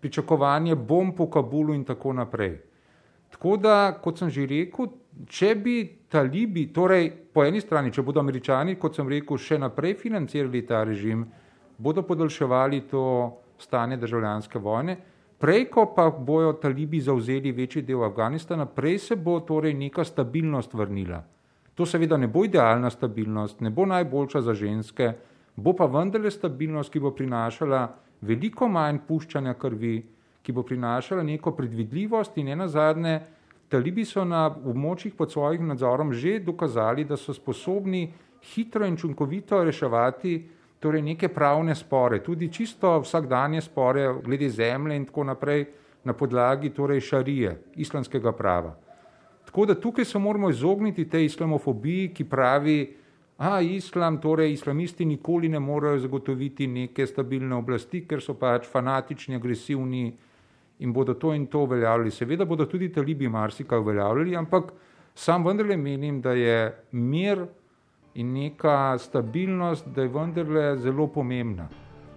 pričakovanje 0.00 0.74
bomb 0.74 1.14
po 1.16 1.30
Kabulu 1.30 1.74
in 1.74 1.84
tako 1.84 2.12
naprej. 2.12 2.58
Tako 3.30 3.56
da, 3.56 3.92
kot 4.02 4.18
sem 4.18 4.30
že 4.30 4.46
rekel, 4.46 4.88
če 5.28 5.54
bi 5.54 5.76
talibi, 6.08 6.66
torej 6.72 7.10
po 7.32 7.44
eni 7.44 7.60
strani, 7.60 7.92
če 7.92 8.02
bodo 8.02 8.20
američani, 8.20 8.76
kot 8.80 8.96
sem 8.96 9.08
rekel, 9.08 9.38
še 9.38 9.58
naprej 9.58 9.96
financirali 10.00 10.62
ta 10.66 10.82
režim, 10.84 11.26
bodo 11.78 12.02
podaljševali 12.02 12.80
to 12.90 13.04
stanje 13.58 13.96
državljanske 13.96 14.58
vojne, 14.58 14.96
prej, 15.38 15.68
ko 15.70 15.86
pa 15.94 16.10
bojo 16.10 16.52
talibi 16.52 17.00
zauzeli 17.00 17.52
večji 17.52 17.82
del 17.82 18.04
Afganistana, 18.04 18.66
prej 18.66 18.98
se 18.98 19.16
bo 19.16 19.40
torej 19.40 19.74
neka 19.74 20.04
stabilnost 20.04 20.74
vrnila. 20.74 21.22
To 21.74 21.86
seveda 21.86 22.16
ne 22.16 22.26
bo 22.26 22.44
idealna 22.44 22.90
stabilnost, 22.90 23.60
ne 23.60 23.70
bo 23.70 23.86
najboljša 23.86 24.40
za 24.40 24.54
ženske, 24.54 25.12
bo 25.56 25.72
pa 25.76 25.86
vendarle 25.86 26.30
stabilnost, 26.30 26.92
ki 26.92 27.00
bo 27.00 27.12
prinašala 27.12 27.86
veliko 28.20 28.68
manj 28.68 29.02
puščanja 29.08 29.54
krvi, 29.60 29.96
ki 30.42 30.52
bo 30.52 30.62
prinašala 30.62 31.22
neko 31.22 31.52
predvidljivost 31.52 32.38
in 32.38 32.48
ena 32.48 32.68
zadnje, 32.68 33.20
talibi 33.68 34.04
so 34.04 34.24
na 34.24 34.46
območjih 34.46 35.16
pod 35.18 35.32
svojim 35.32 35.66
nadzorom 35.66 36.12
že 36.12 36.38
dokazali, 36.40 37.04
da 37.04 37.16
so 37.16 37.34
sposobni 37.34 38.06
hitro 38.54 38.86
in 38.86 38.96
čunkovito 38.96 39.64
reševati 39.64 40.36
torej 40.80 41.02
neke 41.02 41.28
pravne 41.28 41.74
spore, 41.74 42.22
tudi 42.22 42.52
čisto 42.52 43.00
vsakdanje 43.00 43.60
spore 43.60 44.08
glede 44.24 44.48
zemlje 44.48 44.96
in 44.96 45.04
tako 45.04 45.24
naprej 45.24 45.66
na 46.04 46.12
podlagi 46.12 46.70
torej 46.70 47.00
šarije, 47.00 47.56
islamskega 47.76 48.32
prava. 48.32 48.76
Tako 49.46 49.66
da 49.66 49.74
tukaj 49.74 50.04
se 50.04 50.18
moramo 50.18 50.50
izogniti 50.50 51.08
tej 51.08 51.24
islamofobiji, 51.24 52.12
ki 52.14 52.24
pravi, 52.24 52.96
a 53.38 53.60
islam, 53.60 54.20
torej 54.20 54.52
islamisti 54.52 55.04
nikoli 55.04 55.48
ne 55.48 55.60
morejo 55.60 55.98
zagotoviti 55.98 56.66
neke 56.66 57.06
stabilne 57.06 57.54
oblasti, 57.56 58.04
ker 58.08 58.22
so 58.22 58.34
pač 58.34 58.64
fanatični, 58.70 59.36
agresivni, 59.36 60.12
in 60.78 60.92
bodo 60.92 61.14
to 61.14 61.34
in 61.34 61.46
to 61.46 61.58
uveljavljali. 61.58 62.10
Seveda 62.10 62.44
bodo 62.44 62.66
tudi 62.66 62.92
talibi 62.92 63.28
marsikaj 63.28 63.78
uveljavljali, 63.78 64.36
ampak 64.36 64.72
sam 65.14 65.44
vendarle 65.44 65.76
menim, 65.76 66.20
da 66.20 66.32
je 66.32 66.82
mir 66.92 67.46
in 68.16 68.32
neka 68.32 68.98
stabilnost, 68.98 69.86
da 69.86 70.02
je 70.02 70.08
vendarle 70.08 70.76
zelo 70.76 71.06
pomembna. 71.06 71.68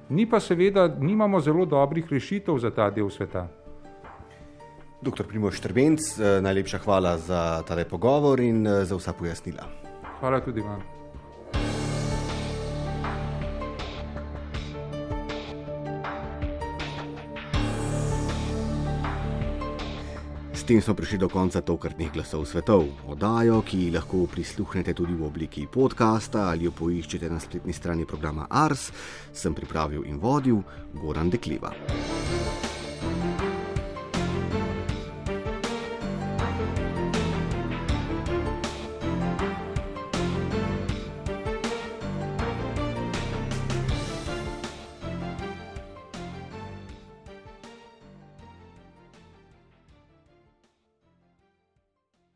Ni 0.10 0.26
pa 0.30 0.40
seveda, 0.40 0.88
nimamo 0.88 1.40
zelo 1.40 1.66
dobrih 1.66 2.06
rešitev 2.12 2.58
za 2.58 2.72
ta 2.72 2.90
del 2.90 3.10
sveta. 3.10 3.48
Doktor 5.02 5.28
Primoš 5.28 5.60
Trbenc, 5.60 6.20
eh, 6.20 6.42
najlepša 6.42 6.78
hvala 6.78 7.18
za 7.18 7.64
tale 7.68 7.86
pogovor 7.86 8.40
in 8.40 8.68
eh, 8.68 8.86
za 8.86 8.96
vsa 8.96 9.14
pojasnila. 9.14 9.64
Hvala 10.20 10.40
tudi 10.40 10.62
vam. 10.62 10.99
Tem 20.70 20.82
smo 20.82 20.94
prišli 20.94 21.18
do 21.18 21.30
konca 21.30 21.62
tokratnih 21.66 22.12
glasov 22.14 22.46
svetov. 22.46 22.84
Odajo, 23.10 23.64
ki 23.66 23.90
lahko 23.90 24.28
prisluhnete 24.30 24.94
tudi 24.94 25.18
v 25.18 25.26
obliki 25.26 25.66
podcasta 25.66 26.46
ali 26.54 26.70
jo 26.70 26.72
poiščete 26.78 27.26
na 27.26 27.42
spletni 27.42 27.74
strani 27.74 28.06
programa 28.06 28.46
Ars, 28.46 28.92
sem 29.34 29.58
pripravil 29.58 30.06
in 30.06 30.22
vodil 30.22 30.62
Goran 30.94 31.34
Dekliva. 31.34 31.74